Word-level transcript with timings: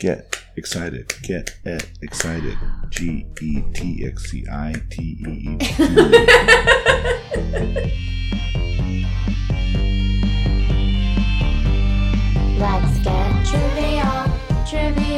Get 0.00 0.34
excited. 0.56 1.12
Get 1.20 1.54
eh, 1.66 1.78
excited. 2.00 2.56
G 2.88 3.26
E 3.42 3.62
T 3.74 4.06
X 4.06 4.30
C 4.30 4.46
I 4.50 4.72
T 4.88 5.02
E 5.02 5.28
E. 5.28 5.58
Let's 12.58 12.98
get 13.04 13.44
trivial, 13.44 14.24
trivial. 14.66 15.09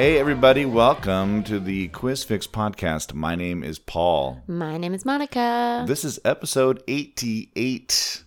Hey, 0.00 0.16
everybody. 0.16 0.64
Welcome 0.64 1.42
to 1.42 1.58
the 1.58 1.88
Quiz 1.88 2.22
Fix 2.22 2.46
podcast. 2.46 3.14
My 3.14 3.34
name 3.34 3.64
is 3.64 3.80
Paul. 3.80 4.44
My 4.46 4.78
name 4.78 4.94
is 4.94 5.02
Monika. 5.02 5.88
This 5.88 6.04
is 6.04 6.20
episode 6.24 6.84
88. 6.86 8.22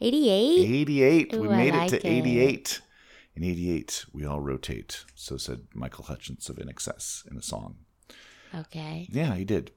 88. 0.00 0.60
88. 0.60 1.32
we 1.32 1.38
Ooh, 1.38 1.50
I 1.50 1.56
made 1.56 1.74
it 1.74 1.76
like 1.76 1.90
to 1.90 1.96
it. 1.96 2.04
88. 2.04 2.80
In 3.34 3.42
88, 3.42 4.04
we 4.12 4.24
all 4.24 4.40
rotate. 4.40 5.04
So 5.16 5.36
said 5.36 5.62
Michael 5.74 6.04
Hutchence 6.04 6.48
of 6.48 6.54
INXS 6.54 7.28
in 7.28 7.36
a 7.36 7.42
song. 7.42 7.78
Okay. 8.54 9.08
Yeah, 9.10 9.34
he 9.34 9.44
did. 9.44 9.72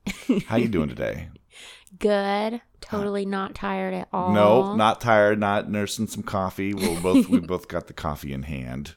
How 0.46 0.58
you 0.58 0.68
doing 0.68 0.90
today? 0.90 1.30
Good. 1.98 2.62
Totally 2.82 3.26
not 3.26 3.56
tired 3.56 3.96
at 3.96 4.10
all. 4.14 4.32
No, 4.32 4.76
not 4.76 5.02
tired. 5.02 5.40
Not 5.40 5.72
nursing 5.72 6.06
some 6.06 6.22
coffee. 6.22 6.76
We're 6.76 7.02
both 7.02 7.30
we 7.30 7.40
both 7.40 7.68
got 7.68 7.88
the 7.88 7.94
coffee 7.94 8.32
in 8.32 8.44
hand 8.44 8.94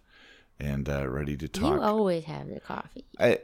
and 0.61 0.89
uh, 0.89 1.09
ready 1.09 1.37
to 1.37 1.49
talk. 1.49 1.75
You 1.75 1.81
always 1.83 2.25
have 2.25 2.49
the 2.49 2.61
coffee. 2.61 3.05
I 3.19 3.39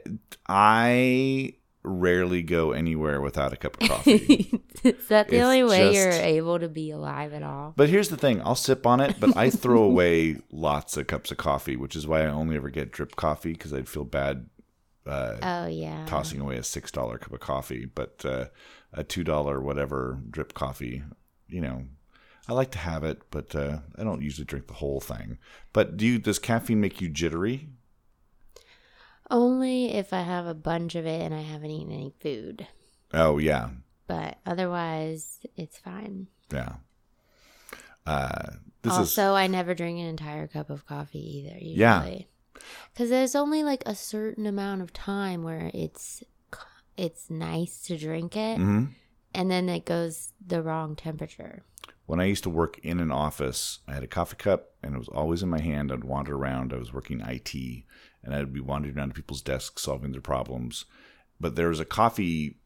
I 0.47 1.53
rarely 1.83 2.41
go 2.41 2.71
anywhere 2.71 3.21
without 3.21 3.53
a 3.53 3.55
cup 3.57 3.81
of 3.81 3.87
coffee. 3.89 4.61
Is 4.83 5.07
that 5.07 5.29
the 5.29 5.37
It's 5.37 5.45
only 5.45 5.63
way 5.63 5.93
you're 5.93 6.09
able 6.11 6.59
to 6.59 6.67
be 6.67 6.91
alive 6.91 7.33
at 7.33 7.43
all? 7.43 7.73
but 7.75 7.89
here's 7.89 8.09
the 8.09 8.17
thing: 8.17 8.41
I'll 8.43 8.55
sip 8.55 8.85
on 8.87 8.99
it, 8.99 9.19
but 9.19 9.35
I 9.37 9.49
throw 9.49 9.83
away 9.91 10.37
lots 10.51 10.97
of 10.97 11.07
cups 11.07 11.31
of 11.31 11.37
coffee, 11.37 11.75
which 11.75 11.95
is 11.95 12.07
why 12.07 12.21
I 12.23 12.27
only 12.27 12.55
ever 12.55 12.69
get 12.69 12.91
drip 12.91 13.15
coffee 13.15 13.53
because 13.53 13.73
I'd 13.73 13.87
feel 13.89 14.03
bad 14.05 14.49
uh, 15.05 15.35
Oh 15.41 15.67
yeah. 15.67 16.05
tossing 16.07 16.39
away 16.41 16.57
a 16.57 16.63
six 16.63 16.91
dollar 16.91 17.17
cup 17.17 17.33
of 17.33 17.39
coffee, 17.39 17.85
but 17.85 18.23
uh, 18.25 18.45
a 18.93 19.03
two 19.03 19.23
dollar 19.23 19.61
whatever 19.61 20.19
drip 20.29 20.53
coffee, 20.55 21.03
you 21.47 21.61
know, 21.61 21.83
I 22.47 22.53
like 22.53 22.71
to 22.71 22.77
have 22.77 23.03
it, 23.03 23.21
but 23.31 23.55
uh, 23.55 23.79
I 23.97 24.03
don't 24.03 24.21
usually 24.21 24.45
drink 24.45 24.67
the 24.67 24.73
whole 24.75 24.99
thing. 24.99 25.37
But 25.73 25.97
do 25.97 26.05
you? 26.05 26.19
Does 26.19 26.37
caffeine 26.39 26.79
make 26.81 27.01
you 27.01 27.09
jittery? 27.09 27.69
Only 29.31 29.91
if 29.93 30.13
I 30.13 30.21
have 30.21 30.45
a 30.45 30.53
bunch 30.53 30.93
of 30.93 31.05
it 31.07 31.21
and 31.21 31.33
I 31.33 31.41
haven't 31.41 31.71
eaten 31.71 31.91
any 31.91 32.13
food. 32.19 32.67
Oh 33.13 33.37
yeah, 33.39 33.69
But 34.07 34.37
otherwise, 34.45 35.39
it's 35.55 35.77
fine. 35.77 36.27
yeah. 36.53 36.73
Uh, 38.05 38.51
this 38.83 38.93
also, 38.93 39.33
I 39.33 39.47
never 39.47 39.73
drink 39.73 39.97
an 39.99 40.05
entire 40.05 40.45
cup 40.47 40.69
of 40.69 40.85
coffee 40.85 41.39
either. 41.39 41.57
Usually. 41.57 41.73
Yeah. 41.75 42.19
Because 42.93 43.09
there's 43.09 43.33
only 43.35 43.63
like 43.63 43.81
a 43.87 43.95
certain 43.95 44.45
amount 44.45 44.83
of 44.83 44.93
time 44.93 45.41
where 45.41 45.71
it's 45.73 46.23
it's 46.95 47.29
nice 47.31 47.81
to 47.87 47.97
drink 47.97 48.35
it, 48.37 48.57
is. 48.59 48.63
hmm 48.63 48.83
and 49.33 49.51
then 49.51 49.67
it 49.67 49.85
goes 49.85 50.31
the 50.45 50.61
wrong 50.61 50.95
temperature. 50.95 51.63
When 52.05 52.19
I 52.19 52.25
used 52.25 52.43
to 52.43 52.49
work 52.49 52.79
in 52.83 52.99
an 52.99 53.11
office, 53.11 53.79
I 53.87 53.93
had 53.93 54.03
a 54.03 54.07
coffee 54.07 54.35
cup 54.35 54.71
and 54.83 54.95
it 54.95 54.99
was 54.99 55.07
always 55.07 55.41
in 55.41 55.49
my 55.49 55.61
hand. 55.61 55.91
I'd 55.91 56.03
wander 56.03 56.35
around. 56.35 56.71
I 56.71 56.77
was 56.77 56.93
working 56.93 57.21
IT 57.21 57.53
and 58.23 58.35
I'd 58.35 58.53
be 58.53 58.59
wandering 58.59 58.97
around 58.97 59.09
to 59.09 59.15
people's 59.15 59.41
desks 59.41 59.83
solving 59.83 60.11
their 60.11 60.21
problems. 60.21 60.85
But 61.39 61.55
there 61.55 61.69
was 61.69 61.79
a 61.79 61.85
coffee, 61.85 62.57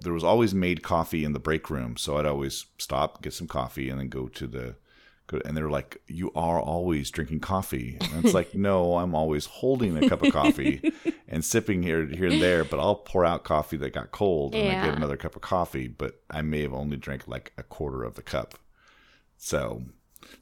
there 0.00 0.12
was 0.12 0.24
always 0.24 0.54
made 0.54 0.82
coffee 0.82 1.24
in 1.24 1.32
the 1.32 1.38
break 1.38 1.70
room. 1.70 1.96
So 1.96 2.16
I'd 2.16 2.26
always 2.26 2.66
stop, 2.78 3.22
get 3.22 3.34
some 3.34 3.46
coffee, 3.46 3.88
and 3.88 4.00
then 4.00 4.08
go 4.08 4.28
to 4.28 4.46
the, 4.46 4.76
and 5.44 5.56
they're 5.56 5.70
like, 5.70 6.00
You 6.08 6.32
are 6.34 6.60
always 6.60 7.10
drinking 7.10 7.40
coffee. 7.40 7.98
And 8.00 8.24
it's 8.24 8.34
like, 8.34 8.54
No, 8.54 8.96
I'm 8.96 9.14
always 9.14 9.46
holding 9.46 9.96
a 9.96 10.08
cup 10.08 10.22
of 10.22 10.32
coffee 10.32 10.92
and 11.28 11.44
sipping 11.44 11.82
here, 11.82 12.06
here 12.06 12.28
and 12.28 12.42
there. 12.42 12.64
But 12.64 12.80
I'll 12.80 12.96
pour 12.96 13.24
out 13.24 13.44
coffee 13.44 13.76
that 13.78 13.92
got 13.92 14.10
cold 14.10 14.54
and 14.54 14.68
I 14.68 14.86
get 14.86 14.96
another 14.96 15.16
cup 15.16 15.36
of 15.36 15.42
coffee. 15.42 15.86
But 15.88 16.20
I 16.30 16.42
may 16.42 16.62
have 16.62 16.72
only 16.72 16.96
drank 16.96 17.28
like 17.28 17.52
a 17.58 17.62
quarter 17.62 18.02
of 18.02 18.14
the 18.14 18.22
cup. 18.22 18.58
So, 19.38 19.82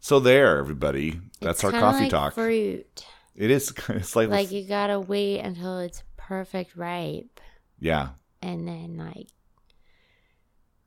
so 0.00 0.20
there, 0.20 0.58
everybody. 0.58 1.20
That's 1.40 1.62
It's 1.62 1.64
our 1.64 1.80
coffee 1.80 2.04
like 2.04 2.10
talk. 2.10 2.34
Fruit, 2.34 3.04
it 3.34 3.50
is. 3.50 3.72
It's 3.88 4.16
like, 4.16 4.28
like 4.28 4.50
you 4.50 4.66
gotta 4.66 4.98
wait 5.00 5.40
until 5.40 5.78
it's 5.80 6.02
perfect 6.16 6.76
ripe, 6.76 7.40
yeah, 7.78 8.10
and 8.40 8.66
then 8.66 8.96
like, 8.96 9.28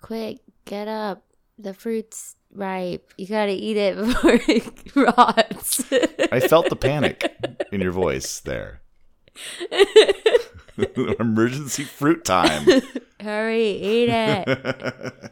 quick, 0.01 0.39
get 0.65 0.87
up. 0.87 1.23
The 1.59 1.73
fruit's 1.73 2.35
ripe. 2.51 3.13
You 3.17 3.27
gotta 3.27 3.51
eat 3.51 3.77
it 3.77 3.95
before 3.97 4.39
it 4.47 4.95
rots. 4.95 5.83
I 6.31 6.39
felt 6.39 6.69
the 6.69 6.75
panic 6.75 7.35
in 7.71 7.81
your 7.81 7.91
voice 7.91 8.39
there. 8.41 8.81
Emergency 11.19 11.83
fruit 11.83 12.23
time. 12.25 12.67
Hurry, 13.19 13.71
eat 13.71 14.09
it. 14.09 15.31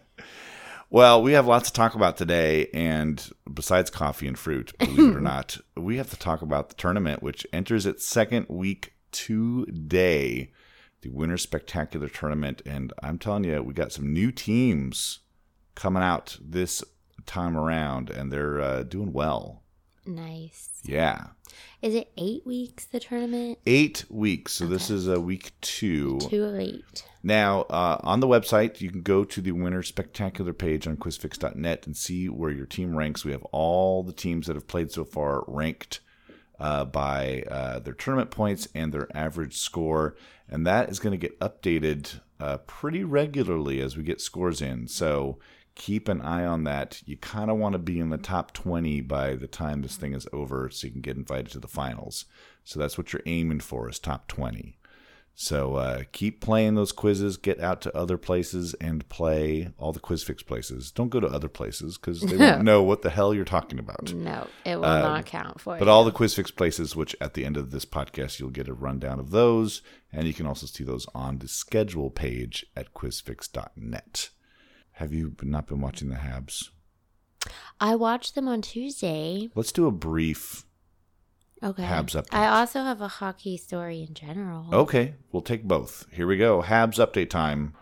Well, 0.90 1.22
we 1.22 1.34
have 1.34 1.48
lots 1.48 1.70
to 1.70 1.74
talk 1.74 1.96
about 1.96 2.18
today, 2.18 2.68
and 2.74 3.30
besides 3.52 3.90
coffee 3.90 4.28
and 4.28 4.38
fruit, 4.38 4.74
believe 4.78 5.00
it 5.00 5.18
or 5.18 5.22
not, 5.22 5.58
we 5.76 5.98
have 5.98 6.10
to 6.12 6.18
talk 6.18 6.42
about 6.42 6.70
the 6.70 6.76
tournament, 6.76 7.24
which 7.24 7.46
enters 7.52 7.86
its 7.86 8.08
second 8.08 8.48
week 8.50 8.94
today. 9.12 10.52
The 11.02 11.10
Winter 11.10 11.38
Spectacular 11.38 12.10
Tournament, 12.10 12.64
and 12.66 12.92
I'm 13.04 13.20
telling 13.20 13.44
you, 13.44 13.62
we 13.62 13.74
got 13.74 13.92
some 13.92 14.12
new 14.12 14.32
teams 14.32 15.20
coming 15.76 16.02
out 16.02 16.38
this 16.42 16.84
time 17.26 17.56
around, 17.56 18.10
and 18.10 18.32
they're 18.32 18.60
uh, 18.60 18.84
doing 18.84 19.14
well. 19.14 19.65
Nice. 20.06 20.70
Yeah, 20.84 21.28
Is 21.82 21.96
it 21.96 22.12
eight 22.18 22.46
weeks 22.46 22.86
the 22.86 23.00
tournament? 23.00 23.60
eight 23.66 24.06
weeks. 24.10 24.54
So 24.54 24.68
this 24.68 24.90
is 24.90 25.08
a 25.08 25.20
week 25.20 25.54
two. 25.62 26.20
Too 26.20 26.46
late. 26.46 27.04
Now, 27.24 27.62
uh, 27.64 28.00
on 28.04 28.20
the 28.20 28.28
website, 28.28 28.82
you 28.82 28.92
can 28.92 29.02
go 29.02 29.24
to 29.24 29.42
the 29.42 29.52
Winter 29.52 29.82
Spectacular 29.82 30.54
page 30.54 30.86
on 30.88 30.98
quizfix.net 30.98 31.88
and 31.88 31.98
see 31.98 32.30
where 32.30 32.52
your 32.52 32.68
team 32.68 32.96
ranks. 32.96 33.26
We 33.26 33.32
have 33.32 33.44
all 33.46 34.04
the 34.04 34.14
teams 34.14 34.46
that 34.48 34.56
have 34.56 34.68
played 34.68 34.92
so 34.92 35.04
far 35.06 35.44
ranked 35.48 36.02
uh, 36.60 36.86
by 36.86 37.44
uh, 37.50 37.80
their 37.80 37.94
tournament 37.96 38.30
points 38.32 38.68
and 38.76 38.94
their 38.94 39.08
average 39.18 39.58
score. 39.58 40.16
And 40.48 40.68
that 40.68 40.90
is 40.90 41.00
going 41.00 41.12
to 41.12 41.18
get 41.18 41.40
updated 41.40 42.20
uh, 42.40 42.58
pretty 42.68 43.04
regularly 43.04 43.82
as 43.82 43.98
we 43.98 44.04
get 44.04 44.22
scores 44.22 44.62
in. 44.62 44.88
So 44.88 45.40
keep 45.76 46.08
an 46.08 46.22
eye 46.22 46.46
on 46.46 46.64
that. 46.64 47.02
You 47.06 47.18
kind 47.18 47.52
of 47.52 47.58
want 47.58 47.74
to 47.74 47.80
be 47.80 48.00
in 48.00 48.10
the 48.10 48.18
top 48.18 48.54
20 48.54 49.02
by 49.02 49.36
the 49.36 49.48
time 49.48 49.82
this 49.82 49.98
thing 49.98 50.14
is 50.14 50.28
over 50.34 50.70
so 50.70 50.88
you 50.88 50.94
can 50.94 51.02
get 51.02 51.18
invited 51.18 51.52
to 51.52 51.60
the 51.60 51.68
finals. 51.68 52.26
So 52.64 52.80
that's 52.80 52.98
what 52.98 53.14
you're 53.14 53.22
aiming 53.26 53.60
for 53.60 53.90
is 53.90 54.00
top 54.00 54.28
20. 54.28 54.78
So 55.38 55.76
uh, 55.76 56.04
keep 56.14 56.40
playing 56.40 56.76
those 56.76 56.94
quizzes. 56.94 57.36
Get 57.36 57.60
out 57.60 57.82
to 57.82 57.94
other 57.98 58.18
places 58.18 58.74
and 58.76 59.08
play 59.10 59.74
all 59.78 59.92
the 59.92 60.00
quiz 60.00 60.24
fix 60.24 60.42
places. 60.42 60.92
Don't 60.92 61.10
go 61.10 61.20
to 61.20 61.28
other 61.28 61.50
places 61.50 61.98
because 61.98 62.22
they 62.22 62.38
won't 62.38 62.64
know 62.70 62.82
what 62.82 63.02
the 63.02 63.10
hell 63.10 63.34
you're 63.34 63.44
talking 63.44 63.78
about. 63.78 64.14
No, 64.14 64.48
it 64.64 64.78
will 64.78 64.86
Uh, 64.86 65.02
not 65.02 65.26
count 65.26 65.60
for 65.60 65.72
But 65.72 65.74
you. 65.74 65.80
But 65.80 65.88
all 65.90 66.06
the 66.06 66.14
quiz 66.14 66.34
fix 66.36 66.52
places, 66.52 66.96
which 66.96 67.18
at 67.20 67.34
the 67.34 67.44
end 67.44 67.58
of 67.58 67.72
this 67.72 67.84
podcast 67.84 68.40
you'll 68.40 68.50
get 68.50 68.70
a 68.70 68.74
rundown 68.74 69.20
of 69.20 69.32
those, 69.32 69.82
and 70.14 70.26
you 70.26 70.34
can 70.34 70.48
also 70.48 70.68
see 70.68 70.86
those 70.86 71.06
on 71.14 71.40
the 71.40 71.50
schedule 71.50 72.10
page 72.10 72.66
at 72.74 72.94
quizfix.net. 72.94 74.30
Have 74.96 75.14
you 75.14 75.36
not 75.42 75.68
been 75.68 75.82
watching 75.82 76.10
the 76.10 76.16
Habs? 76.16 76.70
I 77.82 77.96
watched 77.96 78.34
them 78.34 78.48
on 78.48 78.62
Tuesday. 78.62 79.50
Let's 79.54 79.74
do 79.74 79.88
a 79.88 79.92
brief. 79.92 80.66
Okay. 81.62 81.84
Habs 81.84 82.16
update. 82.16 82.34
I 82.34 82.60
also 82.60 82.82
have 82.82 83.02
a 83.02 83.08
hockey 83.08 83.58
story 83.58 84.06
in 84.08 84.14
general. 84.14 84.74
Okay, 84.74 85.16
we'll 85.32 85.42
take 85.42 85.64
both. 85.66 86.06
Here 86.12 86.28
we 86.28 86.38
go. 86.38 86.62
Habs 86.62 86.96
update 86.96 87.30
time. 87.30 87.74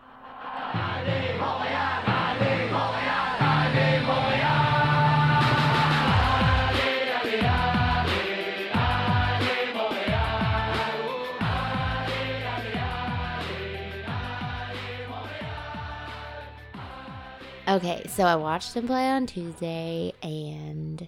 Okay, 17.68 18.06
so 18.10 18.24
I 18.24 18.36
watched 18.36 18.74
them 18.74 18.88
play 18.88 19.08
on 19.10 19.26
Tuesday 19.26 20.14
and 20.22 21.08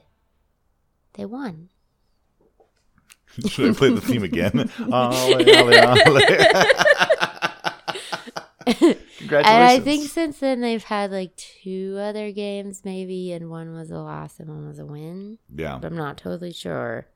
they 1.13 1.25
won. 1.25 1.69
Should 3.47 3.71
I 3.71 3.73
play 3.73 3.89
the 3.89 3.99
theme 4.01 4.23
again? 4.23 4.69
Congratulations. 8.65 9.05
And 9.29 9.63
I 9.63 9.79
think 9.79 10.07
since 10.09 10.39
then 10.39 10.61
they've 10.61 10.83
had 10.83 11.11
like 11.11 11.35
two 11.35 11.97
other 11.99 12.31
games, 12.31 12.81
maybe, 12.85 13.31
and 13.31 13.49
one 13.49 13.73
was 13.73 13.91
a 13.91 13.97
loss 13.97 14.39
and 14.39 14.49
one 14.49 14.67
was 14.67 14.79
a 14.79 14.85
win. 14.85 15.37
yeah. 15.53 15.77
But 15.77 15.87
I'm 15.91 15.97
not 15.97 16.17
totally 16.17 16.51
sure. 16.53 17.07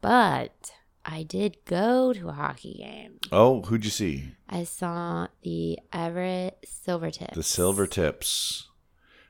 But 0.00 0.72
I 1.08 1.22
did 1.22 1.58
go 1.64 2.12
to 2.12 2.28
a 2.28 2.32
hockey 2.32 2.74
game. 2.78 3.20
Oh, 3.30 3.62
who'd 3.62 3.84
you 3.84 3.90
see? 3.92 4.32
I 4.48 4.64
saw 4.64 5.28
the 5.42 5.78
Everett 5.92 6.66
Silvertips. 6.66 7.34
The 7.34 7.44
Silver 7.44 7.86
Tips. 7.86 8.68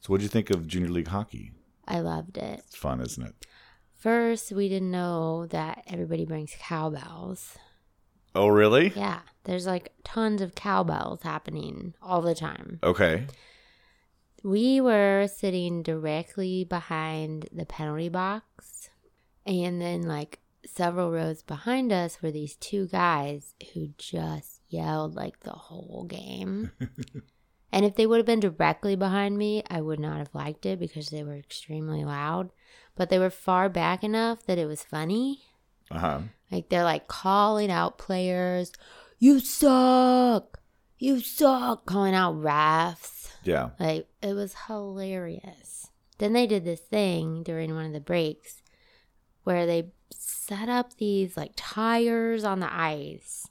So, 0.01 0.09
what'd 0.09 0.23
you 0.23 0.31
think 0.31 0.49
of 0.49 0.67
Junior 0.67 0.89
League 0.89 1.09
hockey? 1.09 1.53
I 1.87 2.01
loved 2.01 2.39
it. 2.39 2.61
It's 2.67 2.77
fun, 2.77 3.01
isn't 3.03 3.23
it? 3.23 3.47
First, 3.95 4.53
we 4.53 4.71
didn't 4.71 4.91
know 4.91 5.47
that 5.47 5.85
everybody 5.87 6.25
brings 6.25 6.55
cowbells. 6.59 7.59
Oh, 8.35 8.49
really? 8.49 8.93
Yeah, 8.97 9.21
there's 9.45 9.67
like 9.67 9.93
tons 10.03 10.41
of 10.41 10.55
cowbells 10.55 11.23
happening 11.23 11.93
all 12.03 12.23
the 12.23 12.35
time. 12.35 12.81
Okay. 12.83 13.27
We 14.43 14.81
were 14.81 15.27
sitting 15.27 15.83
directly 15.83 16.65
behind 16.65 17.49
the 17.53 17.67
penalty 17.67 18.09
box, 18.09 18.89
and 19.45 19.81
then 19.81 20.03
like 20.03 20.39
several 20.69 21.11
rows 21.11 21.43
behind 21.43 21.93
us 21.93 22.23
were 22.23 22.31
these 22.31 22.57
two 22.57 22.87
guys 22.89 23.55
who 23.73 23.91
just 23.99 24.61
yelled 24.69 25.15
like 25.15 25.41
the 25.41 25.53
whole 25.53 26.05
game. 26.09 26.73
and 27.73 27.85
if 27.85 27.97
they 27.97 28.07
would 28.07 28.19
have 28.19 28.27
been 28.27 28.41
directly 28.41 28.97
behind 28.97 29.39
me, 29.39 29.63
I 29.69 29.81
would 29.81 30.01
not 30.01 30.19
have 30.19 30.35
liked 30.35 30.67
it 30.67 30.79
because 30.79 31.09
they 31.09 31.23
were 31.23 31.37
extremely 31.37 32.05
loud. 32.05 32.51
But 32.95 33.11
they 33.11 33.19
were 33.19 33.31
far 33.31 33.69
back 33.69 34.03
enough 34.03 34.45
that 34.47 34.59
it 34.59 34.67
was 34.67 34.83
funny. 34.83 35.43
Uh 35.91 35.99
huh. 35.99 36.21
Like 36.51 36.69
they're 36.69 36.85
like 36.85 37.09
calling 37.09 37.71
out 37.71 37.99
players, 37.99 38.73
you 39.19 39.41
suck, 39.41 40.61
you 40.99 41.21
suck, 41.21 41.87
calling 41.87 42.15
out 42.15 42.37
refs. 42.37 43.31
Yeah. 43.45 43.71
Like 43.79 44.09
it 44.23 44.35
was 44.35 44.55
hilarious. 44.67 45.89
Then 46.19 46.33
they 46.33 46.47
did 46.47 46.65
this 46.65 46.81
thing 46.81 47.43
during 47.43 47.75
one 47.75 47.85
of 47.85 47.93
the 47.93 48.01
breaks 48.01 48.63
where 49.47 49.65
they 49.65 49.93
set 50.11 50.69
up 50.69 50.97
these 50.97 51.37
like 51.37 51.53
tires 51.55 52.43
on 52.43 52.59
the 52.59 52.73
ice 52.73 53.49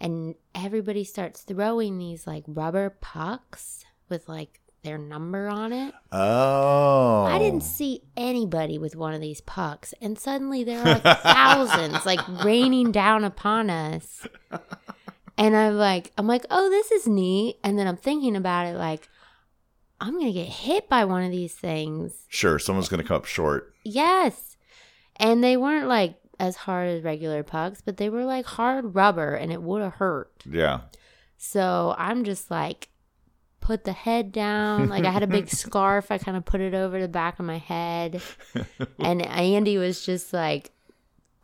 and 0.00 0.34
everybody 0.52 1.04
starts 1.04 1.42
throwing 1.42 1.96
these 1.96 2.26
like 2.26 2.42
rubber 2.48 2.90
pucks 3.00 3.84
with 4.08 4.28
like 4.28 4.60
their 4.82 4.98
number 4.98 5.46
on 5.46 5.72
it. 5.72 5.94
Oh. 6.10 7.24
I 7.24 7.38
didn't 7.38 7.62
see 7.62 8.02
anybody 8.16 8.78
with 8.78 8.96
one 8.96 9.14
of 9.14 9.20
these 9.20 9.40
pucks, 9.40 9.94
and 10.00 10.18
suddenly 10.18 10.64
there 10.64 10.80
are 10.80 10.84
like 10.84 11.02
thousands 11.02 12.04
like 12.04 12.20
raining 12.44 12.90
down 12.90 13.22
upon 13.24 13.70
us. 13.70 14.26
And 15.36 15.56
I'm 15.56 15.76
like, 15.76 16.12
I'm 16.18 16.26
like, 16.26 16.46
oh, 16.50 16.68
this 16.68 16.90
is 16.90 17.06
neat. 17.06 17.58
And 17.62 17.78
then 17.78 17.86
I'm 17.86 17.96
thinking 17.96 18.34
about 18.34 18.66
it, 18.66 18.76
like, 18.76 19.08
I'm 20.00 20.18
gonna 20.18 20.32
get 20.32 20.48
hit 20.48 20.88
by 20.88 21.04
one 21.04 21.22
of 21.24 21.30
these 21.30 21.54
things. 21.54 22.24
Sure, 22.28 22.58
someone's 22.58 22.88
going 22.88 23.02
to 23.02 23.06
come 23.06 23.16
up 23.16 23.24
short. 23.24 23.74
Yes, 23.84 24.47
and 25.18 25.42
they 25.42 25.56
weren't 25.56 25.88
like 25.88 26.16
as 26.40 26.56
hard 26.56 26.88
as 26.88 27.02
regular 27.02 27.42
pucks, 27.42 27.80
but 27.80 27.96
they 27.96 28.08
were 28.08 28.24
like 28.24 28.46
hard 28.46 28.94
rubber, 28.94 29.34
and 29.34 29.52
it 29.52 29.62
would 29.62 29.82
have 29.82 29.94
hurt. 29.94 30.44
Yeah. 30.48 30.80
So 31.36 31.94
I'm 31.98 32.24
just 32.24 32.50
like, 32.50 32.88
put 33.60 33.84
the 33.84 33.92
head 33.92 34.32
down. 34.32 34.88
Like 34.88 35.04
I 35.04 35.10
had 35.10 35.22
a 35.22 35.26
big 35.28 35.48
scarf. 35.50 36.10
I 36.10 36.18
kind 36.18 36.36
of 36.36 36.44
put 36.44 36.60
it 36.60 36.74
over 36.74 37.00
the 37.00 37.08
back 37.08 37.38
of 37.38 37.44
my 37.44 37.58
head. 37.58 38.22
And 38.98 39.22
Andy 39.22 39.78
was 39.78 40.04
just 40.04 40.32
like 40.32 40.72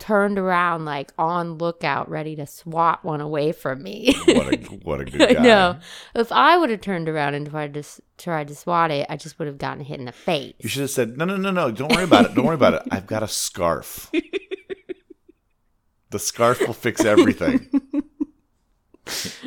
turned 0.04 0.38
around, 0.38 0.84
like 0.84 1.12
on 1.18 1.56
lookout, 1.56 2.10
ready 2.10 2.36
to 2.36 2.46
swat 2.46 3.02
one 3.02 3.22
away 3.22 3.52
from 3.52 3.82
me. 3.82 4.14
What 4.26 4.52
a 4.52 4.56
what 4.82 5.00
a 5.00 5.04
good 5.06 5.36
guy. 5.36 5.42
know. 5.42 5.76
If 6.14 6.30
I 6.30 6.58
would 6.58 6.68
have 6.68 6.82
turned 6.82 7.08
around 7.08 7.32
and 7.34 7.48
tried 7.48 7.72
to 7.74 7.82
tried 8.18 8.48
to 8.48 8.54
swat 8.54 8.90
it, 8.90 9.06
I 9.08 9.16
just 9.16 9.38
would 9.38 9.48
have 9.48 9.56
gotten 9.56 9.82
hit 9.82 9.98
in 9.98 10.04
the 10.04 10.12
face. 10.12 10.52
You 10.58 10.68
should 10.68 10.82
have 10.82 10.90
said, 10.90 11.16
"No, 11.16 11.24
no, 11.24 11.36
no, 11.36 11.50
no. 11.50 11.70
Don't 11.70 11.90
worry 11.90 12.04
about 12.04 12.26
it. 12.26 12.34
Don't 12.34 12.44
worry 12.44 12.54
about 12.54 12.74
it. 12.74 12.82
I've 12.90 13.06
got 13.06 13.22
a 13.22 13.28
scarf. 13.28 14.10
the 16.10 16.18
scarf 16.18 16.60
will 16.60 16.74
fix 16.74 17.02
everything. 17.02 17.70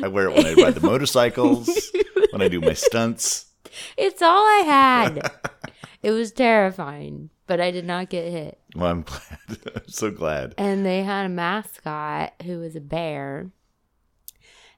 I 0.02 0.08
wear 0.08 0.28
it 0.28 0.34
when 0.34 0.46
I 0.46 0.54
ride 0.54 0.74
the 0.74 0.80
motorcycles, 0.86 1.68
when 2.32 2.42
I 2.42 2.48
do 2.48 2.60
my 2.60 2.74
stunts. 2.74 3.46
It's 3.96 4.22
all 4.22 4.42
I 4.42 4.62
had. 4.66 5.30
it 6.02 6.10
was 6.10 6.32
terrifying, 6.32 7.30
but 7.46 7.60
I 7.60 7.70
did 7.70 7.84
not 7.84 8.08
get 8.10 8.30
hit. 8.30 8.58
Well, 8.74 8.90
I'm 8.90 9.02
glad. 9.02 9.37
I'm 9.74 9.88
so 9.88 10.10
glad. 10.10 10.54
and 10.58 10.84
they 10.84 11.02
had 11.02 11.26
a 11.26 11.28
mascot 11.30 12.34
who 12.44 12.58
was 12.60 12.76
a 12.76 12.80
bear 12.80 13.50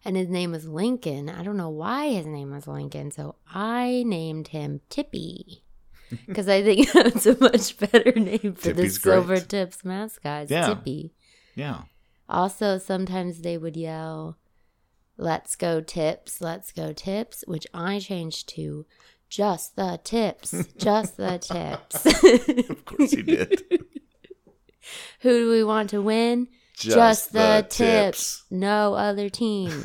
and 0.05 0.17
his 0.17 0.29
name 0.29 0.51
was 0.53 0.67
lincoln 0.67 1.29
i 1.29 1.43
don't 1.43 1.57
know 1.57 1.69
why 1.71 2.09
his 2.09 2.27
name 2.27 2.51
was 2.53 2.67
lincoln 2.67 3.11
so 3.11 3.35
i 3.53 4.03
named 4.07 4.49
him 4.49 4.81
tippy 4.89 5.63
because 6.27 6.49
i 6.49 6.63
think 6.63 6.91
that's 6.95 7.27
a 7.27 7.39
much 7.41 7.77
better 7.79 8.13
name 8.19 8.55
for 8.55 8.73
Tippy's 8.73 8.99
the 8.99 9.03
great. 9.03 9.15
silver 9.15 9.41
tips 9.41 9.85
mascot 9.85 10.43
it's 10.45 10.51
Yeah. 10.53 10.69
tippy 10.69 11.13
Yeah. 11.55 11.83
also 12.29 12.79
sometimes 12.79 13.43
they 13.43 13.59
would 13.59 13.77
yell 13.77 14.39
let's 15.19 15.55
go 15.57 15.81
tips 15.83 16.41
let's 16.41 16.73
go 16.73 16.93
tips 16.93 17.45
which 17.47 17.67
i 17.75 17.99
changed 17.99 18.49
to 18.51 18.87
just 19.29 19.77
the 19.77 20.01
tips 20.03 20.51
just 20.79 21.17
the 21.19 21.39
tips 21.39 22.07
Of 22.71 22.85
course 22.85 23.11
he 23.13 23.23
did. 23.23 23.80
Who 25.21 25.31
do 25.31 25.51
we 25.51 25.65
want 25.65 25.91
to 25.91 26.01
win 26.03 26.49
Just, 26.75 27.33
the, 27.33 27.67
tips. 27.69 28.45
No 28.51 28.95
other 28.95 29.29
team. 29.29 29.71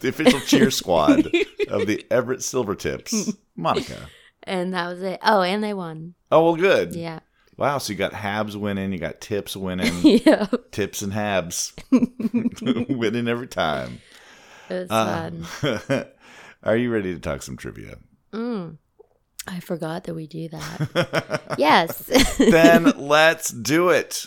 the 0.00 0.08
official 0.08 0.40
cheer 0.40 0.70
squad 0.70 1.26
of 1.68 1.86
the 1.86 2.04
Everett 2.10 2.40
Silvertips. 2.40 3.36
Monika. 3.58 4.06
and 4.42 4.72
that 4.74 4.88
was 4.88 5.02
it. 5.02 5.20
Oh, 5.22 5.42
and 5.42 5.62
they 5.62 5.74
won. 5.74 6.14
Oh 6.30 6.44
well, 6.44 6.56
good. 6.56 6.94
Yeah. 6.94 7.20
Wow. 7.56 7.78
So 7.78 7.92
you 7.92 7.98
got 7.98 8.12
Habs 8.12 8.56
winning. 8.56 8.92
You 8.92 8.98
got 8.98 9.20
Tips 9.20 9.56
winning. 9.56 9.94
yeah. 10.24 10.46
tips 10.70 11.02
and 11.02 11.12
Habs 11.12 11.72
winning 12.88 13.28
every 13.28 13.46
time. 13.48 14.00
It 14.70 14.74
was 14.74 14.90
Uh, 14.90 15.30
fun. 15.50 16.06
Are 16.62 16.76
you 16.76 16.90
ready 16.92 17.12
to 17.14 17.20
talk 17.20 17.42
some 17.42 17.56
trivia? 17.56 17.96
Mm. 18.32 18.78
I 19.46 19.60
forgot 19.60 20.04
that 20.04 20.14
we 20.14 20.26
do 20.26 20.48
that. 20.48 21.42
yes. 21.58 21.98
then 22.38 22.84
let's 22.96 23.50
do 23.50 23.88
it. 23.90 24.26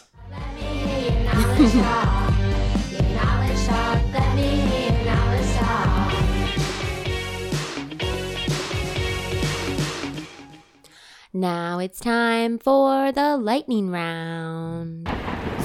Now 11.34 11.80
it's 11.80 12.00
time 12.00 12.58
for 12.60 13.12
the 13.12 13.36
lightning 13.36 13.92
round. 13.92 15.10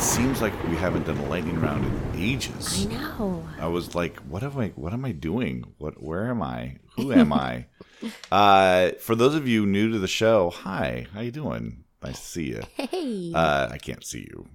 Seems 0.00 0.40
like 0.40 0.54
we 0.64 0.76
haven't 0.76 1.04
done 1.04 1.18
a 1.18 1.28
lightning 1.28 1.60
round 1.60 1.84
in 1.84 2.22
ages. 2.22 2.86
I 2.86 2.92
know. 2.94 3.46
I 3.60 3.68
was 3.68 3.94
like, 3.94 4.16
what 4.20 4.42
am 4.42 4.58
I 4.58 4.68
what 4.68 4.94
am 4.94 5.04
I 5.04 5.12
doing? 5.12 5.74
What 5.76 6.02
where 6.02 6.30
am 6.30 6.42
I? 6.42 6.78
Who 6.96 7.12
am 7.12 7.34
I? 7.34 7.66
uh 8.32 8.92
for 8.98 9.14
those 9.14 9.34
of 9.34 9.46
you 9.46 9.66
new 9.66 9.92
to 9.92 9.98
the 9.98 10.08
show, 10.08 10.48
hi. 10.48 11.06
How 11.12 11.20
you 11.20 11.30
doing? 11.30 11.84
Nice 12.02 12.18
to 12.18 12.26
see 12.26 12.44
you. 12.44 12.62
Hey. 12.76 13.32
Uh, 13.34 13.68
I 13.70 13.76
can't 13.76 14.04
see 14.04 14.20
you 14.20 14.48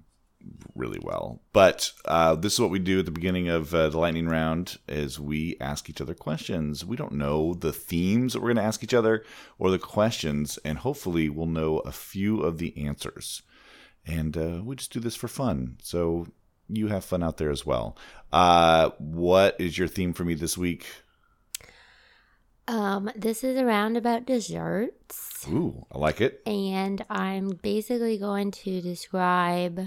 really 0.74 0.98
well, 1.00 1.40
but 1.52 1.92
uh, 2.04 2.34
this 2.34 2.54
is 2.54 2.60
what 2.60 2.70
we 2.70 2.80
do 2.80 2.98
at 2.98 3.04
the 3.04 3.10
beginning 3.10 3.48
of 3.48 3.72
uh, 3.72 3.88
the 3.88 3.98
lightning 3.98 4.28
round: 4.28 4.78
is 4.88 5.20
we 5.20 5.56
ask 5.60 5.88
each 5.88 6.00
other 6.00 6.14
questions. 6.14 6.84
We 6.84 6.96
don't 6.96 7.12
know 7.12 7.54
the 7.54 7.72
themes 7.72 8.32
that 8.32 8.40
we're 8.40 8.48
going 8.48 8.56
to 8.56 8.62
ask 8.62 8.82
each 8.82 8.94
other 8.94 9.24
or 9.58 9.70
the 9.70 9.78
questions, 9.78 10.58
and 10.64 10.78
hopefully, 10.78 11.28
we'll 11.28 11.46
know 11.46 11.78
a 11.78 11.92
few 11.92 12.40
of 12.40 12.58
the 12.58 12.76
answers. 12.84 13.42
And 14.06 14.36
uh, 14.36 14.60
we 14.64 14.76
just 14.76 14.92
do 14.92 15.00
this 15.00 15.16
for 15.16 15.28
fun, 15.28 15.78
so 15.82 16.26
you 16.68 16.86
have 16.88 17.04
fun 17.04 17.22
out 17.22 17.38
there 17.38 17.50
as 17.50 17.66
well. 17.66 17.96
Uh, 18.32 18.90
what 18.98 19.56
is 19.60 19.76
your 19.76 19.88
theme 19.88 20.12
for 20.12 20.24
me 20.24 20.34
this 20.34 20.56
week? 20.56 20.86
um, 22.68 23.08
this 23.14 23.44
is 23.44 23.56
a 23.56 23.64
round 23.64 23.96
about 23.96 24.26
desserts. 24.26 25.46
Ooh, 25.48 25.86
I 25.92 25.98
like 25.98 26.20
it. 26.20 26.42
And 26.46 27.04
I'm 27.08 27.50
basically 27.62 28.18
going 28.18 28.50
to 28.52 28.80
describe 28.80 29.80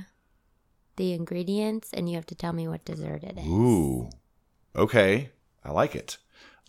the 0.95 1.13
ingredients, 1.13 1.89
and 1.93 2.09
you 2.09 2.15
have 2.15 2.25
to 2.27 2.35
tell 2.35 2.53
me 2.53 2.67
what 2.67 2.85
dessert 2.85 3.23
it 3.23 3.37
is. 3.37 3.45
Ooh, 3.47 4.09
okay, 4.75 5.29
I 5.63 5.71
like 5.71 5.95
it. 5.95 6.17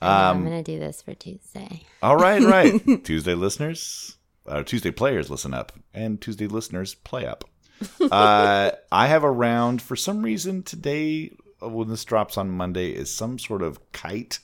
Then 0.00 0.10
I'm 0.10 0.36
Um, 0.38 0.44
going 0.44 0.64
to 0.64 0.72
do 0.72 0.78
this 0.80 1.02
for 1.02 1.14
Tuesday. 1.14 1.82
All 2.02 2.16
right, 2.16 2.42
right. 2.42 2.80
Tuesday 3.04 3.34
listeners, 3.34 4.16
uh, 4.46 4.62
Tuesday 4.62 4.90
players, 4.90 5.30
listen 5.30 5.54
up, 5.54 5.72
and 5.94 6.20
Tuesday 6.20 6.46
listeners, 6.46 6.94
play 6.94 7.26
up. 7.26 7.44
Uh, 8.12 8.72
I 8.92 9.06
have 9.06 9.24
a 9.24 9.30
round 9.30 9.80
for 9.80 9.96
some 9.96 10.20
reason 10.22 10.62
today. 10.62 11.32
uh, 11.62 11.68
When 11.68 11.88
this 11.88 12.04
drops 12.04 12.36
on 12.36 12.50
Monday, 12.50 12.90
is 12.90 13.14
some 13.14 13.38
sort 13.38 13.62
of 13.62 13.78
kite 13.92 14.38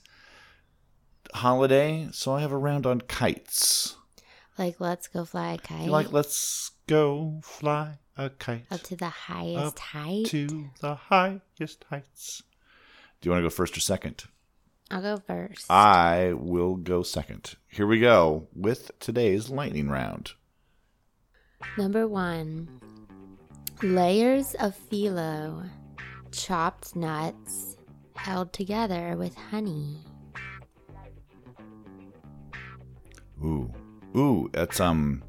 holiday, 1.35 2.09
so 2.13 2.33
I 2.33 2.41
have 2.41 2.53
a 2.53 2.57
round 2.59 2.87
on 2.87 3.01
kites. 3.03 3.97
Like, 4.59 4.81
let's 4.81 5.07
go 5.09 5.25
fly 5.27 5.53
a 5.55 5.59
kite 5.59 5.89
Like, 5.91 6.13
let's 6.13 6.71
go 6.87 7.41
fly 7.43 7.99
a 8.17 8.31
kite 8.31 8.65
up 8.71 8.81
to 8.85 8.97
the 8.97 9.09
highest 9.11 9.59
up 9.67 9.79
height. 9.79 10.27
to 10.27 10.71
the 10.81 10.95
highest 10.95 11.85
heights. 11.91 12.43
Do 13.21 13.27
you 13.29 13.33
want 13.33 13.41
to 13.43 13.47
go 13.47 13.51
first 13.51 13.77
or 13.77 13.81
second? 13.81 14.25
I'll 14.91 15.03
go 15.03 15.17
first. 15.17 15.71
I 15.71 16.33
will 16.35 16.77
go 16.77 17.03
second. 17.03 17.57
Here 17.69 17.87
we 17.87 17.99
go 17.99 18.47
with 18.55 18.97
today's 19.01 19.51
lightning 19.51 19.89
round. 19.89 20.33
Number 21.77 22.07
one 22.07 22.69
layers 23.83 24.55
of 24.55 24.77
phyllo, 24.89 25.69
chopped 26.31 26.95
nuts 26.95 27.77
held 28.15 28.53
together 28.53 29.17
with 29.17 29.35
honey. 29.35 29.99
Ooh, 33.45 33.73
ooh, 34.17 34.49
that's 34.53 34.81
um, 34.81 35.23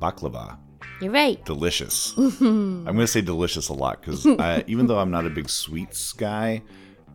baklava. 0.00 0.58
You're 1.00 1.12
right. 1.12 1.42
Delicious. 1.44 2.14
I'm 2.18 2.84
gonna 2.84 3.06
say 3.06 3.20
delicious 3.20 3.68
a 3.68 3.74
lot 3.74 4.00
because 4.00 4.26
even 4.66 4.86
though 4.86 4.98
I'm 4.98 5.10
not 5.10 5.26
a 5.26 5.30
big 5.30 5.48
sweets 5.48 6.12
guy, 6.12 6.62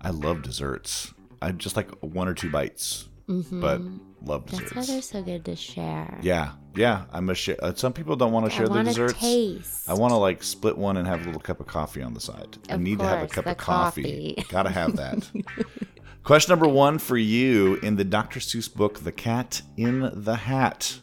I 0.01 0.12
love 0.12 0.41
desserts. 0.43 1.13
I 1.46 1.52
just 1.52 1.75
like 1.75 1.92
one 2.02 2.28
or 2.28 2.34
two 2.34 2.50
bites, 2.50 3.08
but 3.28 3.82
love 4.24 4.46
desserts. 4.48 4.72
That's 4.72 4.75
why 4.90 4.94
they're 4.94 5.02
so 5.02 5.22
good 5.22 5.46
to 5.46 5.56
share. 5.56 6.18
Yeah, 6.22 6.54
yeah. 6.75 7.06
I'm 7.12 7.30
a 7.30 7.36
share. 7.36 7.58
Uh, 7.62 7.74
some 7.75 7.94
people 7.94 8.16
don't 8.16 8.32
want 8.32 8.48
to 8.48 8.52
I 8.52 8.58
share 8.58 8.68
the 8.68 8.82
desserts. 8.84 9.14
taste. 9.20 9.88
I 9.90 9.94
want 9.94 10.12
to 10.12 10.18
like 10.18 10.42
split 10.44 10.78
one 10.78 10.98
and 10.98 11.08
have 11.08 11.22
a 11.22 11.25
little 11.25 11.42
cup 11.42 11.60
of 11.60 11.68
coffee 11.68 12.02
on 12.02 12.14
the 12.14 12.20
side. 12.20 12.58
I 12.70 12.74
Of 12.75 12.82
need 12.82 13.00
to 13.00 13.06
have 13.06 13.18
a 13.18 13.22
course, 13.22 13.32
cup 13.34 13.46
of 13.46 13.58
coffee. 13.58 14.34
coffee. 14.36 14.48
Gotta 14.50 14.70
have 14.72 14.96
that. 14.96 15.30
Question 16.24 16.52
number 16.54 16.68
one 16.68 16.98
for 16.98 17.18
you 17.18 17.75
in 17.84 17.96
the 17.98 18.04
Dr. 18.04 18.40
Seuss 18.40 18.74
book, 18.74 19.00
The 19.04 19.12
Cat 19.12 19.62
in 19.78 20.10
the 20.24 20.36
Hat. 20.36 21.00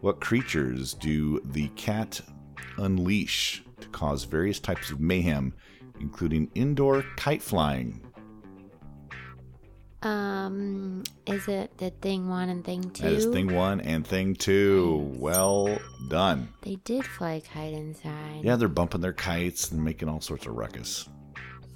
What 0.00 0.20
creatures 0.20 0.94
do 0.94 1.40
the 1.44 1.66
cat 1.74 2.20
unleash 2.76 3.62
to 3.80 3.88
cause 3.88 4.24
various 4.24 4.58
types 4.60 4.90
of 4.90 5.00
mayhem, 5.00 5.52
including 6.00 6.50
indoor 6.54 7.02
kite 7.16 7.42
flying? 7.42 8.04
Um, 10.02 11.04
is 11.26 11.46
it 11.46 11.78
the 11.78 11.90
thing 11.90 12.28
one 12.28 12.48
and 12.48 12.64
thing 12.64 12.90
two? 12.90 13.04
That 13.04 13.12
is 13.12 13.26
thing 13.26 13.54
one 13.54 13.80
and 13.80 14.06
thing 14.06 14.34
two. 14.34 15.12
Well 15.16 15.78
done. 16.08 16.48
They 16.62 16.76
did 16.76 17.04
fly 17.04 17.34
a 17.34 17.40
kite 17.40 17.72
inside. 17.72 18.40
Yeah, 18.42 18.56
they're 18.56 18.68
bumping 18.68 19.00
their 19.00 19.12
kites 19.12 19.70
and 19.70 19.82
making 19.84 20.08
all 20.08 20.20
sorts 20.20 20.46
of 20.46 20.54
ruckus. 20.54 21.08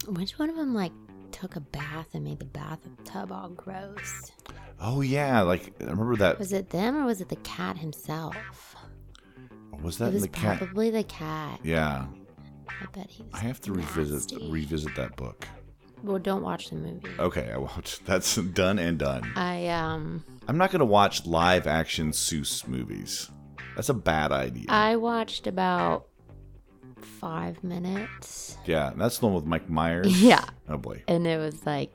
Which 0.09 0.39
one 0.39 0.51
of 0.51 0.57
them 0.57 0.75
like 0.75 0.93
took 1.31 1.57
a 1.57 1.61
bath 1.61 2.09
and 2.15 2.25
made 2.25 2.41
the 2.41 2.47
bathtub 2.47 3.31
all 3.31 3.51
gross? 3.51 4.33
Oh 4.81 5.01
yeah, 5.03 5.43
like 5.43 5.73
I 5.81 5.85
remember 5.85 6.17
that. 6.17 6.39
Was 6.39 6.53
it 6.53 6.71
them 6.71 6.97
or 6.97 7.05
was 7.05 7.21
it 7.21 7.29
the 7.29 7.37
cat 7.37 7.79
himself? 7.79 8.37
Was 9.83 9.99
that 9.99 10.09
in 10.09 10.15
was 10.15 10.23
the 10.23 10.29
cat? 10.29 10.59
probably 10.59 10.91
the 10.91 11.05
cat. 11.05 11.61
Yeah, 11.63 12.07
I 12.69 12.87
bet 12.93 13.09
he's. 13.09 13.27
I 13.33 13.39
have 13.39 13.61
to 13.63 13.73
revisit 13.73 14.33
revisit 14.51 14.97
that 14.97 15.17
book. 15.17 15.47
Well, 16.03 16.19
don't 16.19 16.43
watch 16.43 16.71
the 16.71 16.77
movie. 16.77 17.09
Okay, 17.19 17.51
I 17.53 17.57
won't. 17.59 18.01
That's 18.07 18.37
done 18.37 18.79
and 18.79 18.99
done. 18.99 19.31
I 19.37 19.69
um 19.69 20.23
I'm 20.49 20.59
not 20.59 20.71
gonna 20.71 20.85
watch 20.85 21.27
live 21.27 21.67
action 21.67 22.13
Seuss 22.13 22.67
movies. 22.69 23.31
That's 23.75 23.89
a 23.89 23.95
bad 23.95 24.33
idea. 24.33 24.67
I 24.69 24.97
watched 24.97 25.47
about 25.47 26.07
five 27.01 27.63
minutes. 27.63 28.57
yeah, 28.65 28.93
that's 28.97 29.19
the 29.19 29.27
one 29.27 29.35
with 29.35 29.45
Mike 29.45 29.69
Myers. 29.69 30.21
Yeah, 30.23 30.45
Oh 30.69 30.79
boy. 30.79 31.03
and 31.09 31.27
it 31.27 31.39
was 31.39 31.65
like 31.67 31.93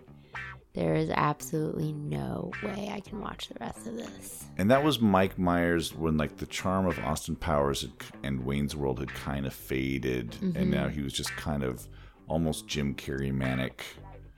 there 0.73 0.95
is 0.95 1.09
absolutely 1.09 1.91
no 1.91 2.51
way 2.63 2.89
I 2.93 3.01
can 3.01 3.19
watch 3.19 3.49
the 3.49 3.55
rest 3.59 3.87
of 3.87 3.97
this. 3.97 4.45
And 4.57 4.71
that 4.71 4.83
was 4.83 5.01
Mike 5.01 5.37
Myers 5.37 5.93
when 5.93 6.17
like 6.17 6.37
the 6.37 6.45
charm 6.45 6.85
of 6.85 6.97
Austin 6.99 7.35
Powers 7.35 7.85
and 8.23 8.45
Wayne's 8.45 8.75
World 8.75 8.99
had 8.99 9.13
kind 9.13 9.45
of 9.45 9.53
faded, 9.53 10.35
and 10.41 10.69
now 10.71 10.87
he 10.87 11.01
was 11.01 11.13
just 11.13 11.31
kind 11.35 11.63
of 11.63 11.87
almost 12.31 12.65
Jim 12.65 12.95
Carrey 12.95 13.33
manic. 13.33 13.83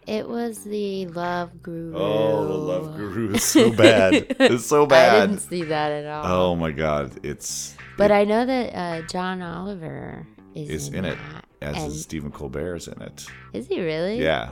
It 0.08 0.28
was 0.28 0.64
the 0.64 1.06
Love 1.08 1.62
Guru. 1.62 1.94
Oh, 1.96 2.46
the 2.48 2.54
Love 2.54 2.98
Guru 2.98 3.36
is 3.36 3.44
so 3.44 3.72
bad. 3.72 4.14
It's 4.40 4.66
so 4.66 4.86
bad. 4.88 5.16
I 5.16 5.28
didn't 5.28 5.42
see 5.42 5.64
that 5.64 5.92
at 5.92 6.06
all. 6.08 6.24
Oh 6.26 6.56
my 6.56 6.72
god, 6.72 7.24
it's 7.24 7.78
But 7.98 8.12
I 8.12 8.26
know 8.26 8.46
that 8.46 8.76
uh, 8.76 9.08
John 9.08 9.42
Oliver 9.42 10.28
is, 10.56 10.70
is 10.70 10.88
in, 10.90 11.06
in 11.06 11.06
it 11.06 11.18
as 11.62 11.78
and 11.78 11.92
is 11.92 12.02
Stephen 12.02 12.32
Colbert 12.32 12.76
is 12.76 12.88
in 12.88 13.02
it. 13.02 13.28
is 13.54 13.68
he 13.68 13.80
really? 13.80 14.22
Yeah. 14.22 14.52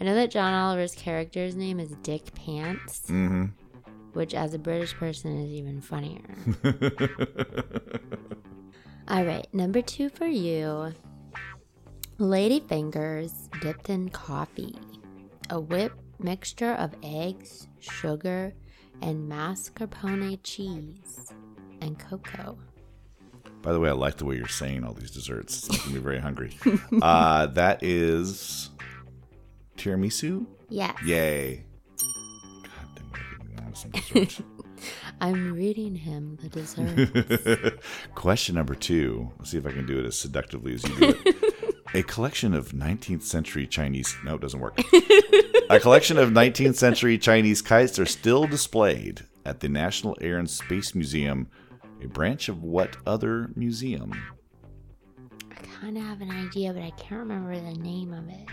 I 0.00 0.04
know 0.04 0.14
that 0.14 0.30
John 0.30 0.52
Oliver's 0.52 0.94
character's 0.94 1.56
name 1.56 1.80
is 1.80 1.90
Dick 2.02 2.34
Pants, 2.34 3.08
hmm 3.08 3.46
which 4.12 4.34
as 4.34 4.52
a 4.52 4.58
British 4.58 4.94
person 4.94 5.38
is 5.40 5.50
even 5.50 5.80
funnier. 5.80 6.20
All 9.08 9.24
right, 9.24 9.46
number 9.54 9.80
two 9.80 10.10
for 10.10 10.26
you. 10.26 10.92
Ladyfingers 12.22 13.50
dipped 13.60 13.90
in 13.90 14.08
coffee. 14.10 14.76
A 15.50 15.58
whipped 15.58 15.98
mixture 16.22 16.74
of 16.74 16.94
eggs, 17.02 17.66
sugar, 17.80 18.54
and 19.02 19.28
mascarpone 19.28 20.38
cheese 20.44 21.32
and 21.80 21.98
cocoa. 21.98 22.56
By 23.60 23.72
the 23.72 23.80
way, 23.80 23.88
I 23.88 23.92
like 23.94 24.18
the 24.18 24.24
way 24.24 24.36
you're 24.36 24.46
saying 24.46 24.84
all 24.84 24.92
these 24.92 25.10
desserts. 25.10 25.66
It's 25.66 25.70
making 25.70 25.94
me 25.94 25.98
very 25.98 26.20
hungry. 26.20 26.56
uh, 27.02 27.46
that 27.46 27.82
is 27.82 28.70
tiramisu. 29.76 30.46
Yes. 30.68 30.96
Yay! 31.04 31.64
God 31.98 32.88
damn 32.94 33.04
it, 33.04 33.14
I 33.14 33.44
didn't 33.48 33.64
want 33.64 33.76
some 33.76 33.90
dessert. 33.90 34.44
I'm 35.20 35.54
reading 35.54 35.96
him 35.96 36.38
the 36.40 36.48
dessert. 36.48 37.80
Question 38.14 38.54
number 38.54 38.76
two. 38.76 39.32
Let's 39.38 39.50
see 39.50 39.58
if 39.58 39.66
I 39.66 39.72
can 39.72 39.86
do 39.86 39.98
it 39.98 40.04
as 40.04 40.16
seductively 40.16 40.74
as 40.74 40.84
you 40.84 40.96
do 40.96 41.20
it. 41.24 41.36
A 41.94 42.02
collection 42.02 42.54
of 42.54 42.72
19th 42.72 43.22
century 43.22 43.66
Chinese. 43.66 44.16
No, 44.24 44.36
it 44.36 44.40
doesn't 44.40 44.60
work. 44.60 44.78
A 45.70 45.78
collection 45.78 46.16
of 46.16 46.30
19th 46.30 46.76
century 46.76 47.18
Chinese 47.18 47.60
kites 47.60 47.98
are 47.98 48.06
still 48.06 48.46
displayed 48.46 49.22
at 49.44 49.60
the 49.60 49.68
National 49.68 50.16
Air 50.20 50.38
and 50.38 50.48
Space 50.48 50.94
Museum, 50.94 51.48
a 52.02 52.08
branch 52.08 52.48
of 52.48 52.62
what 52.62 52.96
other 53.06 53.50
museum? 53.56 54.12
I 55.50 55.54
kind 55.54 55.98
of 55.98 56.04
have 56.04 56.20
an 56.22 56.30
idea, 56.30 56.72
but 56.72 56.82
I 56.82 56.90
can't 56.90 57.20
remember 57.20 57.54
the 57.54 57.78
name 57.78 58.12
of 58.12 58.28
it. 58.28 58.48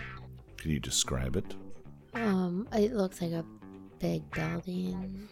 Can 0.58 0.70
you 0.70 0.80
describe 0.80 1.36
it? 1.36 1.54
Um, 2.14 2.68
it 2.72 2.92
looks 2.92 3.22
like 3.22 3.32
a 3.32 3.44
big 3.98 4.30
building. 4.32 5.28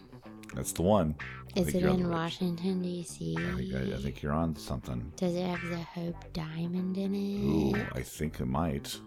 That's 0.53 0.71
the 0.71 0.81
one. 0.81 1.15
I 1.55 1.61
Is 1.61 1.73
it 1.73 1.83
in 1.83 2.03
the 2.03 2.09
Washington 2.09 2.81
D.C.? 2.81 3.35
I 3.37 3.55
think, 3.55 3.73
I, 3.73 3.95
I 3.95 3.97
think 4.01 4.21
you're 4.21 4.33
on 4.33 4.55
something. 4.55 5.11
Does 5.15 5.35
it 5.35 5.45
have 5.45 5.61
the 5.69 5.77
Hope 5.77 6.31
Diamond 6.33 6.97
in 6.97 7.15
it? 7.15 7.43
Ooh, 7.43 7.87
I 7.93 8.01
think 8.01 8.39
it 8.39 8.45
might. 8.45 8.99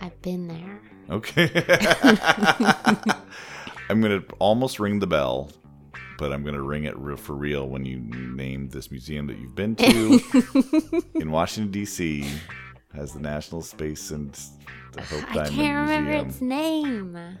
I've 0.00 0.20
been 0.22 0.46
there. 0.48 0.80
Okay. 1.10 1.50
I'm 3.90 4.00
gonna 4.00 4.22
almost 4.38 4.78
ring 4.78 4.98
the 4.98 5.06
bell, 5.06 5.50
but 6.18 6.32
I'm 6.32 6.44
gonna 6.44 6.62
ring 6.62 6.84
it 6.84 6.96
real 6.98 7.16
for 7.16 7.34
real 7.34 7.68
when 7.68 7.84
you 7.84 7.98
name 7.98 8.68
this 8.68 8.90
museum 8.90 9.26
that 9.28 9.38
you've 9.38 9.54
been 9.54 9.74
to 9.76 11.02
in 11.14 11.30
Washington 11.30 11.72
D.C. 11.72 12.28
has 12.94 13.12
the 13.12 13.20
National 13.20 13.62
Space 13.62 14.10
and 14.10 14.32
the 14.92 15.02
Hope 15.02 15.26
Diamond. 15.32 15.38
I 15.38 15.48
can't 15.48 15.78
remember 15.80 16.10
Museum. 16.10 16.28
its 16.28 16.40
name. 16.40 17.38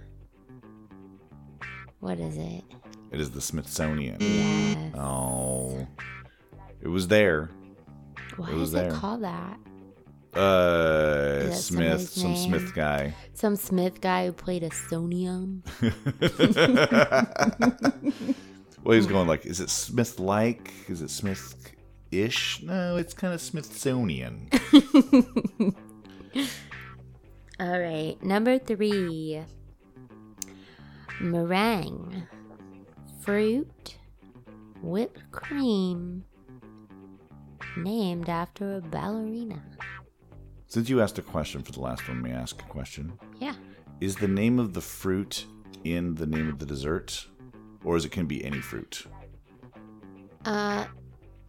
What 2.00 2.20
is 2.20 2.36
it? 2.36 2.64
It 3.10 3.20
is 3.20 3.30
the 3.30 3.40
Smithsonian. 3.40 4.18
Yes. 4.20 4.94
Oh, 4.96 5.86
it 6.80 6.88
was 6.88 7.08
there. 7.08 7.50
Why 8.36 8.50
it 8.50 8.54
was 8.54 8.68
is 8.68 8.72
there. 8.72 8.88
it 8.88 8.94
called 8.94 9.24
that? 9.24 9.58
Uh, 10.34 11.44
that 11.44 11.54
Smith, 11.54 12.08
some 12.10 12.32
name? 12.32 12.48
Smith 12.48 12.74
guy. 12.74 13.14
Some 13.34 13.56
Smith 13.56 14.00
guy 14.00 14.26
who 14.26 14.32
played 14.32 14.62
a 14.62 14.70
sonium. 14.70 15.62
well, 18.84 18.94
he's 18.94 19.06
going 19.06 19.26
like, 19.26 19.46
is 19.46 19.60
it 19.60 19.70
Smith 19.70 20.20
like? 20.20 20.72
Is 20.88 21.02
it 21.02 21.10
Smith 21.10 21.72
ish? 22.12 22.62
No, 22.62 22.96
it's 22.96 23.14
kind 23.14 23.34
of 23.34 23.40
Smithsonian. 23.40 24.48
All 27.58 27.80
right, 27.80 28.16
number 28.22 28.58
three. 28.58 29.42
Meringue, 31.20 32.22
fruit, 33.22 33.96
whipped 34.82 35.30
cream, 35.32 36.24
named 37.76 38.28
after 38.28 38.76
a 38.76 38.80
ballerina. 38.80 39.62
Since 40.66 40.88
you 40.88 41.00
asked 41.00 41.18
a 41.18 41.22
question 41.22 41.62
for 41.62 41.72
the 41.72 41.80
last 41.80 42.08
one, 42.08 42.22
may 42.22 42.32
I 42.32 42.40
ask 42.40 42.60
a 42.60 42.66
question? 42.66 43.12
Yeah. 43.40 43.54
Is 44.00 44.16
the 44.16 44.28
name 44.28 44.58
of 44.58 44.74
the 44.74 44.80
fruit 44.80 45.46
in 45.84 46.14
the 46.14 46.26
name 46.26 46.48
of 46.48 46.58
the 46.58 46.66
dessert? 46.66 47.26
Or 47.84 47.96
is 47.96 48.04
it 48.04 48.12
can 48.12 48.26
be 48.26 48.44
any 48.44 48.60
fruit? 48.60 49.04
Uh, 50.44 50.86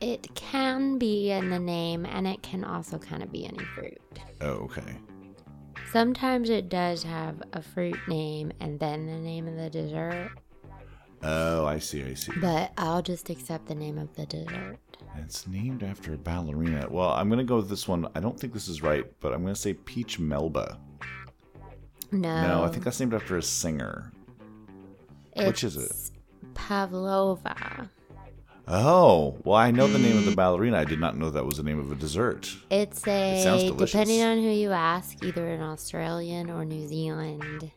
it 0.01 0.33
can 0.35 0.97
be 0.97 1.31
in 1.31 1.49
the 1.49 1.59
name, 1.59 2.05
and 2.05 2.25
it 2.27 2.41
can 2.41 2.63
also 2.63 2.97
kind 2.97 3.21
of 3.21 3.31
be 3.31 3.45
any 3.45 3.63
fruit. 3.75 4.01
Oh, 4.41 4.65
okay. 4.65 4.95
Sometimes 5.91 6.49
it 6.49 6.69
does 6.69 7.03
have 7.03 7.41
a 7.53 7.61
fruit 7.61 7.97
name 8.07 8.51
and 8.59 8.79
then 8.79 9.05
the 9.07 9.13
name 9.17 9.47
of 9.47 9.55
the 9.55 9.69
dessert, 9.69 10.29
Oh, 11.21 11.65
I 11.65 11.79
see, 11.79 12.03
I 12.03 12.13
see. 12.13 12.31
but 12.39 12.71
I'll 12.77 13.01
just 13.01 13.29
accept 13.29 13.67
the 13.67 13.75
name 13.75 13.97
of 13.97 14.15
the 14.15 14.25
dessert. 14.25 14.77
It's 15.17 15.47
named 15.47 15.83
after 15.83 16.13
a 16.13 16.17
ballerina. 16.17 16.87
Well, 16.89 17.09
I'm 17.09 17.27
going 17.27 17.39
to 17.39 17.43
go 17.43 17.57
with 17.57 17.69
this 17.69 17.87
one. 17.87 18.07
I 18.15 18.19
don't 18.21 18.39
think 18.39 18.53
this 18.53 18.67
is 18.69 18.81
right, 18.81 19.05
but 19.19 19.33
I'm 19.33 19.41
going 19.41 19.53
to 19.53 19.59
say 19.59 19.73
Peach 19.73 20.17
Melba. 20.19 20.79
No. 22.11 22.41
No, 22.47 22.63
I 22.63 22.69
think 22.69 22.83
that's 22.83 22.99
named 22.99 23.13
after 23.13 23.35
a 23.37 23.41
singer. 23.41 24.11
which 25.35 25.63
is 25.63 25.75
it? 25.77 25.91
Pavlova. 26.53 27.89
Oh, 28.71 29.35
well, 29.43 29.55
I 29.55 29.71
know 29.71 29.87
the 29.87 29.97
name 29.97 30.17
of 30.17 30.25
the 30.25 30.35
ballerina. 30.35 30.77
I 30.77 30.83
did 30.85 30.99
not 30.99 31.17
know 31.17 31.31
that 31.31 31.43
was 31.45 31.57
the 31.57 31.63
name 31.63 31.79
of 31.79 31.91
a 31.91 31.95
dessert. 31.95 32.55
It's 32.69 33.05
a 33.07 33.41
sounds 33.43 33.63
delicious. 33.63 33.91
depending 33.91 34.21
on 34.21 34.37
who 34.37 34.49
you 34.49 34.71
ask, 34.71 35.23
either 35.23 35.47
an 35.47 35.61
Australian 35.61 36.51
or 36.51 36.63
New 36.65 36.87
Zealand 36.87 37.71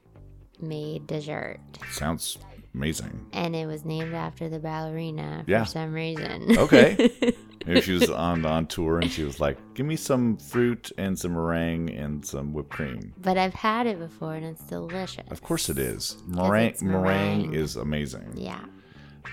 made 0.60 1.06
dessert. 1.06 1.60
Sounds 1.90 2.36
amazing. 2.74 3.26
And 3.32 3.56
it 3.56 3.66
was 3.66 3.86
named 3.86 4.12
after 4.14 4.50
the 4.50 4.58
ballerina 4.58 5.42
for 5.46 5.50
Yeah. 5.50 5.64
some 5.64 5.92
reason. 5.94 6.58
Okay. 6.58 7.10
Maybe 7.66 7.80
she 7.80 7.92
was 7.92 8.10
on 8.10 8.44
on 8.44 8.66
tour 8.66 8.98
and 8.98 9.08
she 9.10 9.22
was 9.22 9.38
like, 9.38 9.56
"Give 9.74 9.86
me 9.86 9.94
some 9.94 10.36
fruit 10.36 10.90
and 10.98 11.16
some 11.16 11.32
meringue 11.34 11.90
and 11.90 12.26
some 12.26 12.52
whipped 12.52 12.70
cream." 12.70 13.14
but 13.22 13.38
I've 13.38 13.54
had 13.54 13.86
it 13.86 14.00
before 14.00 14.34
and 14.34 14.44
it's 14.44 14.64
delicious. 14.64 15.24
Of 15.30 15.42
course, 15.42 15.68
it 15.70 15.78
is. 15.78 16.16
Meringue, 16.26 16.74
meringue 16.82 17.02
meringue. 17.42 17.54
is 17.54 17.76
amazing. 17.76 18.32
Yeah. 18.34 18.58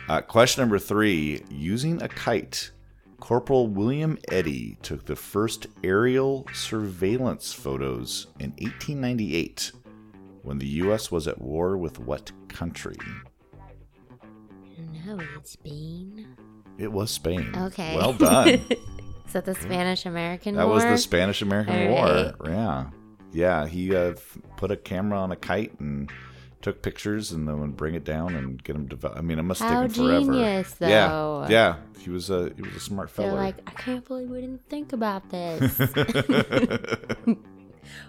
Uh, 0.07 0.21
question 0.21 0.61
number 0.61 0.79
three: 0.79 1.43
Using 1.49 2.01
a 2.01 2.07
kite, 2.07 2.71
Corporal 3.19 3.67
William 3.67 4.17
Eddy 4.31 4.77
took 4.81 5.05
the 5.05 5.15
first 5.15 5.67
aerial 5.83 6.45
surveillance 6.53 7.53
photos 7.53 8.27
in 8.39 8.51
1898, 8.51 9.71
when 10.43 10.57
the 10.57 10.67
U.S. 10.67 11.11
was 11.11 11.27
at 11.27 11.39
war 11.41 11.77
with 11.77 11.99
what 11.99 12.31
country? 12.47 12.97
No, 15.05 15.19
it's 15.37 15.55
Bean. 15.55 16.35
It 16.77 16.91
was 16.91 17.11
Spain. 17.11 17.51
Okay. 17.55 17.95
Well 17.95 18.13
done. 18.13 18.47
Is 19.27 19.33
that 19.33 19.45
the 19.45 19.53
Spanish 19.55 20.05
American 20.05 20.55
War? 20.55 20.63
That 20.65 20.69
was 20.73 20.83
the 20.83 20.97
Spanish 20.97 21.41
American 21.41 21.91
War. 21.91 22.05
right. 22.05 22.33
Yeah. 22.45 22.85
Yeah. 23.31 23.67
He 23.67 23.95
uh, 23.95 24.13
put 24.57 24.71
a 24.71 24.77
camera 24.77 25.19
on 25.19 25.31
a 25.31 25.35
kite 25.35 25.77
and 25.79 26.09
took 26.61 26.81
pictures 26.81 27.31
and 27.31 27.47
then 27.47 27.59
would 27.61 27.77
bring 27.77 27.95
it 27.95 28.03
down 28.03 28.35
and 28.35 28.61
get 28.63 28.75
him 28.75 28.87
to. 28.89 29.11
I 29.15 29.21
mean, 29.21 29.39
it 29.39 29.43
must 29.43 29.61
How 29.61 29.81
take 29.87 29.95
him 29.95 30.05
forever. 30.05 30.19
genius, 30.25 30.75
Yeah. 30.79 31.07
though. 31.07 31.45
Yeah. 31.49 31.49
yeah. 31.49 31.75
He 32.01 32.09
was 32.09 32.29
a 32.29 32.51
he 32.55 32.61
was 32.61 32.75
a 32.75 32.79
smart 32.79 33.13
They're 33.15 33.25
fellow. 33.27 33.37
like, 33.37 33.57
I 33.67 33.71
can't 33.71 34.05
believe 34.07 34.29
we 34.29 34.41
didn't 34.41 34.67
think 34.69 34.93
about 34.93 35.29
this. 35.31 35.77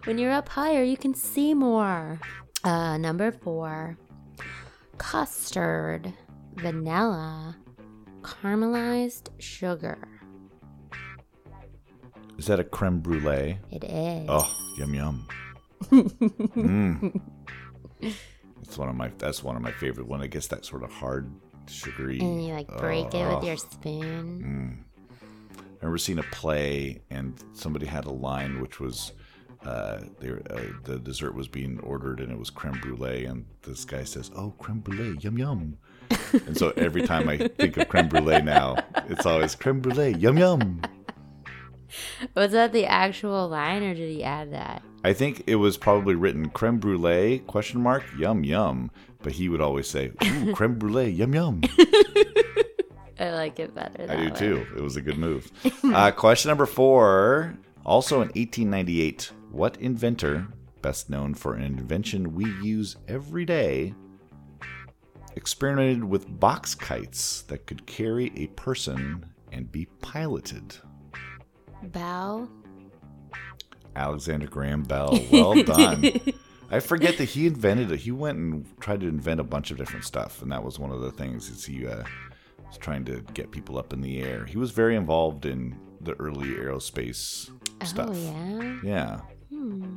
when 0.04 0.18
you're 0.18 0.32
up 0.32 0.48
higher, 0.48 0.82
you 0.82 0.96
can 0.96 1.14
see 1.14 1.54
more. 1.54 2.20
Uh, 2.62 2.98
number 2.98 3.32
four, 3.32 3.96
custard, 4.98 6.12
vanilla, 6.56 7.56
caramelized 8.22 9.28
sugar. 9.38 9.98
Is 12.36 12.46
that 12.46 12.60
a 12.60 12.64
creme 12.64 13.00
brulee? 13.00 13.58
It 13.70 13.84
is. 13.84 14.26
Oh, 14.28 14.50
yum 14.78 14.94
yum. 14.94 15.26
mm. 15.90 17.20
That's 18.70 18.78
one 18.78 18.88
of 18.88 18.94
my 18.94 19.10
that's 19.18 19.42
one 19.42 19.56
of 19.56 19.62
my 19.62 19.72
favorite. 19.72 20.06
When 20.06 20.20
it 20.22 20.28
gets 20.28 20.46
that 20.46 20.64
sort 20.64 20.84
of 20.84 20.92
hard, 20.92 21.28
sugary. 21.66 22.20
and 22.20 22.46
you 22.46 22.52
like 22.54 22.68
break 22.78 23.06
it 23.12 23.16
Oh. 23.16 23.34
with 23.34 23.44
your 23.44 23.56
spoon. 23.56 24.84
I 25.20 25.56
remember 25.82 25.98
seeing 25.98 26.20
a 26.20 26.22
play 26.30 27.02
and 27.10 27.34
somebody 27.52 27.86
had 27.86 28.04
a 28.04 28.12
line 28.12 28.60
which 28.60 28.78
was 28.78 29.10
uh, 29.66 30.02
they 30.20 30.30
uh, 30.30 30.60
the 30.84 31.00
dessert 31.00 31.34
was 31.34 31.48
being 31.48 31.80
ordered 31.80 32.20
and 32.20 32.30
it 32.30 32.38
was 32.38 32.48
creme 32.48 32.78
brulee 32.80 33.24
and 33.24 33.44
this 33.62 33.84
guy 33.84 34.04
says, 34.04 34.30
"Oh, 34.36 34.52
creme 34.60 34.78
brulee, 34.78 35.18
yum 35.18 35.36
yum." 35.36 35.76
and 36.46 36.56
so 36.56 36.72
every 36.76 37.02
time 37.02 37.28
I 37.28 37.38
think 37.38 37.76
of 37.76 37.88
creme 37.88 38.08
brulee 38.08 38.40
now, 38.40 38.76
it's 39.08 39.26
always 39.26 39.56
creme 39.56 39.80
brulee, 39.80 40.14
yum 40.16 40.38
yum. 40.38 40.80
Was 42.36 42.52
that 42.52 42.72
the 42.72 42.86
actual 42.86 43.48
line, 43.48 43.82
or 43.82 43.94
did 43.94 44.10
he 44.10 44.22
add 44.22 44.52
that? 44.52 44.80
I 45.02 45.12
think 45.12 45.44
it 45.46 45.56
was 45.56 45.76
probably 45.76 46.14
written 46.14 46.50
creme 46.50 46.78
brulee 46.78 47.38
question 47.40 47.80
mark 47.80 48.04
yum 48.18 48.44
yum, 48.44 48.90
but 49.22 49.32
he 49.32 49.48
would 49.48 49.60
always 49.60 49.88
say, 49.88 50.12
"Ooh, 50.24 50.52
creme 50.54 50.78
brulee, 50.78 51.10
yum 51.10 51.34
yum." 51.34 51.62
I 53.18 53.30
like 53.32 53.58
it 53.60 53.74
better. 53.74 54.06
I 54.08 54.16
do 54.16 54.24
way. 54.24 54.30
too. 54.30 54.66
It 54.76 54.80
was 54.82 54.96
a 54.96 55.02
good 55.02 55.18
move. 55.18 55.50
uh, 55.84 56.10
question 56.10 56.48
number 56.48 56.66
four. 56.66 57.54
Also 57.84 58.16
in 58.16 58.28
1898, 58.28 59.30
what 59.50 59.76
inventor, 59.78 60.46
best 60.82 61.08
known 61.10 61.34
for 61.34 61.54
an 61.54 61.62
invention 61.62 62.34
we 62.34 62.44
use 62.62 62.96
every 63.08 63.44
day, 63.44 63.94
experimented 65.36 66.04
with 66.04 66.38
box 66.40 66.74
kites 66.74 67.42
that 67.42 67.66
could 67.66 67.86
carry 67.86 68.32
a 68.36 68.46
person 68.48 69.24
and 69.52 69.70
be 69.72 69.86
piloted? 70.00 70.76
Bow. 71.84 72.48
Alexander 73.96 74.46
Graham 74.46 74.82
Bell. 74.82 75.18
Well 75.30 75.62
done. 75.62 76.20
I 76.70 76.78
forget 76.80 77.18
that 77.18 77.24
he 77.24 77.46
invented 77.46 77.90
it. 77.90 78.00
He 78.00 78.12
went 78.12 78.38
and 78.38 78.80
tried 78.80 79.00
to 79.00 79.08
invent 79.08 79.40
a 79.40 79.44
bunch 79.44 79.70
of 79.70 79.76
different 79.76 80.04
stuff, 80.04 80.40
and 80.40 80.52
that 80.52 80.62
was 80.62 80.78
one 80.78 80.92
of 80.92 81.00
the 81.00 81.10
things. 81.10 81.48
Is 81.48 81.64
he 81.64 81.86
uh, 81.86 82.04
was 82.70 82.78
trying 82.78 83.04
to 83.06 83.20
get 83.34 83.50
people 83.50 83.76
up 83.78 83.92
in 83.92 84.00
the 84.00 84.22
air. 84.22 84.44
He 84.44 84.56
was 84.56 84.70
very 84.70 84.94
involved 84.94 85.46
in 85.46 85.76
the 86.00 86.14
early 86.14 86.48
aerospace 86.48 87.50
stuff. 87.84 88.10
Oh 88.10 88.14
yeah. 88.14 88.78
Yeah. 88.82 89.20
Hmm. 89.50 89.96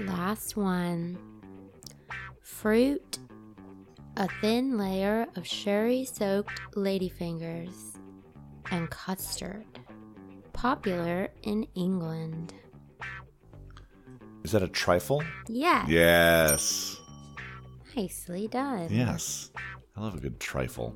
Last 0.00 0.56
one. 0.56 1.18
Fruit. 2.42 3.18
A 4.18 4.28
thin 4.40 4.78
layer 4.78 5.26
of 5.36 5.46
sherry 5.46 6.04
soaked 6.04 6.60
ladyfingers 6.74 7.96
and 8.70 8.90
custard. 8.90 9.64
Popular 10.52 11.28
in 11.42 11.66
England. 11.74 12.54
Is 14.46 14.52
that 14.52 14.62
a 14.62 14.68
trifle? 14.68 15.24
Yeah. 15.48 15.84
Yes. 15.88 17.00
Nicely 17.96 18.46
done. 18.46 18.86
Yes. 18.92 19.50
I 19.96 20.02
love 20.02 20.14
a 20.14 20.20
good 20.20 20.38
trifle. 20.38 20.94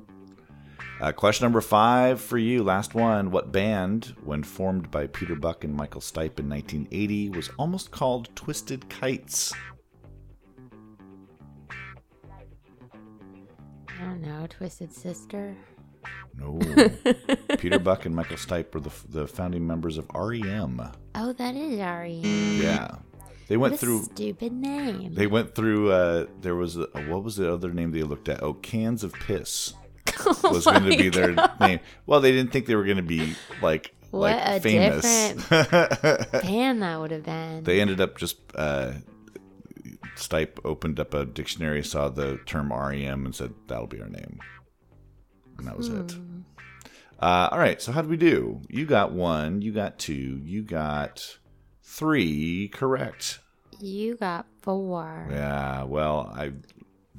Uh, 1.01 1.11
question 1.11 1.43
number 1.43 1.59
five 1.59 2.21
for 2.21 2.37
you. 2.37 2.63
Last 2.63 2.95
one. 2.95 3.29
What 3.29 3.51
band, 3.51 4.15
when 4.23 4.41
formed 4.41 4.89
by 4.89 5.07
Peter 5.07 5.35
Buck 5.35 5.65
and 5.65 5.75
Michael 5.75 5.99
Stipe 5.99 6.39
in 6.39 6.47
1980, 6.47 7.31
was 7.31 7.49
almost 7.59 7.91
called 7.91 8.33
Twisted 8.37 8.87
Kites? 8.87 9.51
I 13.89 13.99
don't 13.99 14.21
know. 14.21 14.47
Twisted 14.49 14.93
Sister. 14.93 15.57
No. 16.37 16.57
Peter 17.57 17.79
Buck 17.79 18.05
and 18.05 18.15
Michael 18.15 18.37
Stipe 18.37 18.73
were 18.73 18.79
the, 18.79 18.93
the 19.09 19.27
founding 19.27 19.67
members 19.67 19.97
of 19.97 20.07
REM. 20.15 20.89
Oh, 21.15 21.33
that 21.33 21.55
is 21.57 21.79
REM. 21.79 22.61
Yeah. 22.61 22.95
They 23.51 23.57
went 23.57 23.77
through. 23.77 24.03
stupid 24.03 24.53
name. 24.53 25.13
They 25.13 25.27
went 25.27 25.55
through. 25.55 25.91
Uh, 25.91 26.27
there 26.39 26.55
was 26.55 26.77
a, 26.77 26.87
what 27.09 27.21
was 27.21 27.35
the 27.35 27.51
other 27.53 27.73
name 27.73 27.91
they 27.91 28.03
looked 28.03 28.29
at? 28.29 28.41
Oh, 28.41 28.53
cans 28.53 29.03
of 29.03 29.11
piss 29.11 29.73
Oh 30.25 30.51
was 30.53 30.63
going 30.63 30.83
to 30.83 30.97
be 30.97 31.09
their 31.09 31.35
name. 31.59 31.81
Well, 32.05 32.21
they 32.21 32.31
didn't 32.31 32.53
think 32.53 32.65
they 32.65 32.75
were 32.75 32.85
going 32.85 32.95
to 32.95 33.03
be 33.03 33.35
like 33.61 33.93
What 34.11 34.37
like 34.37 34.45
a 34.45 34.59
famous. 34.61 35.01
Band 35.49 36.81
that 36.81 36.97
would 36.97 37.11
have 37.11 37.23
been. 37.23 37.65
they 37.65 37.81
ended 37.81 37.99
up 37.99 38.17
just. 38.17 38.37
Uh, 38.55 38.93
Stipe 40.15 40.59
opened 40.63 41.01
up 41.01 41.13
a 41.13 41.25
dictionary, 41.25 41.83
saw 41.83 42.07
the 42.07 42.37
term 42.45 42.71
REM, 42.71 43.25
and 43.25 43.35
said 43.35 43.53
that'll 43.67 43.87
be 43.87 43.99
our 43.99 44.07
name, 44.07 44.39
and 45.57 45.67
that 45.67 45.75
was 45.75 45.89
it. 45.89 46.11
Hmm. 46.13 46.39
Uh, 47.19 47.49
all 47.51 47.59
right, 47.59 47.81
so 47.81 47.91
how 47.91 48.01
did 48.01 48.09
we 48.09 48.15
do? 48.17 48.61
You 48.69 48.85
got 48.85 49.11
one, 49.11 49.61
you 49.61 49.73
got 49.73 49.99
two, 49.99 50.39
you 50.45 50.61
got 50.63 51.37
three 51.83 52.69
correct. 52.69 53.39
You 53.81 54.15
got 54.15 54.45
four. 54.61 55.27
Yeah, 55.31 55.83
well, 55.83 56.31
I 56.35 56.53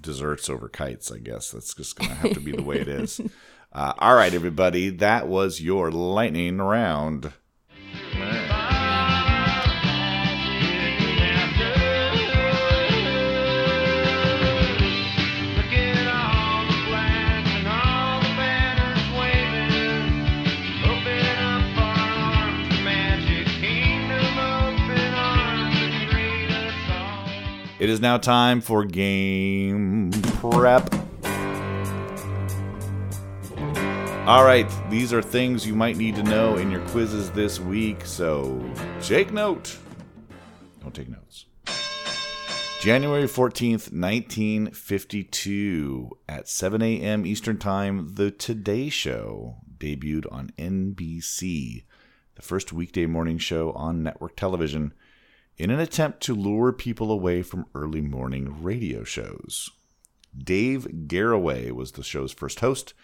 desserts 0.03 0.49
over 0.51 0.69
kites. 0.69 1.11
I 1.11 1.19
guess 1.19 1.51
that's 1.51 1.75
just 1.75 1.97
gonna 1.97 2.15
have 2.15 2.35
to 2.35 2.41
be 2.41 2.53
the 2.53 2.63
way 2.63 2.81
it 2.81 2.89
is. 2.89 3.21
Uh, 3.75 3.95
all 4.01 4.15
right, 4.15 4.35
everybody, 4.35 4.91
that 4.91 5.27
was 5.27 5.63
your 5.63 5.91
lightning 5.91 6.59
round. 6.59 7.33
It 27.83 27.91
is 27.91 28.01
now 28.01 28.17
time 28.17 28.61
for 28.61 28.85
game 28.85 30.13
prep. 30.13 30.95
All 34.25 34.45
right, 34.45 34.71
these 34.89 35.13
are 35.13 35.21
things 35.21 35.67
you 35.67 35.75
might 35.75 35.97
need 35.97 36.15
to 36.15 36.23
know 36.23 36.59
in 36.59 36.71
your 36.71 36.87
quizzes 36.91 37.33
this 37.33 37.59
week, 37.59 38.07
so 38.07 38.65
take 39.01 39.33
note. 39.33 39.77
Don't 40.81 40.95
take 40.95 41.09
notes. 41.09 41.47
January 42.79 43.25
14th, 43.25 43.91
1952, 43.91 46.11
at 46.29 46.49
7 46.49 46.83
a.m. 46.83 47.27
Eastern 47.27 47.59
Time, 47.59 48.15
The 48.15 48.31
Today 48.31 48.91
Show 48.91 49.57
debuted 49.77 50.33
on 50.33 50.53
NBC, 50.57 51.83
the 52.37 52.43
first 52.43 52.73
weekday 52.73 53.07
morning 53.07 53.39
show 53.39 53.73
on 53.73 54.05
network 54.05 54.37
television. 54.37 54.95
In 55.59 55.71
an 55.71 55.81
attempt 55.81 56.21
to 56.23 56.35
lure 56.35 56.73
people 56.73 57.11
away 57.11 57.43
from 57.43 57.67
early 57.75 58.01
morning 58.01 58.63
radio 58.63 59.05
shows. 59.05 59.71
Dave 60.37 60.87
Garroway 61.07 61.71
was 61.71 61.93
the 61.93 62.03
show's 62.03 62.33
first 62.33 62.61
host, 62.61 62.95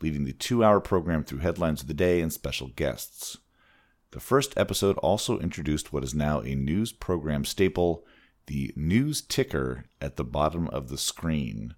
leading 0.00 0.24
the 0.24 0.32
two 0.32 0.62
hour 0.62 0.80
program 0.80 1.24
through 1.24 1.40
headlines 1.40 1.82
of 1.82 1.88
the 1.88 1.94
day 1.94 2.20
and 2.20 2.32
special 2.32 2.68
guests. 2.68 3.38
The 4.12 4.20
first 4.20 4.56
episode 4.56 4.96
also 4.98 5.40
introduced 5.40 5.92
what 5.92 6.04
is 6.04 6.14
now 6.14 6.40
a 6.40 6.54
news 6.54 6.92
program 6.92 7.44
staple 7.44 8.04
the 8.46 8.72
news 8.76 9.20
ticker 9.20 9.86
at 10.00 10.14
the 10.14 10.24
bottom 10.24 10.68
of 10.68 10.88
the 10.88 10.98
screen. 10.98 11.74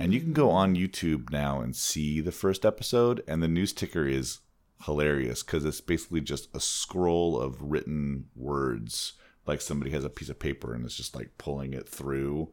And 0.00 0.14
you 0.14 0.20
can 0.20 0.32
go 0.32 0.50
on 0.50 0.76
YouTube 0.76 1.32
now 1.32 1.60
and 1.60 1.74
see 1.74 2.20
the 2.20 2.30
first 2.30 2.64
episode, 2.64 3.24
and 3.26 3.42
the 3.42 3.48
news 3.48 3.72
ticker 3.72 4.06
is 4.06 4.38
hilarious 4.84 5.42
because 5.42 5.64
it's 5.64 5.80
basically 5.80 6.20
just 6.20 6.48
a 6.54 6.60
scroll 6.60 7.36
of 7.36 7.60
written 7.60 8.26
words. 8.36 9.14
Like 9.46 9.60
somebody 9.60 9.90
has 9.92 10.04
a 10.04 10.08
piece 10.10 10.28
of 10.28 10.38
paper 10.38 10.74
and 10.74 10.84
it's 10.84 10.96
just 10.96 11.14
like 11.14 11.36
pulling 11.38 11.72
it 11.74 11.88
through. 11.88 12.50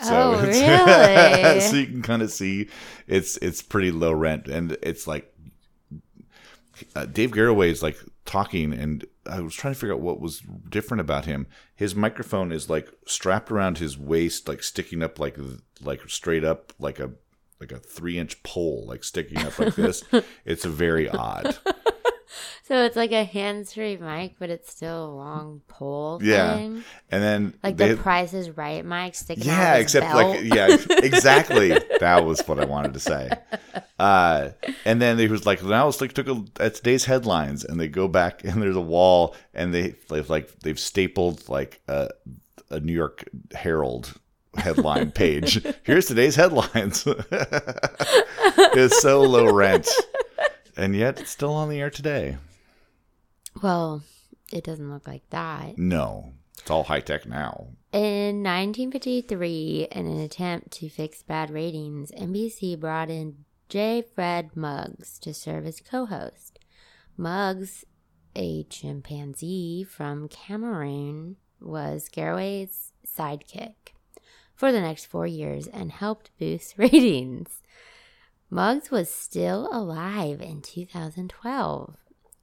Oh, 0.00 0.44
it's- 0.44 0.60
really? 1.44 1.60
so 1.60 1.76
you 1.76 1.86
can 1.86 2.02
kind 2.02 2.22
of 2.22 2.30
see 2.30 2.68
it's 3.06 3.36
it's 3.38 3.62
pretty 3.62 3.90
low 3.90 4.12
rent, 4.12 4.46
and 4.46 4.76
it's 4.82 5.06
like 5.06 5.34
uh, 6.94 7.06
Dave 7.06 7.32
Garroway 7.32 7.68
is 7.70 7.82
like 7.82 7.98
talking, 8.24 8.72
and 8.72 9.04
I 9.26 9.40
was 9.40 9.54
trying 9.54 9.74
to 9.74 9.80
figure 9.80 9.94
out 9.94 10.00
what 10.00 10.20
was 10.20 10.42
different 10.68 11.00
about 11.00 11.24
him. 11.24 11.46
His 11.74 11.94
microphone 11.94 12.52
is 12.52 12.70
like 12.70 12.88
strapped 13.06 13.50
around 13.50 13.78
his 13.78 13.98
waist, 13.98 14.48
like 14.48 14.62
sticking 14.62 15.02
up, 15.02 15.18
like 15.18 15.36
like 15.82 16.08
straight 16.08 16.44
up, 16.44 16.72
like 16.78 17.00
a 17.00 17.10
like 17.60 17.72
a 17.72 17.78
three 17.78 18.18
inch 18.18 18.40
pole, 18.44 18.84
like 18.86 19.02
sticking 19.02 19.38
up 19.38 19.58
like 19.58 19.74
this. 19.74 20.04
it's 20.44 20.64
very 20.64 21.08
odd. 21.08 21.58
So 22.64 22.84
it's 22.84 22.96
like 22.96 23.12
a 23.12 23.24
hands-free 23.24 23.96
mic, 23.96 24.34
but 24.38 24.50
it's 24.50 24.70
still 24.70 25.06
a 25.06 25.14
long 25.14 25.62
pole 25.68 26.20
Yeah, 26.22 26.54
thing. 26.56 26.84
and 27.10 27.22
then 27.22 27.54
Like 27.62 27.78
they- 27.78 27.92
the 27.92 27.96
Price 27.96 28.34
is 28.34 28.50
Right 28.50 28.84
mic 28.84 29.14
sticking 29.14 29.48
out. 29.50 29.56
Yeah, 29.56 29.74
except 29.76 30.06
belt. 30.06 30.16
like 30.36 30.44
yeah, 30.44 30.76
exactly. 31.02 31.70
that 32.00 32.26
was 32.26 32.40
what 32.46 32.60
I 32.60 32.66
wanted 32.66 32.92
to 32.94 33.00
say. 33.00 33.30
Uh, 33.98 34.50
and 34.84 35.02
then 35.02 35.16
they 35.16 35.26
was 35.26 35.44
like, 35.44 35.60
now 35.64 35.86
let's 35.86 36.00
like 36.00 36.12
took 36.12 36.28
a 36.28 36.44
at 36.60 36.76
today's 36.76 37.04
headlines, 37.04 37.64
and 37.64 37.80
they 37.80 37.88
go 37.88 38.06
back 38.06 38.44
and 38.44 38.62
there's 38.62 38.76
a 38.76 38.80
wall, 38.80 39.34
and 39.54 39.74
they 39.74 39.96
they've 40.08 40.30
like 40.30 40.56
they've 40.60 40.78
stapled 40.78 41.48
like 41.48 41.80
a, 41.88 42.08
a 42.70 42.78
New 42.78 42.92
York 42.92 43.24
Herald 43.54 44.14
headline 44.56 45.10
page. 45.10 45.60
Here's 45.82 46.06
today's 46.06 46.36
headlines. 46.36 47.02
it's 47.08 49.00
so 49.02 49.22
low 49.22 49.52
rent, 49.52 49.88
and 50.78 50.94
yet 50.94 51.20
it's 51.20 51.30
still 51.30 51.52
on 51.52 51.68
the 51.68 51.80
air 51.80 51.90
today. 51.90 52.38
Well, 53.62 54.02
it 54.52 54.64
doesn't 54.64 54.90
look 54.90 55.06
like 55.06 55.28
that. 55.30 55.76
No, 55.76 56.32
it's 56.58 56.70
all 56.70 56.84
high 56.84 57.00
tech 57.00 57.26
now. 57.26 57.66
In 57.92 58.42
1953, 58.42 59.88
in 59.90 60.06
an 60.06 60.20
attempt 60.20 60.70
to 60.72 60.88
fix 60.88 61.22
bad 61.22 61.50
ratings, 61.50 62.12
NBC 62.12 62.78
brought 62.78 63.10
in 63.10 63.44
J. 63.68 64.04
Fred 64.14 64.56
Muggs 64.56 65.18
to 65.20 65.34
serve 65.34 65.66
as 65.66 65.80
co 65.80 66.06
host. 66.06 66.58
Muggs, 67.16 67.84
a 68.36 68.64
chimpanzee 68.64 69.84
from 69.84 70.28
Cameroon, 70.28 71.36
was 71.60 72.08
Garroway's 72.08 72.92
sidekick 73.04 73.94
for 74.54 74.70
the 74.70 74.80
next 74.80 75.06
four 75.06 75.26
years 75.26 75.66
and 75.66 75.90
helped 75.90 76.30
boost 76.38 76.74
ratings. 76.78 77.62
Muggs 78.50 78.90
was 78.90 79.10
still 79.10 79.68
alive 79.70 80.40
in 80.40 80.62
2012, 80.62 81.96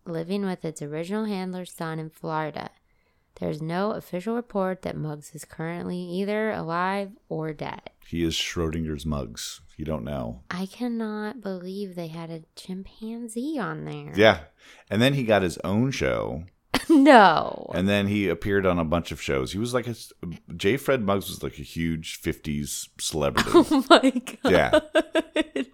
living 0.05 0.45
with 0.45 0.63
its 0.63 0.81
original 0.81 1.25
handler's 1.25 1.71
son 1.71 1.97
in 1.97 2.11
Florida. 2.11 2.69
There's 3.39 3.59
no 3.59 3.91
official 3.91 4.35
report 4.35 4.83
that 4.83 4.95
Muggs 4.95 5.33
is 5.33 5.45
currently 5.45 5.97
either 5.97 6.51
alive 6.51 7.11
or 7.27 7.53
dead. 7.53 7.89
He 8.07 8.23
is 8.23 8.35
Schrodinger's 8.35 9.05
Muggs. 9.05 9.61
You 9.77 9.83
don't 9.83 10.05
know. 10.05 10.43
I 10.51 10.67
cannot 10.67 11.41
believe 11.41 11.95
they 11.95 12.07
had 12.07 12.29
a 12.29 12.43
chimpanzee 12.55 13.57
on 13.59 13.85
there. 13.85 14.13
Yeah. 14.15 14.41
And 14.91 15.01
then 15.01 15.15
he 15.15 15.23
got 15.23 15.41
his 15.41 15.57
own 15.63 15.89
show. 15.89 16.43
no. 16.89 17.69
And 17.73 17.87
then 17.87 18.07
he 18.07 18.27
appeared 18.29 18.65
on 18.65 18.79
a 18.79 18.85
bunch 18.85 19.11
of 19.11 19.21
shows. 19.21 19.51
He 19.51 19.59
was 19.59 19.73
like 19.73 19.87
a 19.87 19.95
J. 20.55 20.77
Fred 20.77 21.01
Muggs 21.01 21.29
was 21.29 21.43
like 21.43 21.59
a 21.59 21.63
huge 21.63 22.21
'50s 22.21 22.87
celebrity. 22.99 23.49
Oh 23.55 23.85
my 23.89 24.09
god. 24.43 24.51
Yeah. 24.51 24.79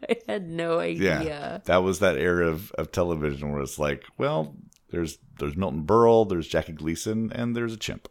I 0.09 0.17
had 0.27 0.49
no 0.49 0.79
idea. 0.79 1.23
yeah, 1.23 1.57
that 1.65 1.83
was 1.83 1.99
that 1.99 2.17
era 2.17 2.47
of, 2.47 2.71
of 2.73 2.91
television 2.91 3.51
where 3.51 3.61
it's 3.61 3.79
like, 3.79 4.03
well, 4.17 4.55
there's 4.89 5.17
there's 5.39 5.55
Milton 5.55 5.83
Berle, 5.85 6.27
there's 6.27 6.47
Jackie 6.47 6.73
Gleason, 6.73 7.31
and 7.33 7.55
there's 7.55 7.73
a 7.73 7.77
chimp. 7.77 8.07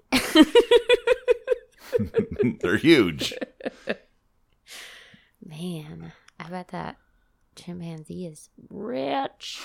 They're 2.61 2.77
huge. 2.79 3.35
Man, 5.45 6.13
I 6.39 6.49
bet 6.49 6.69
that 6.69 6.97
chimpanzee 7.57 8.27
is 8.27 8.49
rich. 8.71 9.61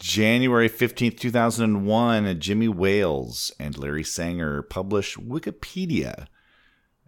January 0.00 0.70
15th, 0.70 1.18
2001, 1.18 2.40
Jimmy 2.40 2.68
Wales 2.68 3.52
and 3.60 3.76
Larry 3.76 4.02
Sanger 4.02 4.62
publish 4.62 5.18
Wikipedia, 5.18 6.26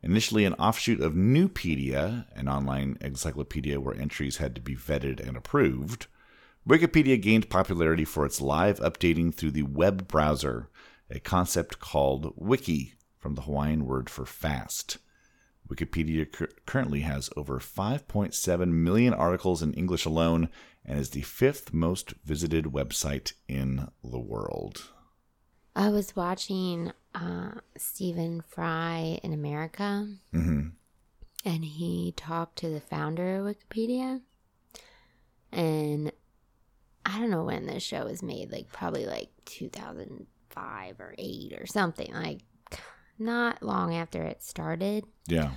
initially 0.03 0.45
an 0.45 0.53
offshoot 0.55 1.01
of 1.01 1.15
Nupedia, 1.15 2.27
an 2.37 2.51
online 2.51 2.99
encyclopedia 3.01 3.81
where 3.81 3.99
entries 3.99 4.37
had 4.37 4.55
to 4.55 4.61
be 4.61 4.77
vetted 4.77 5.27
and 5.27 5.39
approved. 5.39 6.07
Wikipedia 6.69 7.21
gained 7.21 7.49
popularity 7.49 8.05
for 8.05 8.27
its 8.27 8.43
live 8.43 8.79
updating 8.81 9.35
through 9.35 9.53
the 9.53 9.63
web 9.63 10.07
browser, 10.07 10.69
a 11.09 11.19
concept 11.19 11.79
called 11.79 12.35
wiki, 12.37 12.93
from 13.19 13.37
the 13.37 13.43
Hawaiian 13.43 13.87
word 13.87 14.11
for 14.11 14.27
fast. 14.27 14.99
Wikipedia 15.75 16.31
cur- 16.31 16.49
currently 16.67 17.01
has 17.01 17.31
over 17.37 17.59
5.7 17.59 18.69
million 18.69 19.15
articles 19.15 19.63
in 19.63 19.73
English 19.75 20.05
alone 20.05 20.49
and 20.85 20.99
is 20.99 21.11
the 21.11 21.23
fifth 21.23 21.73
most 21.73 22.13
visited 22.25 22.67
website 22.67 23.33
in 23.49 23.89
the 24.03 24.19
world. 24.19 24.91
I 25.75 25.89
was 25.89 26.15
watching 26.15 26.93
uh, 27.15 27.53
Stephen 27.77 28.43
Fry 28.43 29.19
in 29.23 29.33
America, 29.33 30.09
hmm 30.33 30.69
and 31.45 31.65
he 31.65 32.15
talked 32.17 32.57
to 32.59 32.69
the 32.69 32.81
founder 32.81 33.37
of 33.37 33.57
Wikipedia. 33.57 34.21
And 35.51 36.13
I 37.05 37.19
don't 37.19 37.31
know 37.31 37.43
when 37.45 37.67
this 37.67 37.83
show 37.83 38.05
was 38.05 38.23
made, 38.23 38.53
like 38.53 38.71
probably 38.71 39.07
like 39.07 39.31
2005 39.47 41.01
or 41.01 41.15
8 41.19 41.59
or 41.61 41.67
something, 41.67 42.13
like 42.15 42.43
not 43.25 43.63
long 43.63 43.95
after 43.95 44.23
it 44.23 44.43
started. 44.43 45.05
Yeah. 45.27 45.53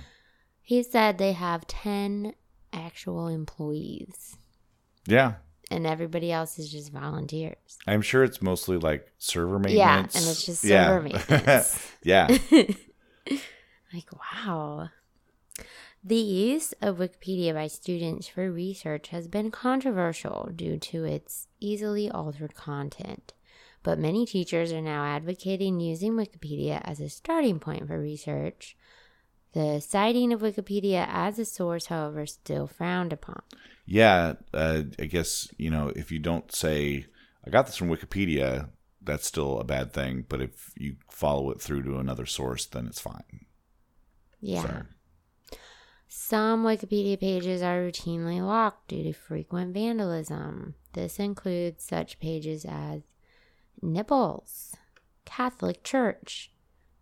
He 0.62 0.82
said 0.82 1.18
they 1.18 1.32
have 1.32 1.66
10 1.66 2.34
actual 2.72 3.28
employees, 3.28 4.36
Yeah. 5.06 5.34
and 5.70 5.86
everybody 5.86 6.32
else 6.32 6.58
is 6.58 6.70
just 6.70 6.92
volunteers. 6.92 7.78
I'm 7.86 8.02
sure 8.02 8.24
it's 8.24 8.42
mostly 8.42 8.76
like 8.76 9.10
server 9.18 9.58
maintenance. 9.58 10.14
Yeah, 10.14 10.20
and 10.20 10.28
it's 10.30 10.44
just 10.44 10.64
Yeah. 10.64 10.86
server 10.86 11.02
maintenance. 11.08 11.92
yeah. 12.02 12.36
Like, 13.94 14.08
wow. 14.12 14.90
The 16.04 16.16
use 16.16 16.72
of 16.82 16.98
Wikipedia 16.98 17.54
by 17.54 17.68
students 17.68 18.28
for 18.28 18.50
research 18.52 19.08
has 19.08 19.26
been 19.28 19.50
controversial 19.50 20.50
due 20.54 20.76
to 20.78 21.04
its 21.04 21.46
easily 21.60 22.10
altered 22.10 22.54
content. 22.54 23.32
But 23.86 24.00
many 24.00 24.26
teachers 24.26 24.72
are 24.72 24.80
now 24.80 25.04
advocating 25.04 25.78
using 25.78 26.14
Wikipedia 26.14 26.80
as 26.82 26.98
a 26.98 27.08
starting 27.08 27.60
point 27.60 27.86
for 27.86 28.00
research. 28.00 28.76
The 29.52 29.78
citing 29.78 30.32
of 30.32 30.40
Wikipedia 30.40 31.06
as 31.08 31.38
a 31.38 31.44
source, 31.44 31.86
however, 31.86 32.22
is 32.22 32.32
still 32.32 32.66
frowned 32.66 33.12
upon. 33.12 33.42
Yeah. 33.86 34.32
Uh, 34.52 34.82
I 34.98 35.04
guess, 35.04 35.46
you 35.56 35.70
know, 35.70 35.92
if 35.94 36.10
you 36.10 36.18
don't 36.18 36.52
say, 36.52 37.06
I 37.46 37.50
got 37.50 37.66
this 37.66 37.76
from 37.76 37.88
Wikipedia, 37.88 38.70
that's 39.00 39.24
still 39.24 39.60
a 39.60 39.64
bad 39.64 39.92
thing. 39.92 40.24
But 40.28 40.40
if 40.40 40.72
you 40.76 40.96
follow 41.08 41.52
it 41.52 41.60
through 41.60 41.84
to 41.84 41.98
another 41.98 42.26
source, 42.26 42.66
then 42.66 42.88
it's 42.88 43.00
fine. 43.00 43.46
Yeah. 44.40 44.62
So- 44.62 45.58
Some 46.08 46.64
Wikipedia 46.64 47.20
pages 47.20 47.62
are 47.62 47.82
routinely 47.82 48.44
locked 48.44 48.88
due 48.88 49.04
to 49.04 49.12
frequent 49.12 49.74
vandalism. 49.74 50.74
This 50.94 51.20
includes 51.20 51.84
such 51.84 52.18
pages 52.18 52.66
as 52.68 53.02
Nipples, 53.82 54.76
Catholic 55.24 55.82
Church, 55.82 56.52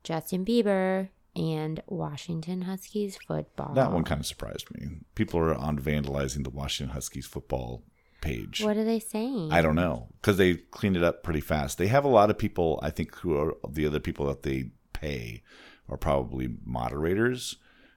Justin 0.03 0.45
Bieber, 0.45 1.09
and 1.37 1.83
Washington 1.87 2.63
Huskies 2.63 3.19
football. 3.27 3.75
That 3.75 3.93
one 3.93 4.05
kind 4.05 4.21
of 4.21 4.27
surprised 4.27 4.71
me. 4.71 4.99
People 5.15 5.41
are 5.41 5.55
on 5.55 5.79
vandalizing 5.79 6.45
the 6.45 6.51
Washington 6.51 6.95
Huskies 6.95 7.27
football 7.27 7.83
page. 8.21 8.63
What 8.63 8.77
are 8.77 8.85
they 8.85 9.01
saying? 9.01 9.53
I 9.53 9.61
don't 9.61 9.75
know 9.75 10.09
because 10.21 10.37
they 10.37 10.55
cleaned 10.55 10.97
it 10.97 11.05
up 11.05 11.23
pretty 11.23 11.41
fast. 11.41 11.79
They 11.79 11.89
have 11.89 12.05
a 12.05 12.09
lot 12.09 12.31
of 12.31 12.39
people. 12.39 12.79
I 12.83 12.91
think 12.91 13.15
who 13.17 13.37
are 13.37 13.57
the 13.69 13.87
other 13.87 14.01
people 14.01 14.27
that 14.27 14.43
they 14.43 14.71
pay 14.93 15.43
are 15.89 15.97
probably 15.97 16.57
moderators 16.65 17.57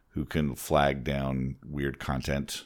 who 0.10 0.26
can 0.26 0.56
flag 0.56 1.04
down 1.04 1.56
weird 1.66 2.00
content. 2.00 2.66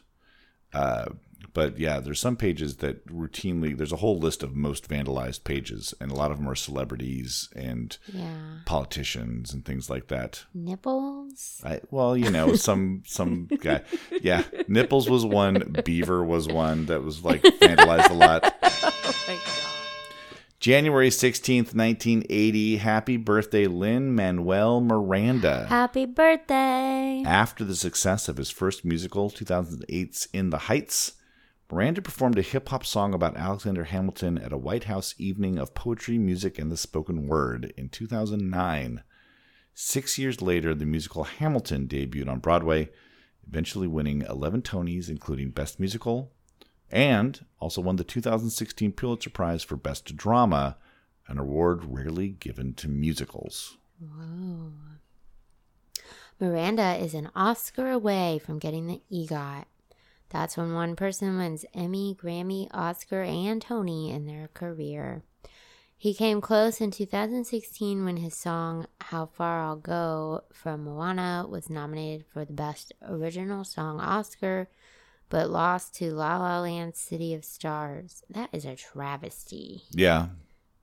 Uh, 0.73 1.05
But 1.53 1.77
yeah, 1.79 1.99
there's 1.99 2.19
some 2.19 2.37
pages 2.37 2.77
that 2.77 3.05
routinely 3.07 3.75
there's 3.77 3.91
a 3.91 3.97
whole 3.97 4.17
list 4.19 4.41
of 4.43 4.55
most 4.55 4.87
vandalized 4.89 5.43
pages, 5.43 5.93
and 5.99 6.11
a 6.11 6.15
lot 6.15 6.31
of 6.31 6.37
them 6.37 6.47
are 6.47 6.55
celebrities 6.55 7.49
and 7.55 7.97
Yeah. 8.13 8.59
politicians 8.65 9.53
and 9.53 9.65
things 9.65 9.89
like 9.89 10.07
that. 10.07 10.45
Nipples. 10.53 11.61
I, 11.65 11.81
well, 11.89 12.15
you 12.15 12.29
know, 12.31 12.55
some 12.55 13.03
some 13.05 13.47
guy, 13.61 13.81
yeah. 14.21 14.43
Nipples 14.67 15.09
was 15.09 15.25
one. 15.25 15.75
Beaver 15.83 16.23
was 16.23 16.47
one 16.47 16.85
that 16.85 17.03
was 17.03 17.23
like 17.23 17.41
vandalized 17.43 18.09
a 18.09 18.13
lot. 18.13 18.55
Oh 19.03 19.15
my 19.27 19.33
god. 19.35 19.67
January 20.59 21.09
sixteenth, 21.11 21.73
nineteen 21.75 22.23
eighty. 22.29 22.77
Happy 22.77 23.17
birthday, 23.17 23.65
Lin-Manuel 23.67 24.79
Miranda. 24.81 25.65
Happy 25.67 26.05
birthday. 26.05 27.23
After 27.25 27.63
the 27.63 27.75
success 27.75 28.27
of 28.29 28.37
his 28.37 28.49
first 28.51 28.85
musical, 28.85 29.29
2008's 29.29 30.27
In 30.33 30.49
the 30.51 30.59
Heights, 30.59 31.13
Miranda 31.71 32.01
performed 32.01 32.37
a 32.37 32.41
hip 32.41 32.67
hop 32.67 32.85
song 32.85 33.13
about 33.13 33.37
Alexander 33.37 33.85
Hamilton 33.85 34.37
at 34.37 34.51
a 34.51 34.57
White 34.57 34.83
House 34.85 35.15
evening 35.17 35.57
of 35.57 35.73
poetry, 35.73 36.17
music, 36.17 36.59
and 36.59 36.69
the 36.69 36.75
spoken 36.75 37.27
word 37.27 37.73
in 37.77 37.87
2009. 37.87 39.03
Six 39.73 40.17
years 40.17 40.41
later, 40.41 40.75
the 40.75 40.85
musical 40.85 41.23
Hamilton 41.23 41.87
debuted 41.87 42.27
on 42.27 42.39
Broadway, 42.39 42.89
eventually 43.47 43.87
winning 43.87 44.21
11 44.23 44.63
Tonys, 44.63 45.07
including 45.07 45.51
Best 45.51 45.79
Musical, 45.79 46.33
and 46.89 47.45
also 47.61 47.79
won 47.79 47.95
the 47.95 48.03
2016 48.03 48.91
Pulitzer 48.91 49.29
Prize 49.29 49.63
for 49.63 49.77
Best 49.77 50.17
Drama, 50.17 50.75
an 51.29 51.37
award 51.37 51.85
rarely 51.85 52.27
given 52.27 52.73
to 52.73 52.89
musicals. 52.89 53.77
Whoa. 53.97 54.73
Miranda 56.37 56.95
is 56.95 57.13
an 57.13 57.29
Oscar 57.33 57.89
away 57.89 58.41
from 58.43 58.59
getting 58.59 58.87
the 58.87 59.01
EGOT. 59.09 59.65
That's 60.31 60.55
when 60.57 60.73
one 60.73 60.95
person 60.95 61.37
wins 61.37 61.65
Emmy, 61.73 62.15
Grammy, 62.21 62.67
Oscar, 62.71 63.21
and 63.21 63.61
Tony 63.61 64.11
in 64.11 64.25
their 64.25 64.49
career. 64.53 65.23
He 65.97 66.13
came 66.15 66.41
close 66.41 66.81
in 66.81 66.89
2016 66.89 68.03
when 68.05 68.17
his 68.17 68.33
song 68.35 68.87
How 69.01 69.27
Far 69.27 69.61
I'll 69.61 69.75
Go 69.75 70.41
from 70.51 70.83
Moana 70.85 71.45
was 71.47 71.69
nominated 71.69 72.25
for 72.25 72.43
the 72.43 72.53
Best 72.53 72.91
Original 73.07 73.63
Song 73.63 73.99
Oscar, 73.99 74.67
but 75.29 75.49
lost 75.51 75.93
to 75.95 76.11
La 76.11 76.37
La 76.37 76.61
Land's 76.61 76.99
City 76.99 77.33
of 77.35 77.45
Stars. 77.45 78.23
That 78.29 78.49
is 78.51 78.65
a 78.65 78.75
travesty. 78.75 79.83
Yeah, 79.91 80.27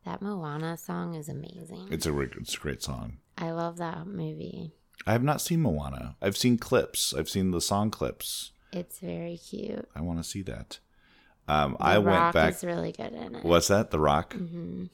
That 0.04 0.22
Moana 0.22 0.76
song 0.76 1.14
is 1.14 1.28
amazing. 1.28 1.88
it's 1.90 2.06
a, 2.06 2.16
it's 2.20 2.54
a 2.54 2.58
great 2.58 2.82
song. 2.82 3.16
I 3.36 3.50
love 3.50 3.78
that 3.78 4.06
movie. 4.06 4.72
I 5.06 5.12
have 5.12 5.24
not 5.24 5.40
seen 5.40 5.62
Moana. 5.62 6.16
I've 6.22 6.36
seen 6.36 6.58
clips. 6.58 7.12
I've 7.12 7.28
seen 7.28 7.50
the 7.50 7.60
song 7.60 7.90
clips. 7.90 8.52
It's 8.72 8.98
very 9.00 9.36
cute. 9.38 9.88
I 9.94 10.00
want 10.00 10.18
to 10.18 10.24
see 10.24 10.42
that. 10.42 10.78
Um, 11.48 11.76
The 11.78 11.84
I 11.86 11.98
went 11.98 12.06
Rock 12.20 12.34
back. 12.34 12.54
is 12.54 12.64
really 12.64 12.92
good 12.92 13.12
in 13.12 13.34
it. 13.36 13.44
What's 13.44 13.68
that? 13.68 13.90
The 13.90 13.98
Rock. 14.00 14.34
hmm 14.34 14.86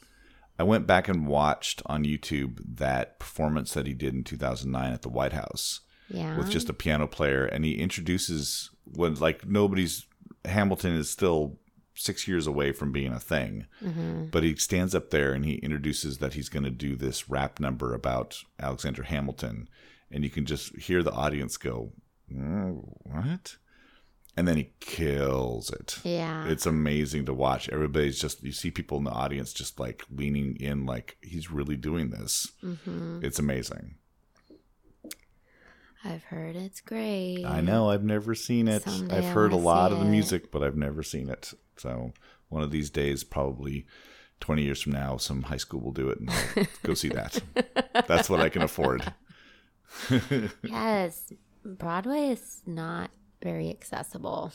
I 0.56 0.62
went 0.62 0.87
back 0.87 1.08
and 1.08 1.26
watched 1.26 1.82
on 1.87 2.04
YouTube 2.04 2.60
that 2.76 3.18
performance 3.18 3.74
that 3.74 3.88
he 3.88 3.92
did 3.94 4.14
in 4.14 4.22
2009 4.22 4.92
at 4.92 5.02
the 5.02 5.08
White 5.08 5.32
House 5.32 5.80
Yeah. 6.08 6.38
with 6.38 6.48
just 6.48 6.68
a 6.70 6.72
piano 6.72 7.08
player, 7.08 7.44
and 7.44 7.64
he 7.64 7.74
introduces 7.74 8.70
when 8.84 9.16
like 9.16 9.46
nobody's 9.48 10.06
Hamilton 10.44 10.92
is 10.94 11.10
still 11.10 11.58
six 11.96 12.28
years 12.28 12.46
away 12.46 12.70
from 12.70 12.92
being 12.92 13.12
a 13.12 13.18
thing, 13.18 13.66
hmm 13.80 14.26
but 14.30 14.44
he 14.44 14.54
stands 14.54 14.94
up 14.94 15.10
there 15.10 15.32
and 15.32 15.44
he 15.44 15.54
introduces 15.54 16.18
that 16.18 16.34
he's 16.34 16.48
going 16.48 16.64
to 16.64 16.70
do 16.70 16.94
this 16.96 17.28
rap 17.28 17.58
number 17.58 17.92
about 17.92 18.38
Alexander 18.60 19.02
Hamilton, 19.02 19.68
and 20.10 20.22
you 20.22 20.30
can 20.30 20.46
just 20.46 20.76
hear 20.76 21.02
the 21.02 21.12
audience 21.12 21.56
go, 21.56 21.92
"Mm, 22.32 22.80
"What?" 23.02 23.56
And 24.37 24.49
then 24.49 24.57
he 24.57 24.73
kills 24.81 25.70
it. 25.70 25.99
Yeah. 26.03 26.47
It's 26.49 26.66
amazing 26.66 27.27
to 27.27 27.35
watch. 27.35 27.68
Everybody's 27.68 28.18
just 28.20 28.42
you 28.42 28.51
see 28.53 28.70
people 28.70 28.99
in 28.99 29.05
the 29.05 29.11
audience 29.12 29.53
just 29.53 29.79
like 29.79 30.03
leaning 30.11 30.57
in, 30.57 30.87
like 30.87 31.16
he's 31.23 31.51
really 31.53 31.77
doing 31.77 32.11
this. 32.11 32.51
hmm 32.61 33.20
It's 33.23 33.38
amazing. 33.38 33.94
I've 36.05 36.25
heard 36.25 36.55
it's 36.57 36.81
great. 36.81 37.44
I 37.47 37.61
know. 37.61 37.88
I've 37.90 38.05
never 38.05 38.35
seen 38.35 38.68
it. 38.68 38.83
Someday 38.83 39.18
I've 39.18 39.33
heard 39.35 39.53
a 39.53 39.57
lot 39.57 39.90
of 39.92 40.01
the 40.01 40.05
music, 40.05 40.51
but 40.51 40.62
I've 40.62 40.77
never 40.77 41.03
seen 41.03 41.29
it. 41.31 41.55
So 41.79 42.12
one 42.49 42.62
of 42.62 42.70
these 42.70 42.90
days, 42.90 43.25
probably 43.25 43.87
twenty 44.40 44.64
years 44.64 44.83
from 44.83 44.92
now, 44.92 45.16
some 45.16 45.44
high 45.44 45.57
school 45.57 45.81
will 45.81 45.92
do 45.92 46.11
it, 46.11 46.20
and 46.20 46.29
I'll 46.31 46.66
go 46.83 46.92
see 46.94 47.09
that. 47.09 47.40
That's 48.07 48.29
what 48.29 48.40
I 48.40 48.49
can 48.51 48.62
afford. 48.62 49.12
Yes. 50.62 51.33
Broadway 51.64 52.29
is 52.31 52.61
not 52.66 53.11
very 53.44 53.70
accessible. 53.70 54.50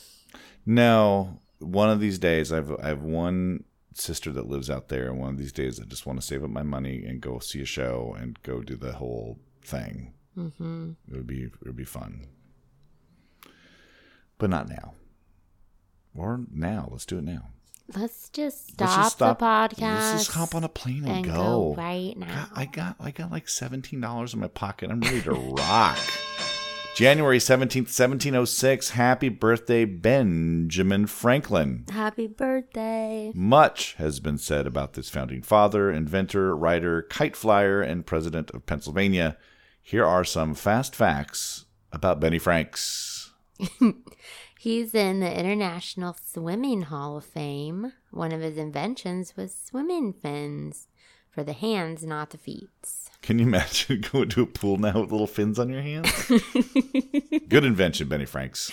No, 0.65 1.39
one 1.59 1.89
of 1.89 1.99
these 2.01 2.19
days, 2.19 2.51
I've 2.51 2.71
I 2.83 2.87
have 2.89 3.01
one 3.03 3.63
sister 3.93 4.31
that 4.33 4.47
lives 4.47 4.69
out 4.69 4.89
there, 4.89 5.07
and 5.09 5.19
one 5.19 5.29
of 5.29 5.37
these 5.37 5.51
days, 5.53 5.79
I 5.79 5.85
just 5.85 6.05
want 6.05 6.19
to 6.19 6.25
save 6.25 6.43
up 6.43 6.49
my 6.49 6.63
money 6.63 7.05
and 7.05 7.21
go 7.21 7.39
see 7.39 7.61
a 7.61 7.65
show 7.65 8.15
and 8.19 8.41
go 8.43 8.61
do 8.61 8.75
the 8.75 8.93
whole 8.93 9.39
thing. 9.63 10.13
hmm 10.35 10.91
It 11.09 11.15
would 11.15 11.27
be 11.27 11.43
it 11.43 11.65
would 11.65 11.75
be 11.77 11.85
fun, 11.85 12.27
but 14.37 14.49
not 14.49 14.67
now. 14.67 14.93
Or 16.15 16.41
now. 16.51 16.89
Let's 16.91 17.05
do 17.05 17.19
it 17.19 17.23
now. 17.23 17.49
Let's 17.95 18.29
just 18.29 18.79
Let's 18.79 18.91
stop, 18.93 18.97
just 19.03 19.15
stop 19.15 19.39
the 19.39 19.45
podcast. 19.45 19.81
Let's 20.11 20.25
just 20.25 20.31
hop 20.37 20.53
on 20.55 20.63
a 20.63 20.69
plane 20.69 21.05
and, 21.05 21.17
and 21.17 21.25
go. 21.25 21.33
go 21.33 21.75
right 21.75 22.13
God, 22.19 22.27
now. 22.27 22.47
I 22.55 22.65
got 22.65 22.95
I 22.99 23.11
got 23.11 23.31
like 23.31 23.47
seventeen 23.49 24.01
dollars 24.01 24.33
in 24.33 24.39
my 24.39 24.47
pocket. 24.47 24.91
I'm 24.91 25.01
ready 25.01 25.21
to 25.23 25.31
rock. 25.57 25.97
January 26.99 27.39
seventeenth, 27.39 27.89
seventeen 27.89 28.35
oh 28.35 28.43
six. 28.43 28.89
Happy 28.89 29.29
birthday, 29.29 29.85
Benjamin 29.85 31.07
Franklin. 31.07 31.85
Happy 31.89 32.27
birthday. 32.27 33.31
Much 33.33 33.93
has 33.93 34.19
been 34.19 34.37
said 34.37 34.67
about 34.67 34.95
this 34.95 35.09
founding 35.09 35.41
father, 35.41 35.89
inventor, 35.89 36.53
writer, 36.53 37.03
kite 37.03 37.37
flyer, 37.37 37.81
and 37.81 38.05
president 38.05 38.51
of 38.51 38.65
Pennsylvania. 38.65 39.37
Here 39.81 40.03
are 40.03 40.25
some 40.25 40.53
fast 40.53 40.93
facts 40.93 41.67
about 41.93 42.19
Benny 42.19 42.37
Franks. 42.37 43.31
He's 44.59 44.93
in 44.93 45.21
the 45.21 45.39
International 45.39 46.17
Swimming 46.21 46.81
Hall 46.81 47.15
of 47.15 47.23
Fame. 47.23 47.93
One 48.11 48.33
of 48.33 48.41
his 48.41 48.57
inventions 48.57 49.37
was 49.37 49.55
swimming 49.55 50.11
fins 50.11 50.88
for 51.39 51.45
the 51.45 51.53
hands, 51.53 52.05
not 52.05 52.31
the 52.31 52.37
feet. 52.37 52.69
Can 53.21 53.39
you 53.39 53.45
imagine 53.45 54.01
going 54.11 54.27
to 54.29 54.41
a 54.41 54.45
pool 54.45 54.75
now 54.75 54.99
with 54.99 55.11
little 55.11 55.25
fins 55.25 55.57
on 55.57 55.69
your 55.69 55.81
hands? 55.81 56.11
Good 57.47 57.63
invention, 57.63 58.09
Benny 58.09 58.25
Franks. 58.25 58.71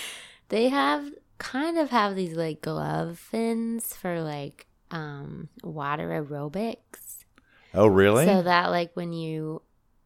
they 0.48 0.68
have 0.68 1.12
kind 1.38 1.79
of 1.79 1.90
have 1.90 2.16
these 2.16 2.35
like 2.35 2.62
glove 2.62 3.18
fins 3.20 3.94
for 3.94 4.20
like 4.20 4.66
um 4.90 5.48
water 5.62 6.09
aerobics. 6.09 7.18
Oh, 7.72 7.87
really? 7.87 8.26
So 8.26 8.42
that 8.42 8.70
like 8.70 8.90
when 8.94 9.12
you 9.12 9.62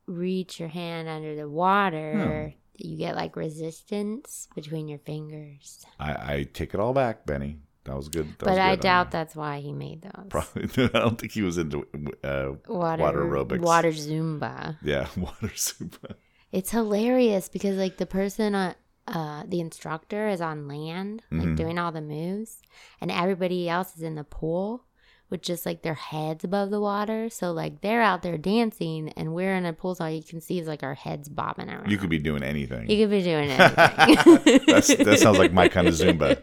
reach 0.06 0.60
your 0.60 0.68
hand 0.68 1.08
under 1.08 1.34
the 1.34 1.48
water, 1.48 2.52
you 2.76 2.98
get 2.98 3.16
like 3.16 3.36
resistance 3.36 4.48
between 4.54 4.86
your 4.86 4.98
fingers. 4.98 5.86
I, 5.98 6.10
I 6.34 6.48
take 6.52 6.74
it 6.74 6.80
all 6.80 6.92
back, 6.92 7.24
Benny. 7.24 7.60
That 7.84 7.96
was 7.96 8.08
good. 8.08 8.28
That 8.28 8.38
but 8.40 8.48
was 8.50 8.58
I 8.58 8.70
on 8.72 8.78
doubt 8.78 9.06
you. 9.06 9.10
that's 9.12 9.34
why 9.34 9.60
he 9.60 9.72
made 9.72 10.02
those. 10.02 10.26
Probably, 10.28 10.84
I 10.94 10.98
don't 10.98 11.18
think 11.18 11.32
he 11.32 11.42
was 11.42 11.56
into 11.58 11.86
uh, 12.22 12.52
water, 12.68 13.02
water 13.02 13.24
aerobics. 13.24 13.60
Water 13.60 13.90
Zumba. 13.90 14.76
yeah, 14.82 15.06
water 15.16 15.48
Zumba. 15.48 16.14
It's 16.52 16.70
hilarious 16.72 17.48
because 17.48 17.76
like 17.76 17.96
the 17.96 18.06
person 18.06 18.54
uh, 18.54 18.74
uh 19.08 19.44
the 19.48 19.60
instructor 19.60 20.28
is 20.28 20.40
on 20.40 20.68
land, 20.68 21.22
like 21.30 21.48
Mhm. 21.48 21.56
doing 21.56 21.78
all 21.78 21.90
the 21.92 22.02
moves, 22.02 22.60
and 23.00 23.10
everybody 23.10 23.68
else 23.68 23.96
is 23.96 24.02
in 24.02 24.14
the 24.14 24.24
pool 24.24 24.84
with 25.30 25.42
just 25.42 25.64
like 25.64 25.82
their 25.82 25.94
heads 25.94 26.42
above 26.44 26.70
the 26.70 26.80
water. 26.80 27.30
So 27.30 27.52
like 27.52 27.80
they're 27.82 28.02
out 28.02 28.22
there 28.22 28.36
dancing 28.36 29.10
and 29.16 29.32
we're 29.32 29.54
in 29.54 29.64
a 29.64 29.72
pool 29.72 29.94
so 29.94 30.04
all 30.04 30.10
you 30.10 30.24
can 30.24 30.40
see 30.40 30.58
is 30.58 30.66
like 30.66 30.82
our 30.82 30.94
heads 30.94 31.28
bobbing 31.28 31.70
around. 31.70 31.88
You 31.88 31.98
could 31.98 32.10
be 32.10 32.18
doing 32.18 32.42
anything. 32.42 32.90
You 32.90 33.04
could 33.06 33.10
be 33.10 33.22
doing 33.22 33.48
anything. 33.50 34.60
That's, 34.66 34.88
that 34.96 35.18
sounds 35.20 35.38
like 35.38 35.52
my 35.52 35.68
kind 35.68 35.86
of 35.86 35.94
Zumba. 35.94 36.42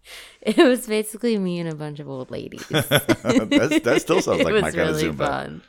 It 0.40 0.56
was 0.56 0.86
basically 0.86 1.36
me 1.36 1.58
and 1.58 1.68
a 1.68 1.74
bunch 1.74 2.00
of 2.00 2.08
old 2.08 2.30
ladies. 2.30 2.64
That 2.70 3.98
still 4.00 4.22
sounds 4.22 4.42
like 4.44 4.54
my 4.54 4.70
kind 4.70 4.76
really 4.76 5.06
of 5.08 5.16
Zumba. 5.16 5.26
fun. 5.26 5.62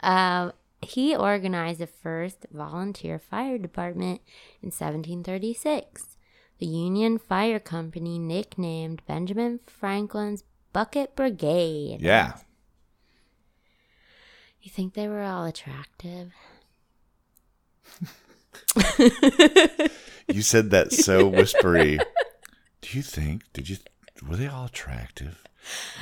Um, 0.00 0.52
he 0.82 1.16
organized 1.16 1.80
the 1.80 1.86
first 1.86 2.46
volunteer 2.52 3.18
fire 3.18 3.58
department 3.58 4.20
in 4.62 4.66
1736. 4.70 6.16
The 6.58 6.66
Union 6.66 7.18
Fire 7.18 7.58
Company 7.58 8.18
nicknamed 8.18 9.02
Benjamin 9.06 9.58
Franklin's 9.66 10.44
Bucket 10.72 11.16
Brigade. 11.16 12.00
Yeah. 12.00 12.34
You 14.60 14.70
think 14.70 14.94
they 14.94 15.08
were 15.08 15.22
all 15.22 15.44
attractive? 15.44 16.32
You 20.28 20.42
said 20.42 20.70
that 20.70 20.92
so 20.92 21.26
whispery. 21.26 21.98
Do 22.82 22.96
you 22.96 23.02
think? 23.02 23.44
Did 23.52 23.68
you? 23.68 23.78
Were 24.28 24.36
they 24.36 24.46
all 24.46 24.66
attractive? 24.66 25.42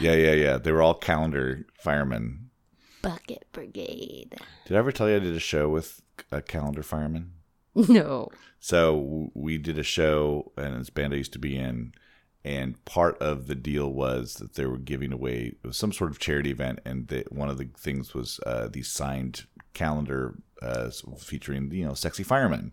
Yeah, 0.00 0.14
yeah, 0.14 0.32
yeah. 0.32 0.56
They 0.56 0.72
were 0.72 0.82
all 0.82 0.94
calendar 0.94 1.66
firemen. 1.74 2.50
Bucket 3.02 3.46
Brigade. 3.52 4.36
Did 4.66 4.74
I 4.74 4.78
ever 4.78 4.92
tell 4.92 5.08
you 5.08 5.16
I 5.16 5.20
did 5.20 5.36
a 5.36 5.40
show 5.40 5.68
with 5.68 6.02
a 6.32 6.42
calendar 6.42 6.82
fireman? 6.82 7.32
No. 7.74 8.28
So 8.58 9.30
we 9.32 9.56
did 9.56 9.78
a 9.78 9.82
show, 9.84 10.52
and 10.56 10.80
this 10.80 10.90
band 10.90 11.14
I 11.14 11.18
used 11.18 11.32
to 11.34 11.38
be 11.38 11.56
in, 11.56 11.94
and 12.44 12.84
part 12.84 13.16
of 13.18 13.46
the 13.46 13.54
deal 13.54 13.92
was 13.92 14.34
that 14.34 14.54
they 14.54 14.66
were 14.66 14.76
giving 14.76 15.12
away 15.12 15.54
it 15.62 15.66
was 15.66 15.76
some 15.76 15.92
sort 15.92 16.10
of 16.10 16.18
charity 16.18 16.50
event, 16.50 16.80
and 16.84 17.08
the, 17.08 17.24
one 17.30 17.48
of 17.48 17.58
the 17.58 17.68
things 17.76 18.12
was 18.12 18.40
uh, 18.44 18.68
the 18.68 18.82
signed 18.82 19.46
calendar 19.72 20.34
uh, 20.62 20.90
featuring 21.18 21.70
you 21.72 21.86
know 21.86 21.94
sexy 21.94 22.22
firemen. 22.22 22.70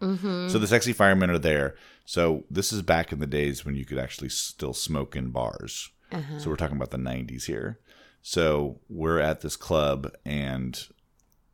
So 0.49 0.59
the 0.59 0.67
sexy 0.67 0.93
firemen 0.93 1.29
are 1.29 1.39
there. 1.39 1.75
So 2.05 2.43
this 2.49 2.71
is 2.73 2.81
back 2.81 3.11
in 3.11 3.19
the 3.19 3.27
days 3.27 3.65
when 3.65 3.75
you 3.75 3.85
could 3.85 3.97
actually 3.97 4.29
still 4.29 4.73
smoke 4.73 5.15
in 5.15 5.29
bars. 5.31 5.89
So 6.39 6.49
we're 6.49 6.55
talking 6.55 6.77
about 6.77 6.91
the 6.91 6.97
90s 6.97 7.45
here. 7.45 7.79
So 8.21 8.79
we're 8.89 9.19
at 9.19 9.41
this 9.41 9.55
club 9.57 10.11
and 10.25 10.87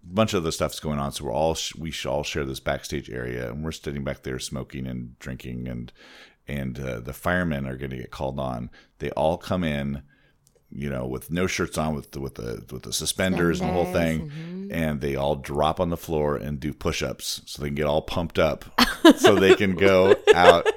a 0.03 0.13
bunch 0.13 0.33
of 0.33 0.43
other 0.43 0.51
stuff's 0.51 0.79
going 0.79 0.99
on. 0.99 1.11
So 1.11 1.25
we're 1.25 1.31
all 1.33 1.57
we 1.77 1.91
should 1.91 2.09
all 2.09 2.23
share 2.23 2.45
this 2.45 2.59
backstage 2.59 3.09
area, 3.09 3.49
and 3.49 3.63
we're 3.63 3.71
sitting 3.71 4.03
back 4.03 4.23
there 4.23 4.39
smoking 4.39 4.85
and 4.87 5.17
drinking, 5.19 5.67
and 5.67 5.91
and 6.47 6.79
uh, 6.79 6.99
the 6.99 7.13
firemen 7.13 7.65
are 7.65 7.77
going 7.77 7.91
to 7.91 7.97
get 7.97 8.11
called 8.11 8.39
on. 8.39 8.69
They 8.99 9.11
all 9.11 9.37
come 9.37 9.63
in, 9.63 10.03
you 10.75 10.89
know, 10.89 11.05
with 11.05 11.29
no 11.31 11.47
shirts 11.47 11.77
on, 11.77 11.95
with 11.95 12.11
the, 12.11 12.19
with 12.19 12.35
the 12.35 12.63
with 12.71 12.83
the 12.83 12.93
suspenders 12.93 13.61
and 13.61 13.69
the 13.69 13.73
whole 13.73 13.91
thing, 13.91 14.29
mm-hmm. 14.29 14.73
and 14.73 15.01
they 15.01 15.15
all 15.15 15.35
drop 15.35 15.79
on 15.79 15.89
the 15.89 15.97
floor 15.97 16.35
and 16.35 16.59
do 16.59 16.73
push-ups 16.73 17.41
so 17.45 17.61
they 17.61 17.67
can 17.67 17.75
get 17.75 17.85
all 17.85 18.01
pumped 18.01 18.39
up, 18.39 18.65
so 19.17 19.35
they 19.35 19.55
can 19.55 19.75
go 19.75 20.15
out. 20.33 20.67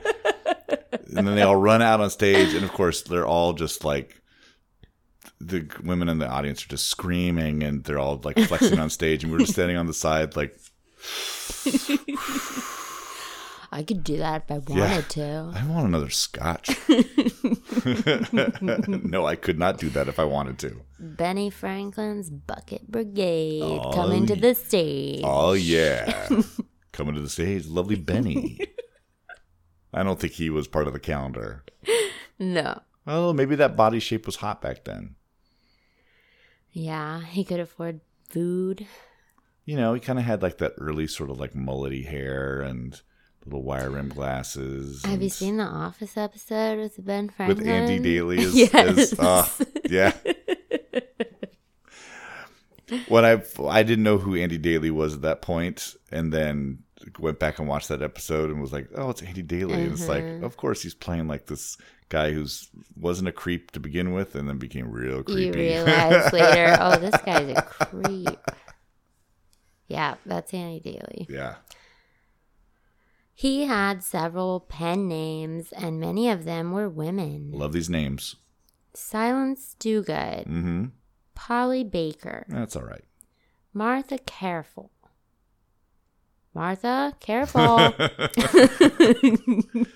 And 1.16 1.26
then 1.26 1.36
they 1.36 1.42
all 1.42 1.56
run 1.56 1.82
out 1.82 2.00
on 2.00 2.10
stage, 2.10 2.54
and 2.54 2.64
of 2.64 2.72
course 2.72 3.02
they're 3.02 3.26
all 3.26 3.52
just 3.52 3.84
like 3.84 4.20
the 5.40 5.68
women 5.82 6.08
in 6.08 6.18
the 6.18 6.28
audience 6.28 6.64
are 6.64 6.68
just 6.68 6.88
screaming 6.88 7.62
and 7.62 7.84
they're 7.84 7.98
all 7.98 8.20
like 8.24 8.38
flexing 8.38 8.78
on 8.78 8.90
stage. 8.90 9.22
And 9.22 9.32
we're 9.32 9.40
just 9.40 9.52
standing 9.52 9.76
on 9.76 9.86
the 9.86 9.94
side 9.94 10.34
like 10.36 10.58
I 13.78 13.82
could 13.82 14.02
do 14.02 14.16
that 14.18 14.44
if 14.44 14.50
I 14.50 14.58
wanted 14.58 14.76
Yeah. 14.76 15.00
to. 15.18 15.52
i 15.54 15.66
want 15.66 15.86
another 15.86 16.08
scotch 16.08 16.70
no 19.14 19.26
i 19.26 19.36
could 19.36 19.58
not 19.58 19.78
do 19.78 19.88
that 19.90 20.08
if 20.08 20.18
i 20.18 20.24
wanted 20.24 20.58
to 20.60 20.80
Benny 20.98 21.50
Franklin's 21.50 22.30
Bucket 22.30 22.90
Brigade 22.90 23.62
Oh, 23.62 23.90
coming 23.92 24.24
to 24.26 24.34
the 24.36 24.54
stage. 24.54 25.20
oh 25.24 25.52
yeah 25.52 26.28
coming 26.92 27.14
to 27.14 27.20
the 27.20 27.28
stage 27.28 27.66
lovely 27.66 27.96
benny 27.96 28.58
i 29.92 30.02
don't 30.02 30.18
think 30.18 30.32
he 30.34 30.48
was 30.50 30.66
part 30.68 30.86
of 30.86 30.92
the 30.94 31.00
calendar 31.00 31.64
No. 32.38 32.80
oh 33.06 33.32
maybe 33.34 33.56
that 33.56 33.76
body 33.76 34.00
shape 34.00 34.24
was 34.26 34.36
hot 34.36 34.62
back 34.62 34.84
then 34.84 35.16
Yeah, 36.72 37.22
he 37.24 37.44
could 37.44 37.60
afford 37.60 38.00
food. 38.30 38.86
you 39.64 39.76
know 39.76 39.92
he 39.94 40.00
kind 40.00 40.18
of 40.18 40.24
had 40.24 40.42
like 40.42 40.58
that 40.58 40.72
early 40.78 41.06
sort 41.06 41.30
of 41.30 41.38
like 41.38 41.52
mullety 41.52 42.06
hair 42.06 42.60
and 42.62 43.00
little 43.46 43.62
wire 43.62 43.90
rim 43.90 44.08
glasses 44.08 45.04
Have 45.04 45.22
you 45.22 45.28
seen 45.30 45.56
the 45.56 45.64
Office 45.64 46.16
episode 46.16 46.78
with 46.78 47.02
Ben 47.04 47.28
Franklin? 47.30 47.58
with 47.58 47.66
Andy 47.68 47.98
Daly 47.98 48.38
as, 48.44 48.54
yes. 48.54 49.12
as 49.12 49.18
uh, 49.18 49.48
yeah. 49.88 50.12
when 53.08 53.24
I 53.24 53.42
I 53.68 53.82
didn't 53.82 54.04
know 54.04 54.18
who 54.18 54.36
Andy 54.36 54.58
Daly 54.58 54.90
was 54.90 55.14
at 55.14 55.22
that 55.22 55.42
point, 55.42 55.94
and 56.12 56.32
then 56.32 56.78
went 57.18 57.38
back 57.38 57.58
and 57.58 57.68
watched 57.68 57.88
that 57.88 58.02
episode 58.02 58.50
and 58.50 58.60
was 58.60 58.72
like, 58.72 58.88
oh, 58.96 59.10
it's 59.10 59.22
Andy 59.22 59.42
Daly, 59.42 59.74
and 59.74 59.92
it's 59.92 60.08
like, 60.08 60.24
Uh-huh. 60.24 60.44
of 60.46 60.56
course 60.56 60.82
he's 60.82 60.94
playing 60.94 61.28
like 61.28 61.46
this 61.46 61.76
guy 62.08 62.32
who's 62.32 62.68
wasn't 62.96 63.28
a 63.28 63.32
creep 63.32 63.70
to 63.72 63.80
begin 63.80 64.12
with, 64.12 64.34
and 64.34 64.48
then 64.48 64.58
became 64.58 64.90
real 64.90 65.16
you 65.18 65.24
creepy. 65.24 65.58
realize 65.58 66.32
later, 66.32 66.76
oh, 66.80 66.96
this 66.98 67.16
guy's 67.24 67.56
a 67.56 67.62
creep. 67.62 68.38
Yeah, 69.88 70.14
that's 70.24 70.52
Andy 70.54 70.80
Daly. 70.80 71.26
yeah, 71.28 71.56
He 73.38 73.66
had 73.66 74.02
several 74.02 74.60
pen 74.60 75.08
names, 75.08 75.70
and 75.72 76.00
many 76.00 76.30
of 76.30 76.44
them 76.44 76.72
were 76.72 76.88
women. 76.88 77.50
love 77.52 77.74
these 77.74 77.90
names. 77.90 78.36
Silence 78.94 79.76
Dogood, 79.78 80.46
Mm-hmm. 80.46 80.84
Polly 81.34 81.84
Baker, 81.84 82.46
That's 82.48 82.74
all 82.76 82.84
right. 82.84 83.04
Martha 83.74 84.16
Careful. 84.16 84.90
Martha 86.54 87.12
Careful. 87.20 87.76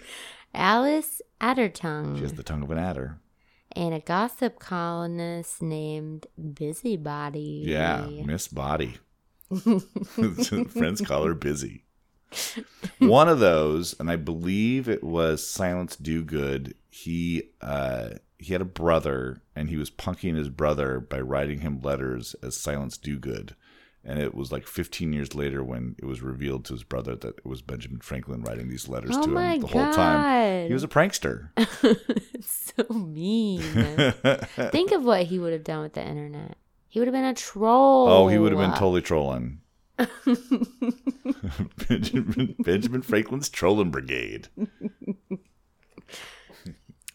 Alice 0.55 1.23
Addertongue. 1.41 2.17
She 2.17 2.23
has 2.23 2.35
the 2.35 2.43
tongue 2.43 2.63
of 2.63 2.71
an 2.71 2.79
adder. 2.79 3.19
and 3.73 3.95
a 3.95 4.01
gossip 4.01 4.59
columnist 4.59 5.63
named 5.63 6.27
Busybody. 6.55 7.63
Yeah, 7.67 8.07
Miss 8.25 8.49
Body. 8.49 8.95
Friends 10.69 11.01
call 11.01 11.25
her 11.25 11.35
busy. 11.35 11.85
One 12.99 13.29
of 13.29 13.41
those, 13.41 13.99
and 13.99 14.11
I 14.11 14.17
believe 14.17 14.89
it 14.89 15.03
was 15.03 15.47
Silence 15.47 15.97
Dogood. 15.97 16.75
He 16.91 17.51
uh, 17.61 18.11
he 18.39 18.53
had 18.53 18.63
a 18.63 18.67
brother, 18.67 19.43
and 19.55 19.69
he 19.69 19.77
was 19.77 19.91
punking 19.91 20.37
his 20.37 20.49
brother 20.49 21.01
by 21.01 21.21
writing 21.21 21.61
him 21.61 21.81
letters 21.81 22.35
as 22.43 22.57
Silence 22.57 22.97
Dogood. 22.99 23.55
And 24.03 24.19
it 24.19 24.35
was 24.35 24.51
like 24.51 24.67
15 24.67 25.13
years 25.13 25.35
later 25.35 25.63
when 25.63 25.95
it 25.99 26.07
was 26.07 26.23
revealed 26.23 26.65
to 26.67 26.73
his 26.73 26.85
brother 26.85 27.15
that 27.17 27.37
it 27.39 27.45
was 27.45 27.61
Benjamin 27.61 28.01
Franklin 28.01 28.43
writing 28.43 28.69
these 28.69 28.89
letters 28.89 29.11
Oh 29.15 29.23
to 29.23 29.37
him 29.37 29.61
the 29.61 29.67
whole 29.67 29.93
time. 29.93 30.69
He 30.69 30.73
was 30.73 30.83
a 30.83 30.89
prankster. 30.89 31.51
so 32.41 32.95
mean. 32.95 33.61
Think 34.71 34.93
of 34.93 35.05
what 35.05 35.25
he 35.25 35.39
would 35.39 35.53
have 35.53 35.65
done 35.65 35.83
with 35.83 35.93
the 35.93 36.03
internet. 36.03 36.57
He 36.89 36.99
would 36.99 37.09
have 37.09 37.13
been 37.13 37.27
a 37.27 37.35
troll. 37.35 38.09
Oh, 38.09 38.29
he 38.29 38.39
would 38.39 38.53
have 38.53 38.61
been 38.61 38.73
totally 38.73 39.03
trolling. 39.03 39.61
Benjamin, 41.89 42.55
Benjamin 42.59 43.03
Franklin's 43.03 43.49
trolling 43.49 43.91
brigade. 43.91 44.49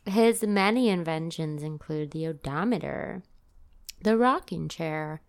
His 0.06 0.44
many 0.44 0.90
inventions 0.90 1.64
include 1.64 2.12
the 2.12 2.28
odometer, 2.28 3.24
the 4.02 4.18
rocking 4.18 4.70
chair, 4.70 5.22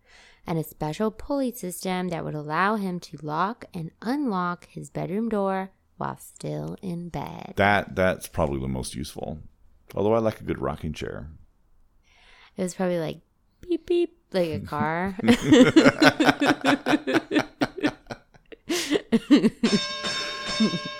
and 0.45 0.59
a 0.59 0.63
special 0.63 1.11
pulley 1.11 1.51
system 1.51 2.09
that 2.09 2.23
would 2.23 2.35
allow 2.35 2.75
him 2.75 2.99
to 3.01 3.17
lock 3.21 3.65
and 3.73 3.91
unlock 4.01 4.67
his 4.69 4.89
bedroom 4.89 5.29
door 5.29 5.71
while 5.97 6.17
still 6.17 6.77
in 6.81 7.09
bed. 7.09 7.53
That 7.57 7.95
that's 7.95 8.27
probably 8.27 8.59
the 8.59 8.67
most 8.67 8.95
useful. 8.95 9.39
Although 9.95 10.13
I 10.13 10.19
like 10.19 10.39
a 10.39 10.45
good 10.45 10.61
rocking 10.61 10.93
chair. 10.93 11.27
It 12.55 12.63
was 12.63 12.75
probably 12.75 12.99
like 12.99 13.19
beep 13.61 13.87
beep, 13.87 14.17
like 14.31 14.49
a 14.49 14.59
car. 14.59 15.17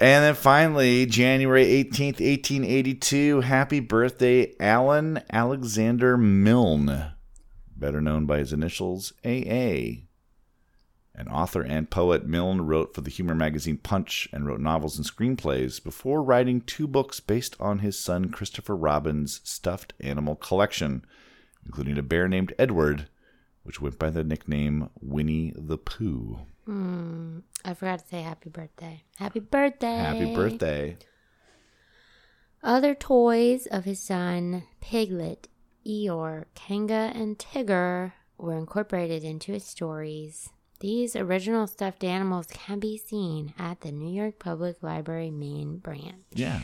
And 0.00 0.24
then 0.24 0.34
finally, 0.36 1.06
January 1.06 1.64
18th, 1.64 2.20
1882, 2.20 3.40
happy 3.40 3.80
birthday, 3.80 4.54
Alan 4.60 5.20
Alexander 5.32 6.16
Milne, 6.16 7.14
better 7.76 8.00
known 8.00 8.24
by 8.24 8.38
his 8.38 8.52
initials 8.52 9.12
AA. 9.24 10.04
An 11.16 11.26
author 11.28 11.62
and 11.62 11.90
poet, 11.90 12.24
Milne 12.28 12.60
wrote 12.60 12.94
for 12.94 13.00
the 13.00 13.10
humor 13.10 13.34
magazine 13.34 13.76
Punch 13.76 14.28
and 14.32 14.46
wrote 14.46 14.60
novels 14.60 14.96
and 14.98 15.04
screenplays 15.04 15.82
before 15.82 16.22
writing 16.22 16.60
two 16.60 16.86
books 16.86 17.18
based 17.18 17.56
on 17.58 17.80
his 17.80 17.98
son 17.98 18.30
Christopher 18.30 18.76
Robin's 18.76 19.40
stuffed 19.42 19.94
animal 19.98 20.36
collection, 20.36 21.04
including 21.66 21.98
a 21.98 22.04
bear 22.04 22.28
named 22.28 22.54
Edward, 22.56 23.08
which 23.64 23.80
went 23.80 23.98
by 23.98 24.10
the 24.10 24.22
nickname 24.22 24.90
Winnie 25.00 25.52
the 25.56 25.76
Pooh. 25.76 26.38
I 26.68 27.74
forgot 27.74 28.00
to 28.00 28.06
say 28.06 28.22
happy 28.22 28.50
birthday. 28.50 29.02
Happy 29.18 29.40
birthday. 29.40 29.96
Happy 29.96 30.34
birthday. 30.34 30.96
Other 32.62 32.94
toys 32.94 33.66
of 33.66 33.84
his 33.84 34.00
son, 34.00 34.64
Piglet, 34.80 35.48
Eeyore, 35.86 36.44
Kanga, 36.54 37.12
and 37.14 37.38
Tigger, 37.38 38.12
were 38.36 38.56
incorporated 38.56 39.24
into 39.24 39.52
his 39.52 39.64
stories. 39.64 40.50
These 40.80 41.16
original 41.16 41.66
stuffed 41.66 42.04
animals 42.04 42.46
can 42.48 42.78
be 42.78 42.98
seen 42.98 43.54
at 43.58 43.80
the 43.80 43.90
New 43.90 44.12
York 44.12 44.38
Public 44.38 44.82
Library 44.82 45.30
main 45.30 45.78
branch. 45.78 46.24
Yeah. 46.32 46.62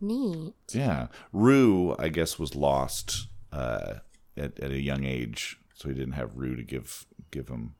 Neat. 0.00 0.54
Yeah. 0.72 1.08
Roo, 1.32 1.96
I 1.98 2.08
guess, 2.08 2.38
was 2.38 2.54
lost 2.54 3.26
uh, 3.52 3.94
at, 4.36 4.58
at 4.60 4.70
a 4.70 4.80
young 4.80 5.04
age, 5.04 5.58
so 5.74 5.88
he 5.88 5.94
didn't 5.94 6.12
have 6.12 6.36
Roo 6.36 6.56
to 6.56 6.62
give 6.62 7.06
give 7.30 7.48
him. 7.48 7.74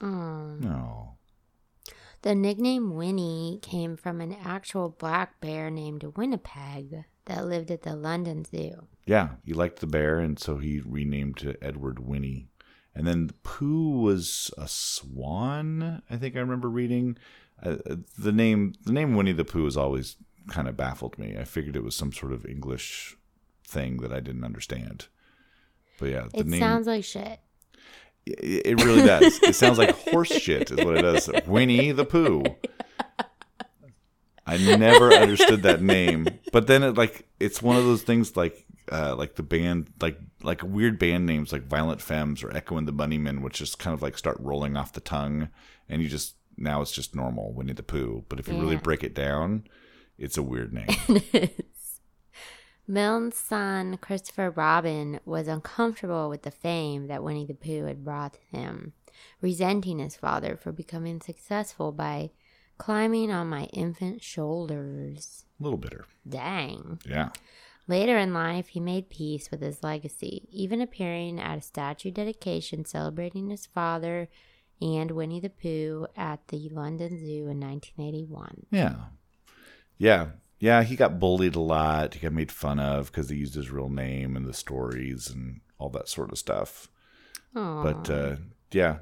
Oh. 0.00 0.56
No. 0.58 1.16
The 2.22 2.34
nickname 2.34 2.94
Winnie 2.94 3.58
came 3.62 3.96
from 3.96 4.20
an 4.20 4.36
actual 4.44 4.90
black 4.90 5.40
bear 5.40 5.70
named 5.70 6.04
Winnipeg 6.16 7.04
that 7.24 7.46
lived 7.46 7.70
at 7.70 7.82
the 7.82 7.96
London 7.96 8.44
Zoo. 8.44 8.86
Yeah, 9.06 9.30
he 9.44 9.54
liked 9.54 9.80
the 9.80 9.86
bear, 9.86 10.18
and 10.18 10.38
so 10.38 10.58
he 10.58 10.80
renamed 10.84 11.38
to 11.38 11.56
Edward 11.62 11.98
Winnie. 11.98 12.48
And 12.94 13.06
then 13.06 13.30
Pooh 13.42 14.00
was 14.00 14.50
a 14.58 14.68
swan. 14.68 16.02
I 16.10 16.16
think 16.16 16.36
I 16.36 16.40
remember 16.40 16.68
reading 16.68 17.16
uh, 17.62 17.76
the 18.18 18.32
name. 18.32 18.74
The 18.84 18.92
name 18.92 19.14
Winnie 19.14 19.32
the 19.32 19.44
Pooh 19.44 19.64
has 19.64 19.76
always 19.76 20.16
kind 20.48 20.68
of 20.68 20.76
baffled 20.76 21.18
me. 21.18 21.36
I 21.38 21.44
figured 21.44 21.76
it 21.76 21.84
was 21.84 21.94
some 21.94 22.12
sort 22.12 22.32
of 22.32 22.44
English 22.44 23.16
thing 23.64 23.98
that 23.98 24.12
I 24.12 24.20
didn't 24.20 24.44
understand. 24.44 25.06
But 25.98 26.10
yeah, 26.10 26.26
the 26.32 26.40
It 26.40 26.46
name 26.46 26.60
sounds 26.60 26.86
like 26.86 27.04
shit. 27.04 27.40
It 28.26 28.82
really 28.84 29.02
does. 29.02 29.40
It 29.42 29.54
sounds 29.54 29.78
like 29.78 29.90
horse 30.10 30.28
shit, 30.28 30.70
is 30.70 30.84
what 30.84 30.96
it 30.96 31.02
does. 31.02 31.30
Winnie 31.46 31.92
the 31.92 32.04
Pooh. 32.04 32.44
I 34.46 34.56
never 34.56 35.12
understood 35.12 35.62
that 35.62 35.82
name. 35.82 36.26
But 36.52 36.66
then 36.66 36.82
it 36.82 36.96
like 36.96 37.28
it's 37.38 37.62
one 37.62 37.76
of 37.76 37.84
those 37.84 38.02
things 38.02 38.36
like 38.36 38.66
uh, 38.90 39.14
like 39.16 39.36
the 39.36 39.42
band 39.42 39.92
like 40.00 40.18
like 40.42 40.62
weird 40.62 40.98
band 40.98 41.26
names 41.26 41.52
like 41.52 41.66
Violent 41.66 42.00
Femmes 42.00 42.42
or 42.42 42.54
Echo 42.56 42.76
and 42.76 42.88
the 42.88 42.92
Bunnymen, 42.92 43.42
which 43.42 43.58
just 43.58 43.78
kind 43.78 43.94
of 43.94 44.02
like 44.02 44.18
start 44.18 44.36
rolling 44.40 44.76
off 44.76 44.92
the 44.92 45.00
tongue, 45.00 45.48
and 45.88 46.02
you 46.02 46.08
just 46.08 46.34
now 46.56 46.80
it's 46.80 46.92
just 46.92 47.14
normal 47.14 47.52
Winnie 47.52 47.72
the 47.72 47.82
Pooh. 47.82 48.24
But 48.28 48.40
if 48.40 48.48
you 48.48 48.60
really 48.60 48.76
break 48.76 49.04
it 49.04 49.14
down, 49.14 49.64
it's 50.18 50.36
a 50.36 50.42
weird 50.42 50.72
name. 50.72 50.88
Milne's 52.90 53.36
son, 53.36 53.98
Christopher 53.98 54.50
Robin, 54.50 55.20
was 55.24 55.46
uncomfortable 55.46 56.28
with 56.28 56.42
the 56.42 56.50
fame 56.50 57.06
that 57.06 57.22
Winnie 57.22 57.46
the 57.46 57.54
Pooh 57.54 57.84
had 57.84 58.04
brought 58.04 58.36
him, 58.50 58.94
resenting 59.40 60.00
his 60.00 60.16
father 60.16 60.56
for 60.56 60.72
becoming 60.72 61.20
successful 61.20 61.92
by 61.92 62.30
climbing 62.78 63.30
on 63.30 63.46
my 63.48 63.64
infant 63.66 64.24
shoulders. 64.24 65.44
a 65.60 65.62
little 65.62 65.78
bitter. 65.78 66.04
Dang. 66.28 66.98
Yeah. 67.06 67.28
Later 67.86 68.18
in 68.18 68.34
life, 68.34 68.68
he 68.68 68.80
made 68.80 69.08
peace 69.08 69.52
with 69.52 69.60
his 69.60 69.84
legacy, 69.84 70.48
even 70.50 70.80
appearing 70.80 71.38
at 71.38 71.58
a 71.58 71.62
statue 71.62 72.10
dedication 72.10 72.84
celebrating 72.84 73.50
his 73.50 73.66
father 73.66 74.28
and 74.82 75.12
Winnie 75.12 75.38
the 75.38 75.50
Pooh 75.50 76.08
at 76.16 76.48
the 76.48 76.68
London 76.70 77.24
Zoo 77.24 77.46
in 77.46 77.60
1981. 77.60 78.66
Yeah. 78.72 78.96
Yeah. 79.96 80.26
Yeah, 80.60 80.82
he 80.82 80.94
got 80.94 81.18
bullied 81.18 81.56
a 81.56 81.60
lot. 81.60 82.14
He 82.14 82.20
got 82.20 82.34
made 82.34 82.52
fun 82.52 82.78
of 82.78 83.06
because 83.06 83.30
he 83.30 83.36
used 83.36 83.54
his 83.54 83.70
real 83.70 83.88
name 83.88 84.36
in 84.36 84.44
the 84.44 84.52
stories 84.52 85.30
and 85.30 85.62
all 85.78 85.88
that 85.90 86.08
sort 86.08 86.30
of 86.30 86.38
stuff. 86.38 86.88
Aw. 87.56 87.82
But 87.82 88.10
uh, 88.10 88.36
yeah, 88.70 88.98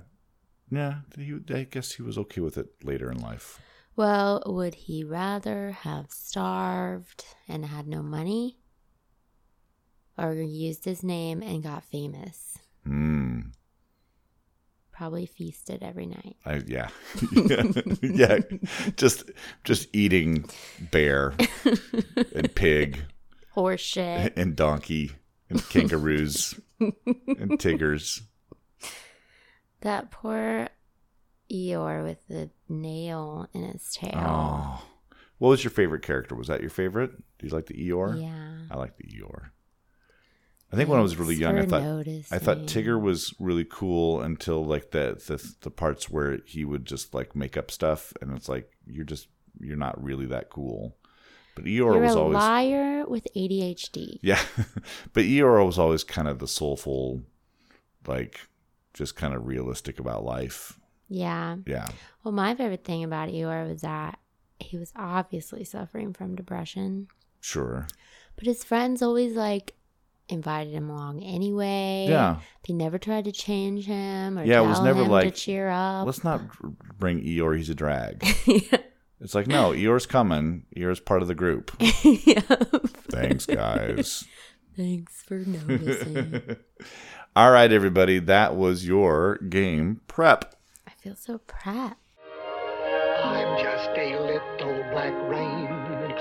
yeah, 0.70 1.00
he, 1.16 1.40
I 1.50 1.64
guess 1.64 1.92
he 1.92 2.02
was 2.02 2.16
okay 2.16 2.40
with 2.40 2.56
it 2.56 2.68
later 2.84 3.10
in 3.10 3.18
life. 3.18 3.60
Well, 3.96 4.40
would 4.46 4.74
he 4.74 5.02
rather 5.02 5.72
have 5.72 6.12
starved 6.12 7.24
and 7.48 7.66
had 7.66 7.88
no 7.88 8.02
money? 8.02 8.58
Or 10.16 10.34
used 10.34 10.84
his 10.84 11.02
name 11.02 11.42
and 11.42 11.62
got 11.62 11.82
famous? 11.82 12.58
Hmm. 12.84 13.40
Probably 14.98 15.26
feasted 15.26 15.84
every 15.84 16.06
night. 16.06 16.34
I 16.44 16.60
yeah. 16.66 16.88
yeah. 18.02 18.38
Just 18.96 19.30
just 19.62 19.86
eating 19.94 20.50
bear 20.90 21.34
and 22.34 22.52
pig 22.52 23.04
Horse 23.52 23.80
shit. 23.80 24.32
and 24.36 24.56
donkey 24.56 25.12
and 25.48 25.62
kangaroos 25.68 26.58
and 26.80 27.60
tigers. 27.60 28.22
that 29.82 30.10
poor 30.10 30.68
Eeyore 31.48 32.02
with 32.02 32.26
the 32.26 32.50
nail 32.68 33.48
in 33.54 33.62
his 33.62 33.92
tail. 33.92 34.10
Oh, 34.16 34.82
what 35.38 35.50
was 35.50 35.62
your 35.62 35.70
favorite 35.70 36.02
character? 36.02 36.34
Was 36.34 36.48
that 36.48 36.60
your 36.60 36.70
favorite? 36.70 37.12
Do 37.38 37.46
you 37.46 37.52
like 37.54 37.66
the 37.66 37.74
Eeyore? 37.74 38.20
Yeah. 38.20 38.58
I 38.68 38.76
like 38.76 38.96
the 38.96 39.04
Eeyore. 39.04 39.50
I 40.72 40.76
think 40.76 40.88
when 40.90 40.98
I 40.98 41.02
was 41.02 41.16
really 41.16 41.34
young, 41.34 41.58
I 41.58 41.64
thought 41.64 41.82
noticing. 41.82 42.36
I 42.36 42.38
thought 42.38 42.66
Tigger 42.66 43.00
was 43.00 43.34
really 43.38 43.64
cool 43.64 44.20
until 44.20 44.64
like 44.64 44.90
the, 44.90 45.20
the 45.26 45.54
the 45.62 45.70
parts 45.70 46.10
where 46.10 46.40
he 46.44 46.64
would 46.64 46.84
just 46.84 47.14
like 47.14 47.34
make 47.34 47.56
up 47.56 47.70
stuff, 47.70 48.12
and 48.20 48.36
it's 48.36 48.48
like 48.48 48.70
you're 48.86 49.04
just 49.06 49.28
you're 49.60 49.76
not 49.76 50.02
really 50.02 50.26
that 50.26 50.50
cool. 50.50 50.96
But 51.54 51.64
Eeyore 51.64 51.94
You're 51.94 52.00
was 52.00 52.14
a 52.14 52.18
always 52.18 52.34
liar 52.34 53.04
with 53.06 53.26
ADHD. 53.34 54.18
yeah, 54.22 54.40
but 55.12 55.24
Eeyore 55.24 55.64
was 55.64 55.78
always 55.78 56.04
kind 56.04 56.28
of 56.28 56.38
the 56.38 56.46
soulful, 56.46 57.22
like 58.06 58.38
just 58.94 59.16
kind 59.16 59.34
of 59.34 59.46
realistic 59.46 59.98
about 59.98 60.24
life. 60.24 60.78
Yeah. 61.08 61.56
Yeah, 61.66 61.88
Well, 62.22 62.32
my 62.32 62.54
favorite 62.54 62.84
thing 62.84 63.02
about 63.02 63.30
Eeyore 63.30 63.66
was 63.68 63.80
that 63.80 64.18
he 64.60 64.76
was 64.76 64.92
obviously 64.94 65.64
suffering 65.64 66.12
from 66.12 66.36
depression, 66.36 67.08
sure. 67.40 67.86
but 68.36 68.44
his 68.44 68.62
friends 68.62 69.00
always 69.00 69.34
like 69.34 69.74
invited 70.28 70.72
him 70.72 70.90
along 70.90 71.22
anyway. 71.22 72.06
Yeah, 72.08 72.40
They 72.66 72.74
never 72.74 72.98
tried 72.98 73.24
to 73.24 73.32
change 73.32 73.86
him 73.86 74.38
or 74.38 74.44
Yeah, 74.44 74.60
it 74.62 74.66
was 74.66 74.80
never 74.80 75.02
him 75.02 75.08
like, 75.08 75.34
to 75.34 75.40
cheer 75.40 75.68
up. 75.68 76.06
let's 76.06 76.24
not 76.24 76.42
bring 76.98 77.22
Eeyore. 77.22 77.56
He's 77.56 77.70
a 77.70 77.74
drag. 77.74 78.24
yeah. 78.46 78.78
It's 79.20 79.34
like 79.34 79.46
no, 79.46 79.72
Eeyore's 79.72 80.06
coming. 80.06 80.64
Eeyore's 80.76 81.00
part 81.00 81.22
of 81.22 81.28
the 81.28 81.34
group. 81.34 81.72
Yeah. 81.80 82.40
Thanks, 83.10 83.46
guys. 83.46 84.24
Thanks 84.76 85.22
for 85.22 85.38
noticing. 85.38 86.56
All 87.34 87.50
right, 87.50 87.72
everybody. 87.72 88.18
That 88.20 88.54
was 88.54 88.86
your 88.86 89.38
game 89.38 90.02
prep. 90.06 90.54
I 90.86 90.92
feel 91.02 91.16
so 91.16 91.38
proud. 91.38 91.94
I'm 93.24 93.58
just 93.64 93.90
a 93.96 94.20
little 94.20 94.82
black 94.92 95.12
rain 95.28 95.68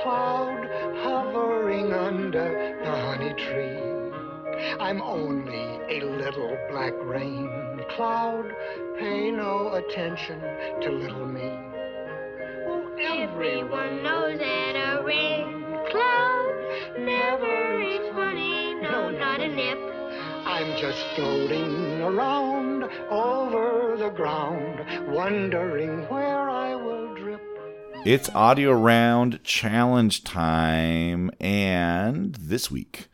cloud 0.01 0.67
hovering 1.03 1.91
under 1.93 2.77
the 2.83 2.89
honey 2.89 3.33
tree. 3.33 3.86
I'm 4.79 5.01
only 5.01 5.79
a 5.89 6.03
little 6.03 6.57
black 6.69 6.93
rain 7.03 7.79
cloud. 7.95 8.51
Pay 8.97 9.31
no 9.31 9.73
attention 9.75 10.39
to 10.81 10.91
little 10.91 11.27
me. 11.27 11.51
Oh, 12.67 12.95
Everyone 12.99 14.03
knows 14.03 14.39
that 14.39 14.75
a 14.75 15.03
rain 15.03 15.63
cloud 15.91 16.97
never 16.99 17.81
is 17.81 18.13
funny, 18.13 18.73
no, 18.75 19.11
not 19.11 19.41
a 19.41 19.47
nip. 19.47 19.77
I'm 20.45 20.75
just 20.77 21.05
floating 21.15 22.01
around 22.01 22.85
over 23.11 23.95
the 23.97 24.09
ground, 24.09 25.13
wondering 25.13 26.07
where 26.09 26.49
I 26.49 26.75
will 26.75 27.13
drip. 27.15 27.41
It's 28.05 28.29
audio 28.33 28.71
round 28.71 29.43
challenge 29.43 30.23
time, 30.23 31.29
and 31.39 32.33
this 32.35 32.71
week 32.71 33.07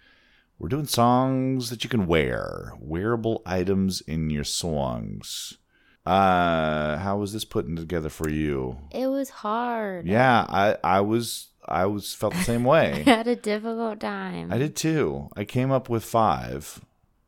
we're 0.63 0.69
doing 0.69 0.87
songs 0.87 1.69
that 1.69 1.83
you 1.83 1.89
can 1.89 2.07
wear, 2.07 2.71
wearable 2.79 3.41
items 3.45 3.99
in 3.99 4.29
your 4.29 4.45
songs. 4.45 5.57
Uh, 6.05 6.97
how 6.99 7.17
was 7.17 7.33
this 7.33 7.43
putting 7.43 7.75
together 7.75 8.07
for 8.07 8.29
you? 8.29 8.77
It 8.89 9.07
was 9.07 9.29
hard. 9.29 10.07
Yeah, 10.07 10.45
I 10.47 10.77
I 10.81 11.01
was 11.01 11.49
I 11.67 11.85
was 11.87 12.13
felt 12.13 12.31
the 12.33 12.43
same 12.43 12.63
way. 12.63 13.03
I 13.05 13.09
had 13.09 13.27
a 13.27 13.35
difficult 13.35 13.99
time. 13.99 14.53
I 14.53 14.57
did 14.57 14.77
too. 14.77 15.27
I 15.35 15.43
came 15.43 15.69
up 15.69 15.89
with 15.89 16.05
five, 16.05 16.79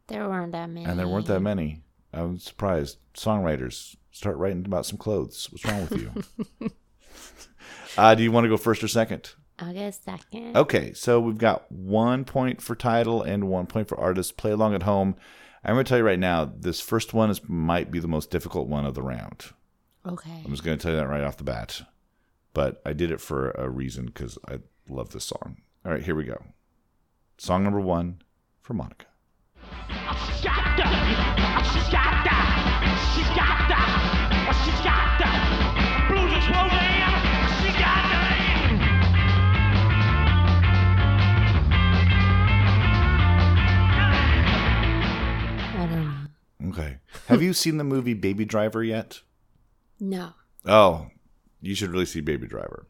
There 0.08 0.30
weren't 0.30 0.54
that 0.54 0.70
many. 0.70 0.86
and 0.86 0.98
there 0.98 1.08
weren't 1.10 1.28
that 1.28 1.42
many. 1.42 1.82
I'm 2.14 2.40
surprised. 2.40 3.00
Songwriters 3.16 3.98
start 4.12 4.38
writing 4.38 4.66
about 4.66 4.86
some 4.86 4.98
clothes. 4.98 5.50
What's 5.52 5.66
wrong 5.66 5.90
with 5.90 6.02
you? 6.62 6.72
uh, 7.98 8.16
do 8.16 8.24
you 8.24 8.32
want 8.32 8.46
to 8.46 8.50
go 8.50 8.56
first 8.56 8.82
or 8.82 8.88
second? 8.88 9.34
I'll 9.60 9.74
get 9.74 9.88
a 9.88 9.92
second. 9.92 10.58
Okay, 10.58 10.94
so 10.94 11.20
we've 11.20 11.38
got 11.38 11.72
one 11.72 12.26
point 12.26 12.62
for 12.62 12.76
title 12.76 13.22
and 13.22 13.48
one 13.48 13.68
point 13.68 13.88
for 13.88 13.98
artist. 14.00 14.38
Play 14.38 14.52
along 14.52 14.76
at 14.76 14.84
home. 14.84 15.16
I'm 15.64 15.76
going 15.76 15.86
to 15.86 15.90
tell 15.90 15.98
you 15.98 16.04
right 16.04 16.20
now, 16.20 16.46
this 16.46 16.82
first 16.82 17.14
one 17.14 17.30
is 17.30 17.42
might 17.48 17.90
be 17.90 18.00
the 18.00 18.08
most 18.08 18.30
difficult 18.30 18.68
one 18.68 18.86
of 18.86 18.94
the 18.94 19.02
round. 19.02 19.46
Okay. 20.06 20.42
I'm 20.44 20.52
just 20.52 20.64
going 20.64 20.78
to 20.78 20.82
tell 20.82 20.92
you 20.92 20.98
that 20.98 21.08
right 21.08 21.24
off 21.24 21.38
the 21.38 21.44
bat. 21.44 21.82
But 22.54 22.82
I 22.86 22.94
did 22.94 23.12
it 23.12 23.20
for 23.20 23.52
a 23.52 23.70
reason 23.70 24.06
because 24.06 24.38
I 24.48 24.60
love 24.88 25.12
this 25.12 25.26
song. 25.26 25.58
All 25.86 25.92
right, 25.92 26.04
here 26.04 26.16
we 26.16 26.24
go. 26.24 26.44
Song 27.38 27.64
number 27.64 27.80
one 27.80 28.22
for 28.62 28.74
Monika. 28.74 29.06
Have 47.36 47.44
you 47.44 47.54
seen 47.54 47.78
the 47.78 47.84
movie 47.84 48.14
Baby 48.14 48.46
Driver 48.46 48.82
yet? 48.82 49.20
No. 50.00 50.30
Oh, 50.66 51.08
you 51.62 51.76
should 51.76 51.90
really 51.90 52.06
see 52.06 52.22
Baby 52.22 52.48
Driver. 52.48 52.88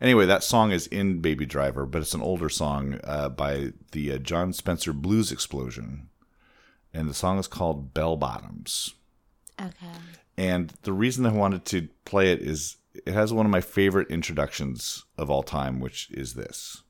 Anyway, 0.00 0.26
that 0.26 0.44
song 0.44 0.70
is 0.70 0.86
in 0.86 1.20
Baby 1.20 1.44
Driver, 1.44 1.86
but 1.86 2.00
it's 2.00 2.14
an 2.14 2.22
older 2.22 2.48
song 2.48 3.00
uh, 3.02 3.30
by 3.30 3.72
the 3.90 4.12
uh, 4.12 4.18
Jon 4.18 4.52
Spencer 4.52 4.92
Blues 4.92 5.32
Explosion. 5.32 6.08
And 6.94 7.08
the 7.08 7.14
song 7.14 7.40
is 7.40 7.48
called 7.48 7.92
Bell 7.92 8.16
Bottoms. 8.16 8.94
Okay. 9.60 9.98
And 10.38 10.72
the 10.82 10.92
reason 10.92 11.26
I 11.26 11.32
wanted 11.32 11.64
to 11.66 11.88
play 12.04 12.30
it 12.30 12.40
is 12.42 12.76
it 12.94 13.12
has 13.12 13.32
one 13.32 13.44
of 13.44 13.50
my 13.50 13.60
favorite 13.60 14.08
introductions 14.08 15.04
of 15.18 15.30
all 15.30 15.42
time, 15.42 15.80
which 15.80 16.08
is 16.12 16.34
this. 16.34 16.84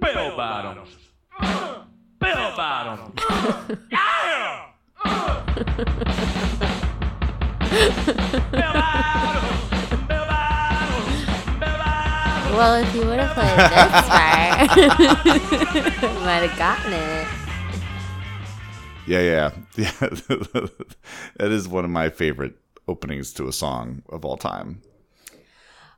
Bell 0.00 0.36
bottoms. 0.36 0.96
Bell 2.18 2.56
bottoms. 2.56 3.20
Well, 12.58 12.82
if 12.82 12.94
you 12.94 13.06
would 13.06 13.20
have 13.20 13.34
played 13.34 13.58
this 13.58 13.92
part, 14.08 14.68
might 16.24 16.48
have 16.48 16.58
gotten 16.58 16.92
it. 16.92 17.26
Yeah, 19.06 19.20
yeah, 19.20 19.50
yeah. 19.76 19.90
that 21.36 21.52
is 21.52 21.68
one 21.68 21.84
of 21.84 21.90
my 21.90 22.10
favorite 22.10 22.56
openings 22.88 23.32
to 23.34 23.46
a 23.48 23.52
song 23.52 24.02
of 24.08 24.24
all 24.24 24.36
time. 24.36 24.82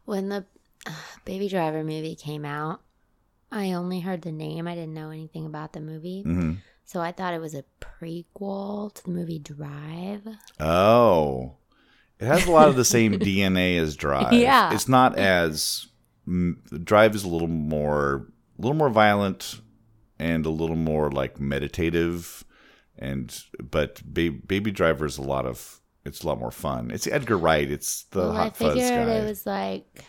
When 0.05 0.29
the 0.29 0.45
Baby 1.25 1.49
Driver 1.49 1.85
movie 1.85 2.15
came 2.15 2.45
out. 2.45 2.81
I 3.53 3.73
only 3.73 4.01
heard 4.01 4.23
the 4.23 4.31
name. 4.31 4.69
I 4.69 4.75
didn't 4.75 4.95
know 4.95 5.11
anything 5.11 5.45
about 5.45 5.73
the 5.73 5.81
movie. 5.81 6.23
hmm 6.23 6.53
So 6.91 7.01
I 7.01 7.12
thought 7.12 7.34
it 7.34 7.41
was 7.41 7.55
a 7.55 7.62
prequel 7.80 8.93
to 8.95 9.05
the 9.05 9.11
movie 9.11 9.38
Drive. 9.38 10.26
Oh, 10.59 11.55
it 12.18 12.26
has 12.26 12.49
a 12.49 12.51
lot 12.51 12.68
of 12.68 12.74
the 12.74 12.84
same 12.84 13.12
DNA 13.20 13.78
as 13.78 13.95
Drive. 13.95 14.32
Yeah. 14.32 14.74
it's 14.74 14.88
not 14.88 15.16
as 15.16 15.86
Drive 16.26 17.14
is 17.14 17.22
a 17.22 17.28
little 17.28 17.47
more, 17.47 18.26
a 18.59 18.62
little 18.62 18.76
more 18.76 18.91
violent, 18.91 19.61
and 20.18 20.45
a 20.45 20.51
little 20.51 20.74
more 20.74 21.12
like 21.12 21.38
meditative, 21.38 22.45
and 22.99 23.41
but 23.62 24.03
ba- 24.05 24.32
Baby 24.45 24.72
Driver 24.72 25.07
is 25.07 25.16
a 25.16 25.22
lot 25.22 25.47
of. 25.47 25.80
It's 26.05 26.24
a 26.24 26.26
lot 26.26 26.41
more 26.41 26.51
fun. 26.51 26.91
It's 26.91 27.07
Edgar 27.07 27.38
Wright. 27.38 27.70
It's 27.70 28.03
the 28.11 28.18
well, 28.18 28.32
I 28.32 28.43
Hot 28.43 28.57
Fuzz 28.57 28.74
figured 28.74 29.09
it 29.09 29.28
was 29.28 29.47
like 29.47 30.03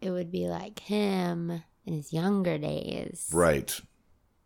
it 0.00 0.12
would 0.12 0.30
be 0.30 0.46
like 0.46 0.78
him 0.78 1.64
in 1.84 1.94
his 1.94 2.12
younger 2.12 2.58
days, 2.58 3.28
right. 3.32 3.80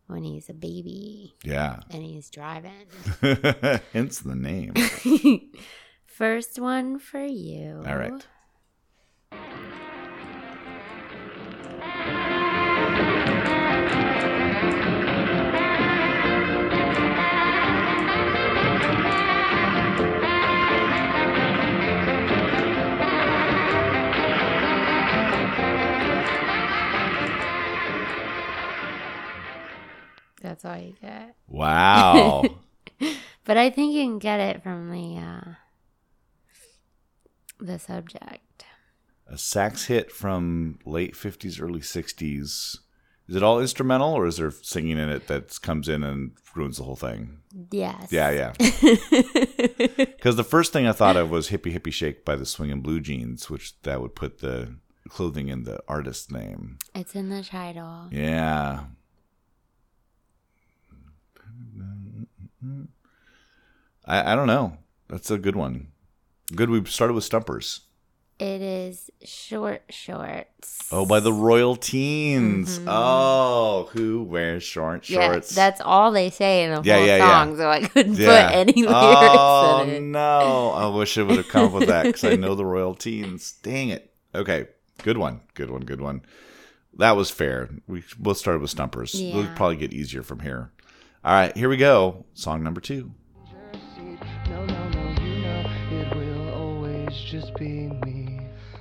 When 0.07 0.23
he's 0.23 0.49
a 0.49 0.53
baby 0.53 1.35
Yeah. 1.43 1.81
and 1.91 2.01
he's 2.01 2.29
driving. 2.29 2.87
Hence 3.93 4.19
the 4.19 4.35
name. 4.35 4.73
First 6.05 6.59
one 6.59 6.97
for 6.97 7.23
you. 7.23 7.83
All 7.85 7.97
right. 7.97 8.25
But 33.57 33.63
I 33.63 33.69
think 33.71 33.95
you 33.95 34.03
can 34.03 34.19
get 34.19 34.39
it 34.39 34.61
from 34.61 34.91
the 34.91 35.17
uh, 35.17 35.53
the 37.59 37.79
subject. 37.79 38.65
a 39.25 39.35
sax 39.35 39.85
hit 39.85 40.11
from 40.11 40.77
late 40.85 41.15
50s, 41.15 41.59
early 41.59 41.79
60s. 41.79 42.77
Is 43.27 43.35
it 43.35 43.41
all 43.41 43.59
instrumental 43.59 44.13
or 44.13 44.27
is 44.27 44.37
there 44.37 44.51
singing 44.51 44.99
in 44.99 45.09
it 45.09 45.25
that 45.25 45.59
comes 45.63 45.89
in 45.89 46.03
and 46.03 46.33
ruins 46.53 46.77
the 46.77 46.83
whole 46.83 46.95
thing? 46.95 47.39
Yes. 47.71 48.11
Yeah, 48.11 48.29
yeah. 48.29 48.53
Because 49.97 50.35
the 50.35 50.43
first 50.47 50.71
thing 50.71 50.85
I 50.85 50.91
thought 50.91 51.17
of 51.17 51.31
was 51.31 51.47
Hippy 51.47 51.71
Hippy 51.71 51.89
Shake 51.89 52.23
by 52.23 52.35
the 52.35 52.45
Swingin' 52.45 52.81
Blue 52.83 52.99
Jeans, 52.99 53.49
which 53.49 53.81
that 53.81 54.01
would 54.01 54.13
put 54.13 54.37
the 54.37 54.75
clothing 55.09 55.47
in 55.47 55.63
the 55.63 55.79
artist's 55.87 56.29
name. 56.29 56.77
It's 56.93 57.15
in 57.15 57.29
the 57.29 57.41
title. 57.41 58.07
Yeah. 58.11 58.83
I, 64.07 64.31
I 64.31 64.35
don't 64.35 64.47
know. 64.47 64.77
That's 65.09 65.29
a 65.31 65.37
good 65.37 65.55
one. 65.55 65.87
Good. 66.55 66.69
We 66.69 66.83
started 66.85 67.13
with 67.13 67.23
Stumpers. 67.23 67.81
It 68.39 68.61
is 68.61 69.09
short 69.23 69.81
shorts. 69.89 70.87
Oh, 70.91 71.05
by 71.07 71.19
the 71.19 71.33
Royal 71.33 71.75
Teens. 71.75 72.79
Oh, 72.85 73.89
who 73.93 74.21
wears 74.23 74.61
short 74.63 75.01
Mm-hmm. 75.03 75.13
Yeah, 75.13 75.39
that's 75.55 75.81
all 75.81 76.11
they 76.11 76.29
say 76.29 76.63
in 76.63 76.71
the 76.75 76.81
Yeah, 76.83 76.97
whole 76.97 77.05
yeah, 77.07 77.17
yeah. 77.17 77.43
song, 77.43 77.57
so 77.57 77.67
I 77.69 77.81
couldn't 77.81 78.13
Yeah. 78.15 78.47
put 78.47 78.55
any 78.55 78.73
lyrics 78.83 78.93
oh, 78.95 79.83
in 79.83 79.89
it. 79.89 80.01
no. 80.03 80.71
I 80.75 80.87
wish 80.95 81.17
I 81.17 81.23
would 81.23 81.37
have 81.37 81.47
come 81.49 81.65
up 81.65 81.71
with 81.73 81.87
that 81.87 82.03
because 82.03 82.23
I 82.25 82.35
know 82.35 82.53
the 82.53 82.65
Royal 82.65 82.93
Teens. 82.93 83.53
Dang 83.63 83.89
it. 83.89 84.13
Okay. 84.35 84.67
Good 85.03 85.17
one. 85.17 85.41
Good 85.55 85.71
one. 85.71 85.81
Good 85.81 86.01
one. 86.01 86.21
That 86.97 87.15
was 87.15 87.31
fair. 87.31 87.69
We 87.87 88.03
both 88.19 88.37
started 88.37 88.61
with 88.61 88.69
Stumpers. 88.71 89.15
We'll 89.15 89.47
probably 89.55 89.77
get 89.77 89.93
easier 89.93 90.21
from 90.21 90.41
here. 90.41 90.71
All 91.23 91.33
right. 91.33 91.55
Here 91.57 91.69
we 91.69 91.77
go. 91.77 92.25
Song 92.35 92.63
number 92.63 92.81
two. 92.81 93.13
Always 97.07 97.23
just 97.23 97.53
be 97.55 97.87
me. 98.05 98.39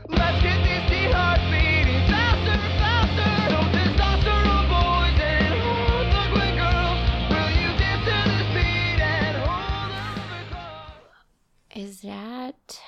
Let's 0.08 0.42
get 0.42 0.58
this 0.64 0.90
beat 0.90 1.12
heart 1.12 1.40
beating 1.50 2.06
faster, 2.10 2.58
faster. 2.80 3.32
No 3.52 3.60
testosterone 3.74 4.68
boys 4.68 5.20
and 5.20 5.54
hard 5.62 6.08
ugly 6.22 6.50
girls. 6.56 7.00
Will 7.30 7.50
you 7.50 7.70
dance 7.78 8.04
to 8.04 8.18
this 8.30 8.48
beat 8.54 9.00
and 9.00 9.36
hold 9.36 9.92
on 9.92 11.74
the 11.74 11.80
Is 11.80 12.00
that 12.02 12.80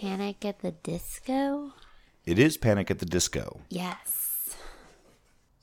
Panic 0.00 0.44
at 0.44 0.60
the 0.60 0.72
Disco? 0.72 1.72
It 2.24 2.38
is 2.38 2.56
Panic 2.56 2.90
at 2.90 2.98
the 2.98 3.06
Disco. 3.06 3.60
Yes. 3.68 4.56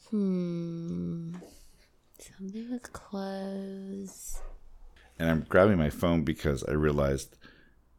Hmm. 0.09 1.36
Something 2.20 2.72
with 2.72 2.91
clothes. 2.93 4.41
And 5.20 5.30
I'm 5.30 5.45
grabbing 5.49 5.78
my 5.78 5.89
phone 5.89 6.24
because 6.24 6.63
I 6.63 6.72
realized 6.72 7.36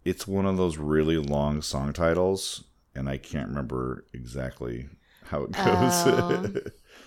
it's 0.05 0.27
one 0.27 0.47
of 0.47 0.57
those 0.57 0.79
really 0.79 1.17
long 1.17 1.63
song 1.63 1.93
titles, 1.93 2.65
and 2.95 3.09
I 3.09 3.17
can't 3.17 3.49
remember 3.49 4.05
exactly 4.13 4.89
how 5.25 5.45
it 5.45 5.53
goes. 5.53 5.65
Oh. 5.65 6.53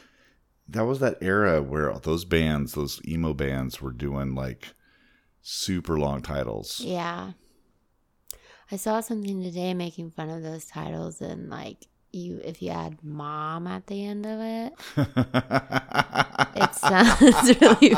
that 0.69 0.85
was 0.85 0.99
that 0.99 1.17
era 1.21 1.61
where 1.61 1.93
those 1.99 2.25
bands, 2.25 2.73
those 2.73 3.01
emo 3.07 3.33
bands, 3.33 3.81
were 3.81 3.91
doing 3.91 4.35
like 4.35 4.73
super 5.41 5.99
long 5.99 6.21
titles. 6.21 6.79
Yeah. 6.79 7.31
I 8.71 8.77
saw 8.77 9.01
something 9.01 9.43
today 9.43 9.73
making 9.73 10.11
fun 10.11 10.29
of 10.29 10.41
those 10.41 10.65
titles 10.65 11.21
and 11.21 11.49
like 11.49 11.85
you 12.11 12.39
if 12.43 12.61
you 12.61 12.69
add 12.69 13.03
mom 13.03 13.67
at 13.67 13.87
the 13.87 14.05
end 14.05 14.25
of 14.25 14.39
it, 14.39 14.73
it 16.55 16.75
sounds 16.75 17.61
really 17.61 17.89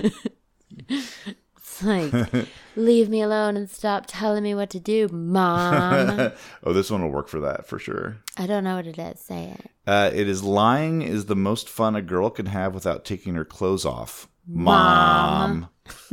funny. 0.00 1.34
It's 1.82 2.32
like 2.34 2.46
leave 2.76 3.08
me 3.08 3.20
alone 3.22 3.56
and 3.56 3.68
stop 3.68 4.04
telling 4.06 4.42
me 4.42 4.54
what 4.54 4.70
to 4.70 4.80
do, 4.80 5.08
mom. 5.08 6.32
oh, 6.62 6.72
this 6.72 6.90
one 6.90 7.02
will 7.02 7.10
work 7.10 7.28
for 7.28 7.40
that 7.40 7.66
for 7.66 7.78
sure. 7.78 8.18
I 8.36 8.46
don't 8.46 8.64
know 8.64 8.76
what 8.76 8.86
it 8.86 8.98
is. 8.98 9.20
Say 9.20 9.56
it. 9.58 9.70
Uh, 9.86 10.10
it 10.12 10.28
is 10.28 10.42
lying 10.42 11.02
is 11.02 11.26
the 11.26 11.36
most 11.36 11.68
fun 11.68 11.96
a 11.96 12.02
girl 12.02 12.30
can 12.30 12.46
have 12.46 12.74
without 12.74 13.04
taking 13.04 13.34
her 13.34 13.44
clothes 13.44 13.84
off. 13.84 14.28
Mom. 14.46 15.68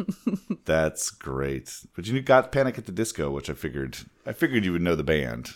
That's 0.66 1.10
great. 1.10 1.86
But 1.96 2.08
you 2.08 2.22
got 2.22 2.52
Panic 2.52 2.78
at 2.78 2.86
the 2.86 2.92
Disco, 2.92 3.30
which 3.30 3.50
I 3.50 3.54
figured 3.54 4.00
I 4.26 4.34
figured 4.34 4.66
you 4.66 4.74
would 4.74 4.82
know 4.82 4.96
the 4.96 5.04
band. 5.04 5.52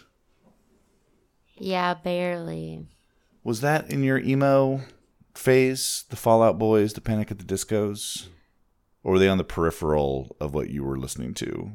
Yeah, 1.58 1.94
barely. 1.94 2.88
Was 3.44 3.62
that 3.62 3.90
in 3.90 4.04
your 4.04 4.18
emo 4.18 4.82
phase? 5.34 6.04
The 6.10 6.16
Fallout 6.16 6.58
Boys, 6.60 6.94
the 6.94 7.02
Panic 7.02 7.32
at 7.32 7.38
the 7.38 7.46
Discos, 7.46 8.28
or 9.06 9.14
were 9.14 9.20
they 9.20 9.30
on 9.30 9.38
the 9.38 9.44
peripheral 9.44 10.36
of 10.40 10.56
what 10.56 10.72
you 10.72 10.84
were 10.84 10.98
listening 10.98 11.36
to? 11.36 11.74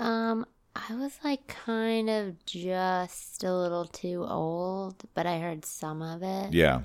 Um, 0.00 0.44
I 0.74 0.94
was 0.96 1.20
like 1.22 1.46
kind 1.46 2.10
of 2.10 2.44
just 2.44 3.44
a 3.44 3.54
little 3.54 3.84
too 3.84 4.26
old, 4.28 5.04
but 5.14 5.24
I 5.24 5.38
heard 5.38 5.64
some 5.64 6.02
of 6.02 6.24
it. 6.24 6.52
Yeah, 6.52 6.80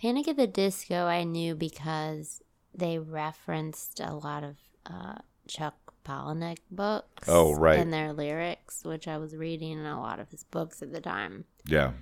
Panic 0.00 0.28
at 0.28 0.36
the 0.36 0.46
Disco, 0.46 1.06
I 1.06 1.24
knew 1.24 1.56
because 1.56 2.42
they 2.72 2.98
referenced 2.98 3.98
a 3.98 4.14
lot 4.14 4.44
of 4.44 4.56
uh, 4.86 5.16
Chuck 5.48 5.74
Palahniuk 6.06 6.58
books. 6.70 7.28
Oh, 7.28 7.52
right. 7.54 7.80
And 7.80 7.92
their 7.92 8.12
lyrics, 8.12 8.84
which 8.84 9.08
I 9.08 9.18
was 9.18 9.34
reading 9.34 9.72
in 9.72 9.84
a 9.84 10.00
lot 10.00 10.20
of 10.20 10.30
his 10.30 10.44
books 10.44 10.80
at 10.80 10.92
the 10.92 11.00
time. 11.00 11.44
yeah. 11.66 11.92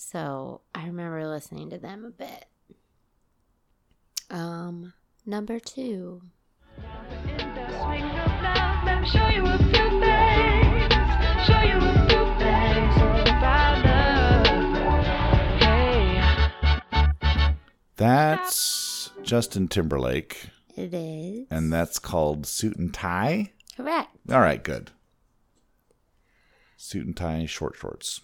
So 0.00 0.60
I 0.74 0.86
remember 0.86 1.26
listening 1.26 1.70
to 1.70 1.78
them 1.78 2.04
a 2.04 2.10
bit. 2.10 2.46
Um, 4.30 4.92
number 5.26 5.58
two. 5.58 6.22
That's 17.96 19.10
Justin 19.22 19.68
Timberlake, 19.68 20.50
It 20.76 20.94
is. 20.94 21.46
and 21.50 21.72
that's 21.72 21.98
called 21.98 22.46
Suit 22.46 22.76
and 22.76 22.94
Tie. 22.94 23.52
correct. 23.76 24.10
All 24.30 24.40
right, 24.40 24.62
good. 24.62 24.90
Suit 26.76 27.06
and 27.06 27.16
tie, 27.16 27.44
short 27.46 27.74
shorts. 27.76 28.20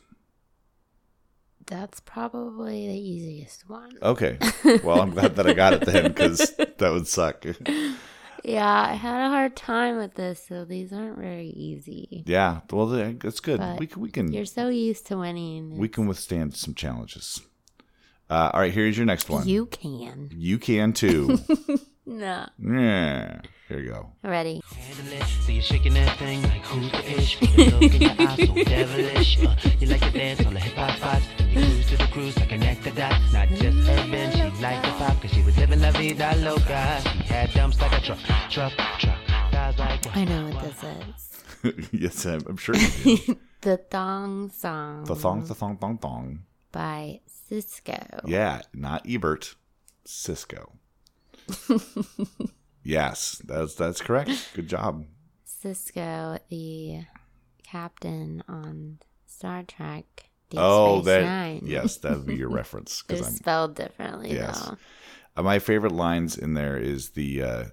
That's 1.67 1.99
probably 2.01 2.87
the 2.87 2.95
easiest 2.99 3.69
one. 3.69 3.99
Okay. 4.01 4.39
Well, 4.85 5.01
I'm 5.01 5.11
glad 5.11 5.35
that 5.37 5.47
I 5.47 5.55
got 5.55 5.73
it 5.73 5.81
then 5.81 6.05
because 6.05 6.39
that 6.57 6.79
would 6.93 7.09
suck. 7.09 7.45
Yeah, 8.45 8.87
I 8.91 8.93
had 8.95 9.27
a 9.27 9.31
hard 9.31 9.57
time 9.57 9.97
with 9.97 10.15
this, 10.15 10.45
so 10.47 10.65
these 10.65 10.93
aren't 10.93 11.19
very 11.19 11.49
easy. 11.49 12.23
Yeah. 12.27 12.61
Well, 12.71 12.87
that's 12.87 13.41
good. 13.41 13.59
But 13.59 13.81
We 13.81 13.87
can, 13.87 14.03
we 14.03 14.11
can 14.11 14.33
You're 14.33 14.45
so 14.45 14.69
used 14.69 15.07
to 15.07 15.19
winning. 15.19 15.79
we 15.79 15.89
can 15.89 16.07
withstand 16.07 16.55
some 16.55 16.75
challenges. 16.75 17.41
Uh, 18.29 18.51
all 18.53 18.61
right, 18.61 18.73
here's 18.73 18.97
your 18.97 19.07
next 19.07 19.29
one. 19.31 19.49
You 19.49 19.67
can. 19.67 20.31
You 20.33 20.59
can 20.59 20.93
too. 20.93 21.39
No. 22.07 22.47
Yeah. 22.59 23.41
Here 23.69 23.79
you 23.81 23.91
go. 23.91 24.13
Ready? 24.23 24.61
So 25.41 25.53
you're 25.53 25.63
shaking 25.63 25.95
that 25.95 26.19
thing 26.19 26.43
like 26.43 26.63
who's 26.67 26.93
the 26.93 27.19
ish? 27.19 27.41
With 27.41 27.59
a 27.59 27.79
look 27.79 27.95
in 27.95 28.03
your 28.03 28.11
eyes 28.19 28.49
so 28.49 28.55
devilish. 28.65 29.39
Uh, 29.43 29.57
you 29.81 29.87
like 29.87 30.01
to 30.03 30.11
dance 30.11 30.45
on 30.47 30.53
the 30.53 30.61
hip 30.61 30.75
hop 30.75 30.97
spots. 30.99 31.25
You 31.49 31.63
cruise 31.63 31.89
to 31.89 31.97
the 31.97 32.07
cruise 32.13 32.35
to 32.35 32.47
connect 32.47 32.85
the 32.85 32.91
dots. 32.91 33.33
Not 33.33 33.49
just 33.49 33.89
urban, 33.89 34.31
she 34.33 34.63
liked 34.63 34.85
the 34.85 34.93
pop 34.93 35.21
cause 35.23 35.31
she 35.31 35.43
was 35.43 35.57
living 35.57 35.81
la 35.81 35.93
vida 35.93 36.35
loca. 36.37 37.01
She 37.03 37.33
had 37.33 37.53
dumps 37.55 37.81
like 37.81 37.93
a 37.93 38.01
truck, 38.05 38.19
truck, 38.51 38.73
truck. 38.99 39.19
Like? 39.79 40.15
I 40.17 40.25
know 40.25 40.51
what 40.51 40.63
this 40.63 40.85
is. 40.85 41.89
yes, 41.93 42.27
I'm, 42.27 42.43
I'm 42.47 42.57
sure 42.59 42.75
you 42.77 43.17
do. 43.17 43.39
The 43.63 43.79
Thong 43.79 44.51
Song 44.51 45.05
the 45.05 45.15
thong, 45.15 45.47
the 45.47 45.55
thong, 45.55 45.79
thong, 45.79 45.97
thong. 45.97 46.41
by 46.71 47.21
Sisqó. 47.51 48.21
Yeah, 48.27 48.61
not 48.75 49.07
Ebert, 49.09 49.55
Cisco. 50.05 50.73
Yes, 52.85 53.41
that's 53.45 53.75
that's 53.75 54.01
correct. 54.01 54.31
Good 54.55 54.69
job. 54.69 55.07
Sisko, 55.47 56.39
the 56.51 57.05
captain 57.67 58.43
on 58.49 58.99
Star 59.27 59.63
Trek. 59.63 60.05
Deep 60.51 60.61
oh, 60.63 60.99
Space 61.01 61.07
that 61.07 61.23
Nine. 61.23 61.63
yes, 61.65 61.97
that 61.99 62.13
would 62.19 62.27
be 62.27 62.37
your 62.37 62.51
reference 62.51 63.03
because 63.03 63.27
I'm 63.27 63.33
spelled 63.33 63.75
differently 63.75 64.33
Yes. 64.35 64.61
though. 64.67 64.77
Uh, 65.37 65.43
my 65.43 65.59
favorite 65.59 65.93
lines 65.93 66.37
in 66.37 66.53
there 66.55 66.77
is 66.77 67.11
the 67.11 67.43
uh, 67.43 67.65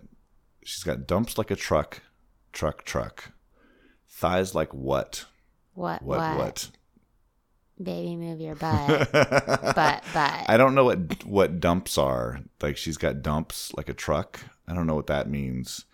she's 0.63 0.83
got 0.83 1.05
dumps 1.05 1.37
like 1.37 1.51
a 1.51 1.55
truck, 1.57 2.01
truck, 2.53 2.85
truck, 2.85 3.31
thighs 4.07 4.55
like 4.55 4.73
what, 4.73 5.25
What? 5.73 6.01
what, 6.01 6.17
What? 6.19 6.37
what. 6.37 6.69
Baby, 7.81 8.15
move 8.15 8.39
your 8.39 8.55
butt. 8.55 9.11
but, 9.11 10.03
but. 10.13 10.45
I 10.47 10.55
don't 10.57 10.73
know 10.75 10.85
what 10.85 11.25
what 11.25 11.59
dumps 11.59 11.97
are. 11.97 12.39
Like 12.61 12.77
she's 12.77 12.97
got 12.97 13.21
dumps 13.21 13.73
like 13.75 13.89
a 13.89 13.93
truck. 13.93 14.39
I 14.67 14.73
don't 14.73 14.87
know 14.87 14.95
what 14.95 15.07
that 15.07 15.29
means. 15.29 15.85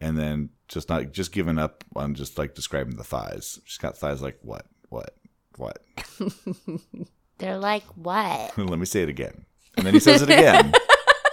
And 0.00 0.18
then 0.18 0.50
just 0.68 0.88
not 0.88 1.12
just 1.12 1.32
giving 1.32 1.58
up 1.58 1.84
on 1.94 2.14
just 2.14 2.38
like 2.38 2.54
describing 2.54 2.96
the 2.96 3.04
thighs. 3.04 3.60
She's 3.64 3.78
got 3.78 3.96
thighs 3.96 4.22
like 4.22 4.38
what, 4.42 4.66
what, 4.88 5.14
what. 5.56 5.78
They're 7.38 7.58
like 7.58 7.84
what? 7.94 8.56
Let 8.58 8.78
me 8.78 8.86
say 8.86 9.02
it 9.02 9.08
again. 9.08 9.44
And 9.76 9.86
then 9.86 9.94
he 9.94 10.00
says 10.00 10.22
it 10.22 10.30
again. 10.30 10.72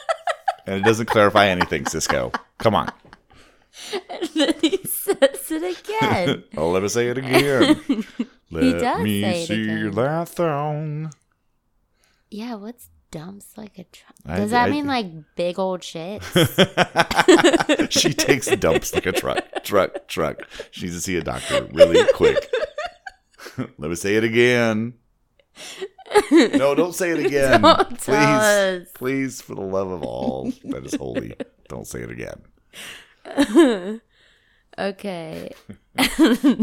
and 0.66 0.76
it 0.76 0.84
doesn't 0.84 1.08
clarify 1.08 1.48
anything, 1.48 1.84
Sisqó. 1.86 2.34
Come 2.58 2.76
on. 2.76 2.92
And 4.10 4.30
then 4.36 4.54
he 4.62 4.78
says 4.86 5.52
it 5.52 5.80
again. 5.80 6.44
Oh, 6.58 6.70
let 6.72 6.84
me 6.84 6.90
say 6.90 7.08
it 7.10 7.18
again. 7.18 7.82
Let 8.52 8.80
does 8.80 9.04
me 9.04 9.22
say 9.22 9.44
it 9.44 9.48
see 9.48 9.64
again. 9.70 9.92
that 9.92 10.30
thong. 10.30 11.14
yeah, 12.32 12.56
what's 12.56 12.90
dumps 13.12 13.57
like 13.57 13.78
a 13.78 13.84
truck? 13.86 14.16
I- 14.26 14.38
Does 14.38 14.51
that 14.51 14.68
I- 14.68 14.72
mean 14.72 14.88
like 14.88 15.07
big 15.36 15.57
old 15.60 15.84
shit? 15.84 16.24
she 17.89 18.14
takes 18.14 18.47
dumps 18.57 18.93
like 18.93 19.05
a 19.05 19.12
truck, 19.12 19.64
truck, 19.64 20.07
truck. 20.07 20.41
She 20.72 20.86
needs 20.86 20.95
to 20.97 21.01
see 21.01 21.18
a 21.18 21.22
doctor 21.22 21.68
really 21.74 22.05
quick. 22.14 22.49
Let 23.78 23.89
me 23.89 23.95
say 23.95 24.16
it 24.16 24.24
again. 24.24 24.93
No, 26.32 26.74
don't 26.76 26.93
say 26.95 27.12
it 27.12 27.26
again. 27.26 27.62
Don't 27.62 27.89
please, 27.89 28.03
tell 28.05 28.82
us. 28.82 28.88
please, 28.93 29.41
for 29.41 29.55
the 29.55 29.62
love 29.62 29.91
of 29.91 30.01
all 30.03 30.51
that 30.66 30.86
is 30.86 30.95
holy, 30.95 31.36
don't 31.68 31.86
say 31.86 32.01
it 32.01 32.10
again. 32.12 32.41
okay. 34.78 35.51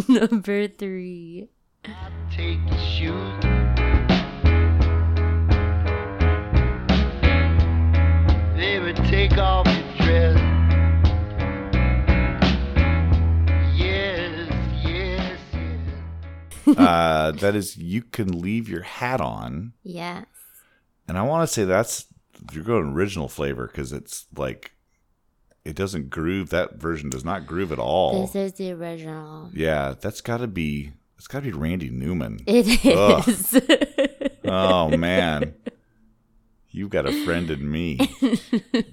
Number 0.08 0.68
three. 0.68 1.48
Take 9.04 9.04
your 9.04 9.04
shoes. 9.04 9.04
Baby, 9.04 9.08
take 9.08 9.38
off 9.38 9.66
your 9.66 9.96
dress. 9.96 10.42
Yes, 13.76 14.50
yes, 14.84 15.38
yes. 16.66 16.78
Uh, 16.78 17.30
that 17.40 17.54
is, 17.54 17.76
you 17.76 18.02
can 18.02 18.40
leave 18.40 18.68
your 18.68 18.82
hat 18.82 19.20
on, 19.20 19.72
Yes. 19.82 20.26
and 21.08 21.16
I 21.18 21.22
want 21.22 21.46
to 21.48 21.52
say 21.52 21.64
that's 21.64 22.06
you're 22.52 22.64
going 22.64 22.92
original 22.92 23.28
flavor 23.28 23.66
because 23.66 23.92
it's 23.92 24.26
like 24.36 24.72
it 25.64 25.74
doesn't 25.74 26.10
groove. 26.10 26.50
That 26.50 26.76
version 26.76 27.08
does 27.10 27.24
not 27.24 27.46
groove 27.46 27.72
at 27.72 27.78
all. 27.78 28.22
This 28.26 28.34
is 28.36 28.52
the 28.54 28.72
original. 28.72 29.50
Yeah, 29.54 29.94
that's 30.00 30.20
got 30.20 30.38
to 30.38 30.46
be 30.46 30.92
it's 31.16 31.26
got 31.26 31.40
to 31.42 31.50
be 31.50 31.52
Randy 31.52 31.88
Newman. 31.90 32.40
It 32.46 32.84
Ugh. 32.96 33.28
is. 33.28 33.60
Oh 34.48 34.96
man. 34.96 35.54
You 36.76 36.88
got 36.88 37.06
a 37.06 37.24
friend 37.24 37.50
in 37.50 37.70
me. 37.70 37.98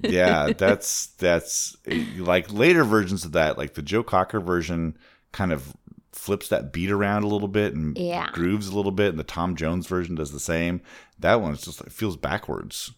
Yeah, 0.04 0.52
that's 0.58 1.08
that's 1.18 1.76
like 2.18 2.52
later 2.52 2.84
versions 2.84 3.26
of 3.26 3.32
that, 3.34 3.58
like 3.58 3.74
the 3.74 3.82
Joe 3.82 4.04
Cocker 4.04 4.40
version 4.40 4.98
kind 5.32 5.52
of 5.52 5.74
flips 6.12 6.48
that 6.50 6.72
beat 6.72 6.92
around 6.92 7.24
a 7.24 7.28
little 7.28 7.48
bit 7.48 7.74
and 7.74 7.98
Yeah. 7.98 8.30
grooves 8.32 8.68
a 8.68 8.76
little 8.76 8.92
bit 8.92 9.10
and 9.10 9.20
the 9.20 9.24
Tom 9.24 9.56
Jones 9.56 9.88
version 9.88 10.16
does 10.16 10.32
the 10.32 10.40
same. 10.40 10.82
That 11.20 11.42
one 11.42 11.56
just 11.56 11.82
like 11.82 11.92
feels 11.92 12.16
backwards. 12.18 12.92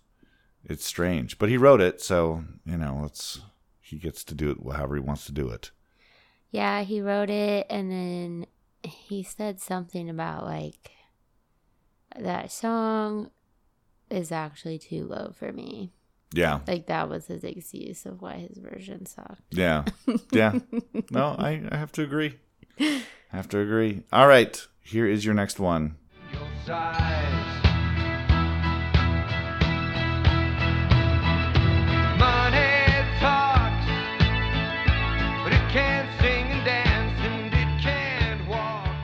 It's 0.64 0.86
strange, 0.86 1.38
but 1.38 1.48
he 1.50 1.58
wrote 1.58 1.80
it, 1.82 2.02
so, 2.02 2.44
you 2.66 2.78
know, 2.78 3.04
it's 3.06 3.40
he 3.80 3.98
gets 3.98 4.24
to 4.26 4.36
do 4.36 4.50
it 4.52 4.58
however 4.76 4.96
he 4.96 5.02
wants 5.02 5.26
to 5.28 5.32
do 5.32 5.50
it. 5.50 5.72
yeah, 6.52 6.82
he 6.84 7.02
wrote 7.02 7.30
it 7.30 7.66
and 7.70 7.92
then 7.92 8.46
he 8.84 9.24
said 9.24 9.60
something 9.62 10.10
about 10.10 10.44
like 10.44 10.92
that 12.20 12.52
song 12.52 13.30
is 14.16 14.32
actually 14.32 14.80
too 14.80 15.06
low 15.06 15.32
for 15.38 15.52
me. 15.52 15.92
Yeah. 16.34 16.62
Like 16.68 16.88
that 16.88 17.10
was 17.10 17.28
his 17.28 17.44
excuse 17.44 18.06
of 18.06 18.22
why 18.22 18.36
his 18.36 18.58
version 18.58 19.06
sucked. 19.06 19.42
Yeah. 19.52 19.84
Yeah. 20.32 20.60
No, 21.12 21.36
I, 21.38 21.62
I 21.72 21.78
have 21.78 21.92
to 21.94 22.02
agree. 22.04 22.40
I 22.80 23.02
have 23.30 23.48
to 23.50 23.60
agree. 23.60 24.04
All 24.12 24.28
right. 24.28 24.66
Here 24.82 25.08
is 25.08 25.24
your 25.26 25.34
next 25.34 25.60
one. 25.60 25.96
Your 26.32 26.42
size. 26.66 27.32
Money 32.18 33.04
talks, 33.20 33.86
but 35.44 35.52
it 35.54 35.66
can't 35.72 36.10
sing 36.22 36.46
and 36.52 36.66
dance 36.66 37.20
and 37.20 37.54
it 37.54 37.82
can't 37.82 38.48
walk. 38.48 38.96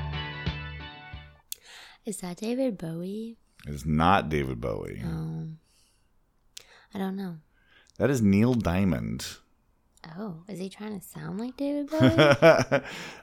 Is 2.05 2.18
that 2.22 2.38
David 2.38 2.78
Bowie? 2.78 3.38
It 3.68 3.74
is 3.74 3.86
not 3.86 4.30
David 4.30 4.59
Bowie. 4.62 5.01
Um, 5.03 5.59
I 6.93 6.97
don't 6.99 7.16
know. 7.16 7.38
That 7.97 8.09
is 8.09 8.22
Neil 8.22 8.53
Diamond. 8.53 9.38
Oh, 10.18 10.43
is 10.47 10.57
he 10.59 10.68
trying 10.70 10.99
to 10.99 11.05
sound 11.05 11.39
like 11.39 11.55
David 11.57 11.89
Bowie? 11.91 12.82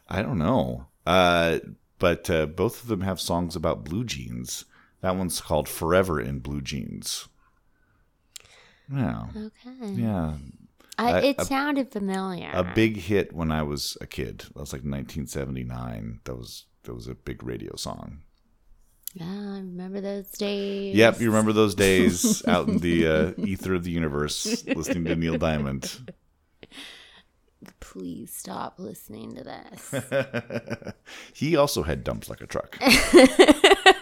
I 0.09 0.23
don't 0.23 0.39
know. 0.39 0.87
Uh, 1.05 1.59
but 1.99 2.31
uh, 2.31 2.47
both 2.47 2.83
of 2.83 2.89
them 2.89 3.01
have 3.01 3.21
songs 3.21 3.57
about 3.57 3.85
blue 3.85 4.05
jeans. 4.05 4.65
That 5.01 5.17
one's 5.17 5.41
called 5.41 5.69
Forever 5.69 6.21
in 6.21 6.39
Blue 6.41 6.61
Jeans. 6.61 7.29
Yeah. 8.93 9.27
okay. 9.37 9.93
Yeah. 9.93 10.35
I, 10.99 11.13
I- 11.13 11.21
it 11.23 11.37
a- 11.39 11.45
sounded 11.45 11.91
familiar. 11.93 12.51
A 12.53 12.65
big 12.65 12.97
hit 12.97 13.33
when 13.33 13.51
I 13.53 13.63
was 13.63 13.97
a 14.01 14.07
kid. 14.07 14.39
That 14.55 14.57
was 14.61 14.73
like 14.73 14.83
1979. 14.83 16.21
That 16.25 16.37
was 16.37 16.65
that 16.85 16.95
was 16.95 17.07
a 17.07 17.15
big 17.15 17.43
radio 17.43 17.77
song. 17.77 18.23
Yeah, 19.15 19.25
I 19.25 19.59
remember 19.59 20.01
those 20.01 20.31
days. 20.31 20.95
Yep, 20.95 21.21
you 21.21 21.31
remember 21.31 21.53
those 21.53 21.75
days 21.75 22.47
out 22.47 22.69
in 22.69 22.79
the 22.79 23.07
uh, 23.07 23.33
ether 23.39 23.75
of 23.75 23.85
the 23.85 23.91
universe 23.91 24.65
listening 24.67 25.05
to 25.07 25.17
Neil 25.17 25.39
Diamond. 25.39 26.13
Please 27.81 28.33
stop 28.33 28.79
listening 28.79 29.35
to 29.35 29.45
this. 29.45 30.93
he 31.33 31.57
also 31.57 31.83
had 31.83 32.05
dumps 32.05 32.29
like 32.29 32.41
a 32.41 32.47
truck. 32.47 32.79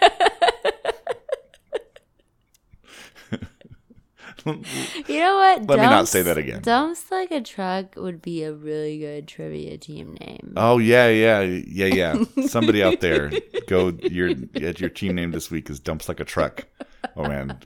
You 5.07 5.19
know 5.19 5.35
what? 5.35 5.67
Let 5.67 5.79
me 5.79 5.85
not 5.85 6.07
say 6.07 6.21
that 6.21 6.37
again. 6.37 6.61
Dumps 6.61 7.09
like 7.11 7.31
a 7.31 7.41
truck 7.41 7.95
would 7.95 8.21
be 8.21 8.43
a 8.43 8.53
really 8.53 8.97
good 8.99 9.27
trivia 9.27 9.77
team 9.77 10.17
name. 10.19 10.53
Oh 10.57 10.77
yeah, 10.77 11.07
yeah, 11.07 11.41
yeah, 11.41 11.85
yeah. 11.85 12.23
Somebody 12.47 12.83
out 12.83 12.99
there, 13.01 13.31
go. 13.67 13.89
Your 14.03 14.29
your 14.29 14.89
team 14.89 15.15
name 15.15 15.31
this 15.31 15.49
week 15.51 15.69
is 15.69 15.79
dumps 15.79 16.07
like 16.07 16.19
a 16.19 16.25
truck. 16.25 16.65
Oh 17.15 17.23
man, 17.23 17.59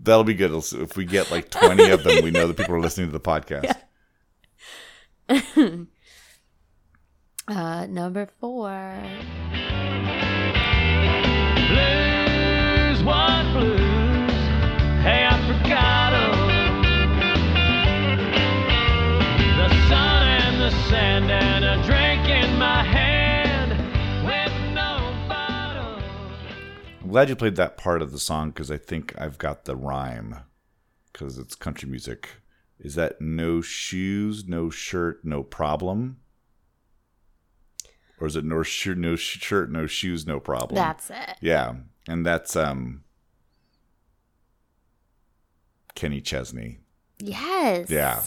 that'll 0.00 0.24
be 0.24 0.34
good. 0.34 0.52
If 0.52 0.96
we 0.96 1.04
get 1.04 1.30
like 1.30 1.50
twenty 1.50 1.90
of 1.90 2.04
them, 2.04 2.22
we 2.24 2.30
know 2.30 2.46
that 2.46 2.56
people 2.56 2.74
are 2.74 2.80
listening 2.80 3.10
to 3.10 3.12
the 3.12 3.20
podcast. 3.20 3.76
Uh, 7.46 7.86
number 7.90 8.26
four. 8.40 8.98
Glad 27.14 27.28
you 27.28 27.36
played 27.36 27.54
that 27.54 27.76
part 27.76 28.02
of 28.02 28.10
the 28.10 28.18
song 28.18 28.48
because 28.50 28.72
I 28.72 28.76
think 28.76 29.14
I've 29.16 29.38
got 29.38 29.66
the 29.66 29.76
rhyme 29.76 30.38
because 31.12 31.38
it's 31.38 31.54
country 31.54 31.88
music. 31.88 32.28
Is 32.76 32.96
that 32.96 33.20
no 33.20 33.60
shoes, 33.60 34.48
no 34.48 34.68
shirt, 34.68 35.24
no 35.24 35.44
problem? 35.44 36.16
Or 38.18 38.26
is 38.26 38.34
it 38.34 38.44
no 38.44 38.64
shirt, 38.64 38.98
no 38.98 39.14
sh- 39.14 39.38
shirt, 39.40 39.70
no 39.70 39.86
shoes, 39.86 40.26
no 40.26 40.40
problem? 40.40 40.74
That's 40.74 41.08
it. 41.08 41.36
yeah, 41.40 41.74
and 42.08 42.26
that's 42.26 42.56
um 42.56 43.04
Kenny 45.94 46.20
Chesney. 46.20 46.80
Yes. 47.20 47.90
Yeah. 47.90 48.24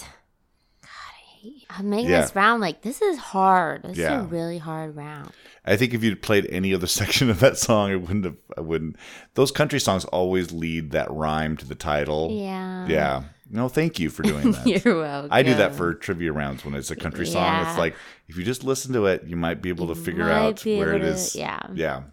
God, 1.44 1.50
I 1.50 1.50
hate. 1.50 1.66
I'm 1.70 1.90
making 1.90 2.10
Yeah. 2.10 2.22
this 2.22 2.36
round 2.36 2.62
like 2.62 2.82
this 2.82 3.02
is 3.02 3.18
hard. 3.18 3.84
This 3.84 3.98
is 3.98 4.06
a 4.06 4.22
really 4.22 4.58
hard 4.58 4.96
round. 4.96 5.32
I 5.66 5.76
think 5.76 5.94
if 5.94 6.04
you'd 6.04 6.22
played 6.22 6.46
any 6.50 6.74
other 6.74 6.88
section 7.02 7.30
of 7.30 7.40
that 7.42 7.58
song, 7.58 7.92
it 7.92 8.02
wouldn't 8.02 8.26
have. 8.26 8.36
I 8.58 8.62
wouldn't. 8.62 8.96
Those 9.34 9.52
country 9.52 9.80
songs 9.80 10.06
always 10.06 10.52
lead 10.52 10.92
that 10.92 11.12
rhyme 11.12 11.58
to 11.58 11.66
the 11.66 11.76
title. 11.76 12.30
Yeah. 12.32 12.88
Yeah. 12.88 13.24
No, 13.50 13.70
thank 13.70 13.98
you 14.00 14.10
for 14.10 14.24
doing 14.24 14.52
that. 14.54 14.68
You're 14.86 15.00
welcome. 15.00 15.30
I 15.32 15.42
do 15.44 15.54
that 15.56 15.74
for 15.76 15.94
trivia 15.94 16.34
rounds 16.34 16.66
when 16.66 16.74
it's 16.74 16.92
a 16.92 16.96
country 16.96 17.26
song. 17.26 17.66
It's 17.66 17.78
like 17.78 17.96
if 18.28 18.36
you 18.38 18.44
just 18.44 18.64
listen 18.64 18.94
to 18.94 19.06
it, 19.06 19.24
you 19.26 19.36
might 19.38 19.62
be 19.62 19.70
able 19.70 19.88
to 19.88 19.98
You 19.98 20.04
figure 20.06 20.30
out 20.30 20.64
where 20.66 20.94
it 20.94 20.98
able 20.98 21.06
to- 21.06 21.12
is. 21.14 21.36
yeah. 21.36 21.60
Yeah. 21.74 22.04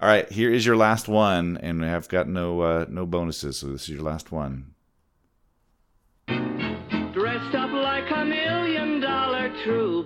All 0.00 0.08
right, 0.08 0.30
here 0.30 0.52
is 0.52 0.64
your 0.64 0.76
last 0.76 1.08
one, 1.08 1.56
and 1.60 1.84
I've 1.84 2.08
got 2.08 2.28
no 2.28 2.60
uh, 2.60 2.86
no 2.88 3.04
bonuses, 3.04 3.58
so 3.58 3.66
this 3.66 3.82
is 3.82 3.88
your 3.88 4.02
last 4.02 4.30
one. 4.30 4.74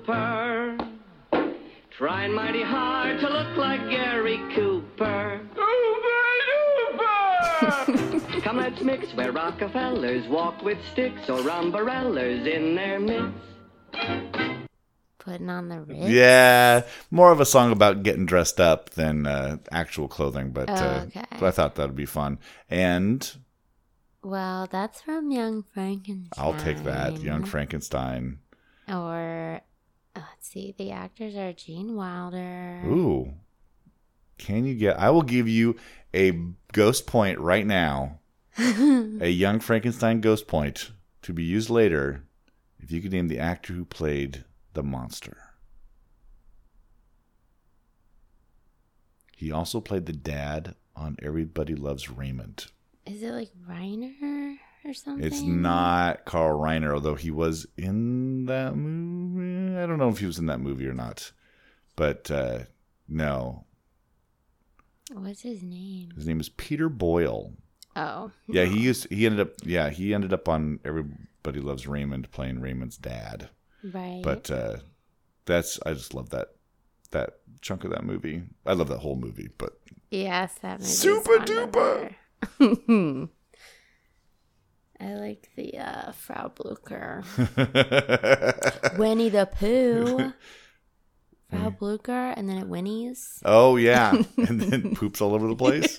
Trooper. 0.05 0.79
Trying 1.91 2.33
mighty 2.35 2.63
hard 2.63 3.21
to 3.21 3.29
look 3.29 3.57
like 3.57 3.81
Gary 3.91 4.39
Cooper. 4.55 5.41
Come, 8.43 8.57
let's 8.57 8.81
mix 8.83 9.15
where 9.15 9.31
Rockefellers 9.31 10.27
walk 10.29 10.63
with 10.63 10.79
sticks 10.93 11.29
or 11.31 11.49
umbrellas 11.49 12.47
in 12.47 12.75
their 12.75 12.99
midst. 12.99 13.39
Putting 15.19 15.49
on 15.49 15.69
the 15.69 15.81
Ritz. 15.83 16.09
Yeah, 16.09 16.83
more 17.11 17.31
of 17.31 17.39
a 17.41 17.45
song 17.47 17.71
about 17.71 18.03
getting 18.03 18.27
dressed 18.27 18.59
up 18.61 18.91
than 18.91 19.27
uh, 19.27 19.59
actual 19.71 20.09
clothing, 20.09 20.51
but, 20.51 20.69
uh, 20.69 21.05
Okay. 21.07 21.25
but 21.31 21.45
I 21.45 21.51
thought 21.53 21.77
that 21.77 21.87
would 21.87 21.97
be 21.97 22.07
fun. 22.07 22.41
And 22.69 23.31
Well, 24.25 24.67
that's 24.69 25.01
from 25.03 25.31
Young 25.31 25.63
Frankenstein. 25.73 26.45
I'll 26.45 26.59
take 26.59 26.83
that, 26.83 27.21
Young 27.21 27.45
Frankenstein. 27.45 28.41
Or 28.89 29.61
uh, 29.61 29.61
let's 30.17 30.49
see, 30.49 30.75
the 30.77 30.91
actors 30.91 31.37
are 31.37 31.53
Gene 31.53 31.95
Wilder. 31.95 32.83
Ooh, 32.87 33.33
can 34.39 34.65
you 34.65 34.75
get? 34.75 34.99
I 34.99 35.11
will 35.11 35.23
give 35.23 35.49
you 35.49 35.77
a 36.15 36.33
ghost 36.73 37.07
point 37.07 37.39
right 37.39 37.67
now. 37.67 38.19
a 38.59 39.29
young 39.29 39.61
Frankenstein 39.61 40.21
ghost 40.21 40.47
point 40.47 40.91
to 41.23 41.33
be 41.33 41.43
used 41.43 41.71
later 41.71 42.25
if 42.81 42.91
you 42.91 43.01
could 43.01 43.13
name 43.13 43.29
the 43.29 43.39
actor 43.39 43.73
who 43.73 43.85
played 43.85 44.45
the 44.75 44.83
monster. 44.83 45.39
He 49.37 49.51
also 49.51 49.81
played 49.81 50.07
the 50.07 50.13
dad 50.13 50.75
on 50.95 51.17
Everybody 51.23 51.75
Loves 51.75 52.11
Raymond. 52.11 52.67
Is 53.07 53.23
it 53.23 53.33
like 53.33 53.51
Reiner 53.69 54.13
or 54.85 54.95
something? 54.95 55.25
It's 55.25 55.41
not 55.43 56.25
Carl 56.25 56.59
Reiner, 56.59 56.93
although 56.95 57.15
he 57.15 57.31
was 57.31 57.67
in 57.77 58.47
that 58.47 58.75
movie. 58.77 59.77
I 59.79 59.87
don't 59.87 59.99
know 59.99 60.09
if 60.09 60.19
he 60.19 60.27
was 60.27 60.39
in 60.39 60.47
that 60.47 60.61
movie 60.61 60.87
or 60.87 60.95
not. 60.95 61.33
But 61.97 62.31
uh, 62.31 62.61
no, 63.09 63.65
What's 65.13 65.43
his 65.43 65.63
name? 65.63 66.11
his 66.15 66.27
name 66.27 66.41
is 66.41 66.49
Peter 66.49 66.89
Boyle. 66.89 67.53
Oh. 67.95 68.31
Yeah, 68.47 68.65
he 68.65 68.81
used 68.85 69.11
he 69.11 69.27
ended 69.27 69.41
up 69.41 69.53
yeah, 69.63 69.91
he 69.91 70.15
ended 70.15 70.33
up 70.33 70.49
on 70.49 70.81
Everybody 70.85 71.61
Loves 71.61 71.87
Raymond 71.87 72.31
playing 72.31 72.61
Raymond's 72.61 72.97
dad. 72.97 73.51
Right. 73.85 74.21
But 74.23 74.51
uh 74.51 74.77
that's 75.45 75.79
I 75.85 75.93
just 75.93 76.15
love 76.15 76.31
that 76.31 76.49
that 77.11 77.35
chunk 77.61 77.85
of 77.85 77.91
that 77.91 78.05
movie. 78.05 78.43
I 78.65 78.73
love 78.73 78.89
that 78.89 78.99
whole 79.01 79.17
movie, 79.17 79.51
but 79.59 79.79
yes, 80.11 80.55
that 80.63 80.81
movie. 80.81 80.91
Super 80.91 81.39
duper. 81.41 82.15
duper. 85.03 85.11
I 85.11 85.15
like 85.15 85.51
the 85.57 85.79
uh, 85.79 86.13
Frau 86.13 86.49
Blucher. 86.55 87.25
Winnie 88.99 89.29
the 89.29 89.47
Pooh. 89.47 90.33
Frau 91.51 91.71
Blucher, 91.71 92.33
and 92.37 92.49
then 92.49 92.59
it 92.59 92.69
whinnies. 92.69 93.41
oh 93.45 93.77
yeah, 93.77 94.13
and 94.39 94.61
then 94.61 94.95
poops 94.95 95.21
all 95.21 95.35
over 95.35 95.47
the 95.49 95.55
place. 95.55 95.99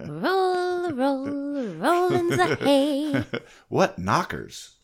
Roll, 0.00 0.90
roll, 0.90 1.74
roll 1.76 2.12
in 2.12 2.28
the 2.28 2.56
hay. 2.60 3.24
what 3.68 3.96
knockers? 3.98 4.78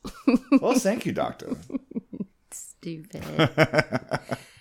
well, 0.60 0.78
thank 0.78 1.06
you, 1.06 1.12
doctor. 1.12 1.56
Stupid. 2.52 3.24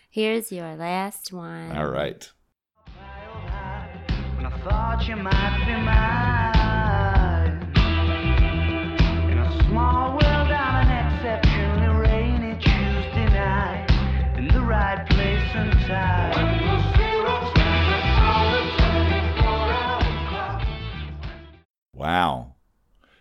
Here's 0.10 0.52
your 0.52 0.76
last 0.76 1.32
one. 1.32 1.72
All 1.78 1.90
right. 1.90 2.28
Wow. 22.04 22.56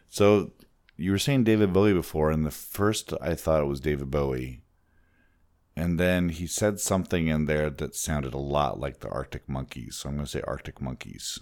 So 0.08 0.52
you 0.96 1.10
were 1.12 1.18
saying 1.18 1.44
David 1.44 1.72
Bowie 1.72 1.94
before, 1.94 2.30
and 2.30 2.44
the 2.44 2.50
first 2.50 3.12
I 3.20 3.34
thought 3.34 3.62
it 3.62 3.66
was 3.66 3.80
David 3.80 4.10
Bowie. 4.10 4.62
And 5.74 5.98
then 5.98 6.28
he 6.28 6.46
said 6.46 6.80
something 6.80 7.28
in 7.28 7.46
there 7.46 7.70
that 7.70 7.94
sounded 7.96 8.34
a 8.34 8.38
lot 8.38 8.78
like 8.78 9.00
the 9.00 9.08
Arctic 9.08 9.48
Monkeys. 9.48 9.96
So 9.96 10.08
I'm 10.10 10.16
going 10.16 10.26
to 10.26 10.30
say 10.30 10.42
Arctic 10.46 10.82
Monkeys. 10.82 11.38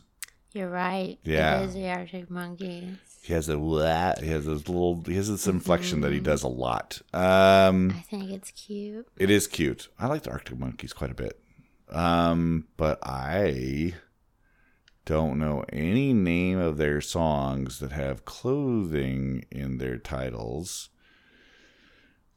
You're 0.52 0.68
right. 0.70 1.18
Yeah. 1.24 1.60
It 1.60 1.64
is 1.66 1.74
the 1.74 1.88
Arctic 1.90 2.30
Monkeys. 2.30 2.96
He 3.22 3.32
has 3.34 3.48
a 3.48 3.58
wah, 3.58 4.14
he 4.20 4.28
has 4.28 4.46
this 4.46 4.66
little 4.68 5.02
he 5.06 5.14
has 5.16 5.28
this 5.28 5.46
inflection 5.46 6.00
that 6.00 6.10
he 6.10 6.18
Mm-hmm. 6.18 6.24
does 6.24 6.42
a 6.42 6.48
lot. 6.48 7.00
Um 7.12 7.90
I 7.96 8.00
think 8.00 8.30
it's 8.30 8.50
cute. 8.52 9.06
it 9.16 9.30
is 9.30 9.46
cute. 9.46 9.88
I 9.98 10.06
like 10.06 10.22
the 10.22 10.30
Arctic 10.30 10.58
Monkeys 10.58 10.92
quite 10.92 11.10
a 11.10 11.14
bit. 11.14 11.38
Um 11.90 12.66
but 12.76 12.98
I 13.02 13.94
don't 15.10 15.40
know 15.40 15.64
any 15.72 16.12
name 16.12 16.60
of 16.60 16.76
their 16.76 17.00
songs 17.00 17.80
that 17.80 17.90
have 17.90 18.24
clothing 18.24 19.44
in 19.50 19.78
their 19.78 19.98
titles. 19.98 20.88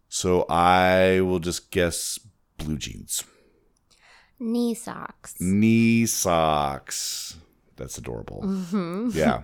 So 0.09 0.47
I 0.49 1.21
will 1.21 1.37
just 1.37 1.69
guess 1.69 2.19
blue 2.57 2.79
jeans. 2.79 3.23
Knee 4.39 4.73
socks. 4.73 5.35
Knee 5.39 6.07
socks. 6.07 7.37
That's 7.75 7.99
adorable. 7.99 8.41
Mm-hmm. 8.43 9.09
Yeah. 9.13 9.41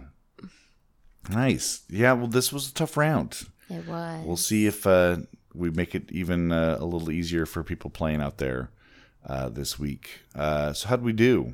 Nice. 1.30 1.84
Yeah, 1.88 2.14
well 2.14 2.26
this 2.28 2.52
was 2.52 2.68
a 2.68 2.74
tough 2.74 2.98
round. 2.98 3.44
It 3.70 3.86
was. 3.88 4.26
We'll 4.26 4.38
see 4.38 4.66
if 4.66 4.88
uh, 4.88 5.18
we 5.54 5.70
make 5.70 5.94
it 5.94 6.12
even 6.12 6.52
uh, 6.52 6.78
a 6.80 6.86
little 6.86 7.12
easier 7.12 7.46
for 7.46 7.64
people 7.64 7.92
playing 7.92 8.22
out 8.22 8.40
there 8.40 8.72
uh, 9.24 9.50
this 9.50 9.78
week. 9.78 10.22
Uh, 10.34 10.74
so, 10.74 10.88
how'd 10.88 11.04
we 11.04 11.14
do? 11.14 11.54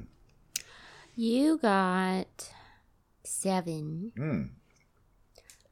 You 1.16 1.57
got 1.57 2.49
seven. 3.24 4.11
Hmm. 4.18 4.41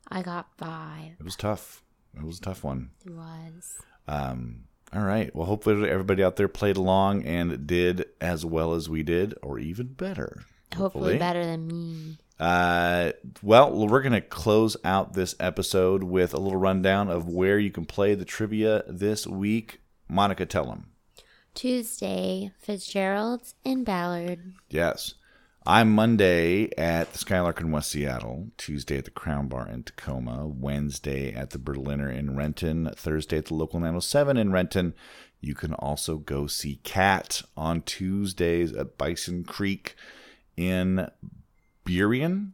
I 0.07 0.21
got 0.21 0.47
five. 0.57 1.11
It 1.19 1.23
was 1.23 1.35
tough. 1.35 1.83
It 2.15 2.23
was 2.23 2.37
a 2.37 2.41
tough 2.41 2.63
one. 2.63 2.91
It 3.05 3.11
was. 3.11 3.77
Um, 4.07 4.65
all 4.93 5.03
right. 5.03 5.35
Well, 5.35 5.45
hopefully, 5.45 5.89
everybody 5.89 6.23
out 6.23 6.35
there 6.35 6.47
played 6.47 6.77
along 6.77 7.25
and 7.25 7.65
did 7.67 8.05
as 8.21 8.45
well 8.45 8.73
as 8.73 8.89
we 8.89 9.03
did, 9.03 9.33
or 9.41 9.59
even 9.59 9.87
better. 9.87 10.43
Hopefully 10.75 11.17
better 11.17 11.45
than 11.45 11.67
me. 11.67 12.17
Uh, 12.39 13.11
well, 13.41 13.87
we're 13.87 14.01
going 14.01 14.13
to 14.13 14.21
close 14.21 14.75
out 14.83 15.13
this 15.13 15.35
episode 15.39 16.03
with 16.03 16.33
a 16.33 16.39
little 16.39 16.59
rundown 16.59 17.09
of 17.09 17.27
where 17.27 17.59
you 17.59 17.69
can 17.71 17.85
play 17.85 18.15
the 18.15 18.25
trivia 18.25 18.83
this 18.87 19.27
week. 19.27 19.81
Monika, 20.09 20.47
tell 20.47 20.65
them. 20.65 20.87
Tuesday, 21.53 22.51
Fitzgerald's 22.59 23.55
in 23.63 23.83
Ballard. 23.83 24.53
Yes. 24.69 25.13
I'm 25.65 25.93
Monday 25.95 26.69
at 26.77 27.13
the 27.13 27.19
Skylark 27.19 27.61
in 27.61 27.71
West 27.71 27.91
Seattle, 27.91 28.49
Tuesday 28.57 28.97
at 28.97 29.05
the 29.05 29.11
Crown 29.11 29.47
Bar 29.47 29.69
in 29.69 29.83
Tacoma, 29.83 30.45
Wednesday 30.45 31.33
at 31.33 31.51
the 31.51 31.57
Berliner 31.57 32.09
in 32.09 32.35
Renton, 32.35 32.91
Thursday 32.97 33.37
at 33.37 33.45
the 33.45 33.53
local 33.53 33.79
907 33.79 34.35
in 34.35 34.51
Renton. 34.51 34.93
You 35.39 35.55
can 35.55 35.73
also 35.75 36.17
go 36.17 36.47
see 36.47 36.81
Cat 36.83 37.43
on 37.55 37.81
Tuesdays 37.81 38.73
at 38.73 38.97
Bison 38.97 39.45
Creek 39.45 39.95
in 40.57 41.09
Burien. 41.85 42.51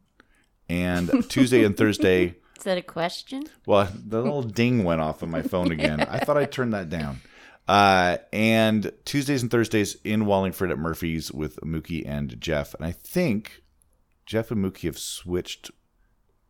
And 0.70 1.10
Tuesday 1.30 1.64
and 1.64 1.76
Thursday, 1.76 2.36
Is 2.57 2.64
that 2.64 2.78
a 2.78 2.84
question? 2.84 3.43
well, 3.66 3.91
the 3.91 4.22
little 4.22 4.43
ding 4.43 4.84
went 4.84 5.01
off 5.01 5.24
on 5.24 5.32
my 5.32 5.41
phone 5.41 5.72
again. 5.72 6.01
I 6.01 6.20
thought 6.20 6.38
I 6.38 6.45
turned 6.45 6.74
that 6.74 6.91
down. 6.91 7.22
Uh, 7.70 8.17
and 8.34 8.91
Tuesdays 9.05 9.43
and 9.43 9.51
Thursdays 9.51 9.95
in 10.03 10.26
Wallingford 10.26 10.72
at 10.72 10.80
Murphy's 10.80 11.32
with 11.32 11.57
Mookie 11.57 12.03
and 12.03 12.41
Jeff. 12.41 12.74
And 12.74 12.84
I 12.84 12.91
think 12.91 13.61
Jeff 14.26 14.49
and 14.49 14.65
Mookie 14.65 14.86
have 14.86 14.97
switched 14.97 15.70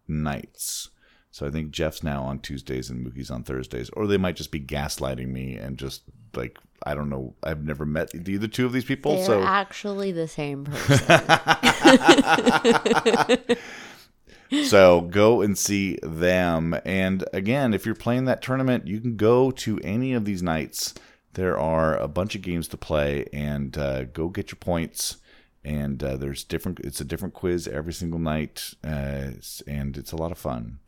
nights. 0.07 0.91
So 1.29 1.45
I 1.45 1.51
think 1.51 1.71
Jeff's 1.71 2.03
now 2.03 2.23
on 2.23 2.39
Tuesdays 2.39 2.89
and 2.89 3.05
Mookie's 3.05 3.29
on 3.29 3.43
Thursdays, 3.43 3.89
or 3.89 4.07
they 4.07 4.15
might 4.15 4.37
just 4.37 4.49
be 4.49 4.61
gaslighting 4.61 5.27
me 5.27 5.57
and 5.57 5.77
just 5.77 6.03
like 6.35 6.57
I 6.83 6.95
don't 6.95 7.09
know. 7.09 7.35
I've 7.43 7.65
never 7.65 7.85
met 7.85 8.15
either 8.15 8.47
two 8.47 8.65
of 8.65 8.71
these 8.71 8.85
people, 8.85 9.17
They're 9.17 9.25
so 9.25 9.43
actually 9.43 10.13
the 10.13 10.29
same 10.29 10.63
person. 10.71 11.17
so 14.63 15.01
go 15.01 15.41
and 15.41 15.57
see 15.57 15.99
them. 16.01 16.79
And 16.85 17.25
again, 17.33 17.73
if 17.73 17.85
you're 17.85 17.93
playing 17.93 18.23
that 18.25 18.41
tournament, 18.41 18.87
you 18.87 19.01
can 19.01 19.17
go 19.17 19.51
to 19.51 19.81
any 19.83 20.13
of 20.13 20.23
these 20.23 20.41
nights. 20.41 20.93
There 21.39 21.57
are 21.57 21.95
a 21.95 22.09
bunch 22.09 22.35
of 22.35 22.41
games 22.41 22.67
to 22.67 22.75
play, 22.75 23.25
and 23.31 23.77
uh, 23.77 24.03
go 24.03 24.27
get 24.27 24.51
your 24.51 24.57
points. 24.57 25.19
And 25.63 26.03
uh, 26.03 26.17
there's 26.17 26.43
different. 26.43 26.81
It's 26.81 26.99
a 26.99 27.05
different 27.05 27.33
quiz 27.33 27.65
every 27.65 27.93
single 27.93 28.19
night, 28.19 28.73
uh, 28.83 29.31
and 29.65 29.95
it's 29.95 30.11
a 30.11 30.17
lot 30.17 30.33
of 30.33 30.37
fun. 30.37 30.79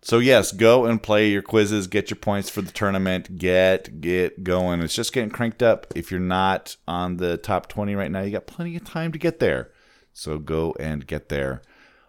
So 0.00 0.18
yes, 0.18 0.52
go 0.52 0.86
and 0.86 1.02
play 1.02 1.28
your 1.28 1.42
quizzes, 1.42 1.88
get 1.88 2.08
your 2.08 2.16
points 2.16 2.48
for 2.48 2.62
the 2.62 2.72
tournament, 2.72 3.36
get 3.36 4.00
get 4.00 4.44
going. 4.44 4.80
It's 4.80 4.94
just 4.94 5.12
getting 5.12 5.28
cranked 5.28 5.62
up. 5.62 5.92
If 5.94 6.10
you're 6.10 6.20
not 6.20 6.76
on 6.88 7.18
the 7.18 7.36
top 7.36 7.68
20 7.68 7.94
right 7.94 8.10
now, 8.10 8.22
you 8.22 8.30
got 8.30 8.46
plenty 8.46 8.76
of 8.76 8.84
time 8.84 9.12
to 9.12 9.18
get 9.18 9.40
there. 9.40 9.72
So 10.14 10.38
go 10.38 10.74
and 10.80 11.06
get 11.06 11.28
there. 11.28 11.60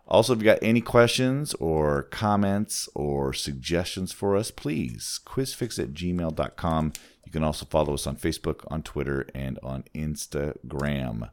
Also, 0.07 0.31
if 0.31 0.39
you 0.39 0.45
got 0.45 0.59
any 0.61 0.79
questions 0.79 1.53
or 1.55 2.03
comments 2.03 2.87
or 2.95 3.33
suggestions 3.33 4.13
for 4.13 4.37
us, 4.37 4.51
please 4.51 5.19
quizfix 5.25 5.77
at 5.77 5.93
gmail.com. 5.93 6.93
You 7.29 7.33
can 7.33 7.43
also 7.43 7.67
follow 7.67 7.93
us 7.93 8.07
on 8.07 8.15
Facebook, 8.15 8.63
on 8.71 8.81
Twitter, 8.81 9.27
and 9.35 9.59
on 9.61 9.83
Instagram. 9.93 11.29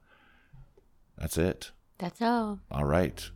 That's 1.17 1.39
it. 1.39 1.71
That's 1.97 2.21
all. 2.21 2.61
All 2.71 2.85
right. 2.85 3.31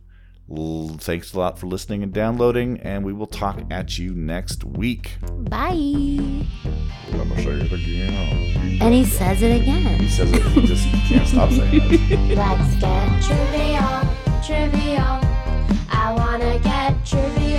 Thanks 0.47 1.33
a 1.33 1.39
lot 1.39 1.57
for 1.57 1.65
listening 1.65 2.03
and 2.03 2.13
downloading, 2.13 2.79
and 2.81 3.03
we 3.03 3.13
will 3.13 3.25
talk 3.25 3.63
at 3.71 3.97
you 3.97 4.13
next 4.13 4.63
week. 4.63 5.13
Bye. 5.49 5.71
Let 5.71 7.27
me 7.27 7.35
say 7.37 7.61
it 7.61 7.71
again. 7.73 8.79
And 8.79 8.93
he 8.93 9.05
says 9.05 9.41
it 9.41 9.59
again. 9.59 9.99
He 9.99 10.07
says 10.07 10.31
it. 10.31 10.43
He 10.43 10.67
just 10.67 10.87
can't 10.87 11.27
stop 11.27 11.49
saying 11.49 11.71
it. 11.73 12.37
Let's 12.37 12.75
get 12.75 13.23
trivial, 13.23 14.05
trivial. 14.45 15.19
I 15.89 16.13
wanna 16.15 16.59
get 16.59 17.03
trivial. 17.07 17.50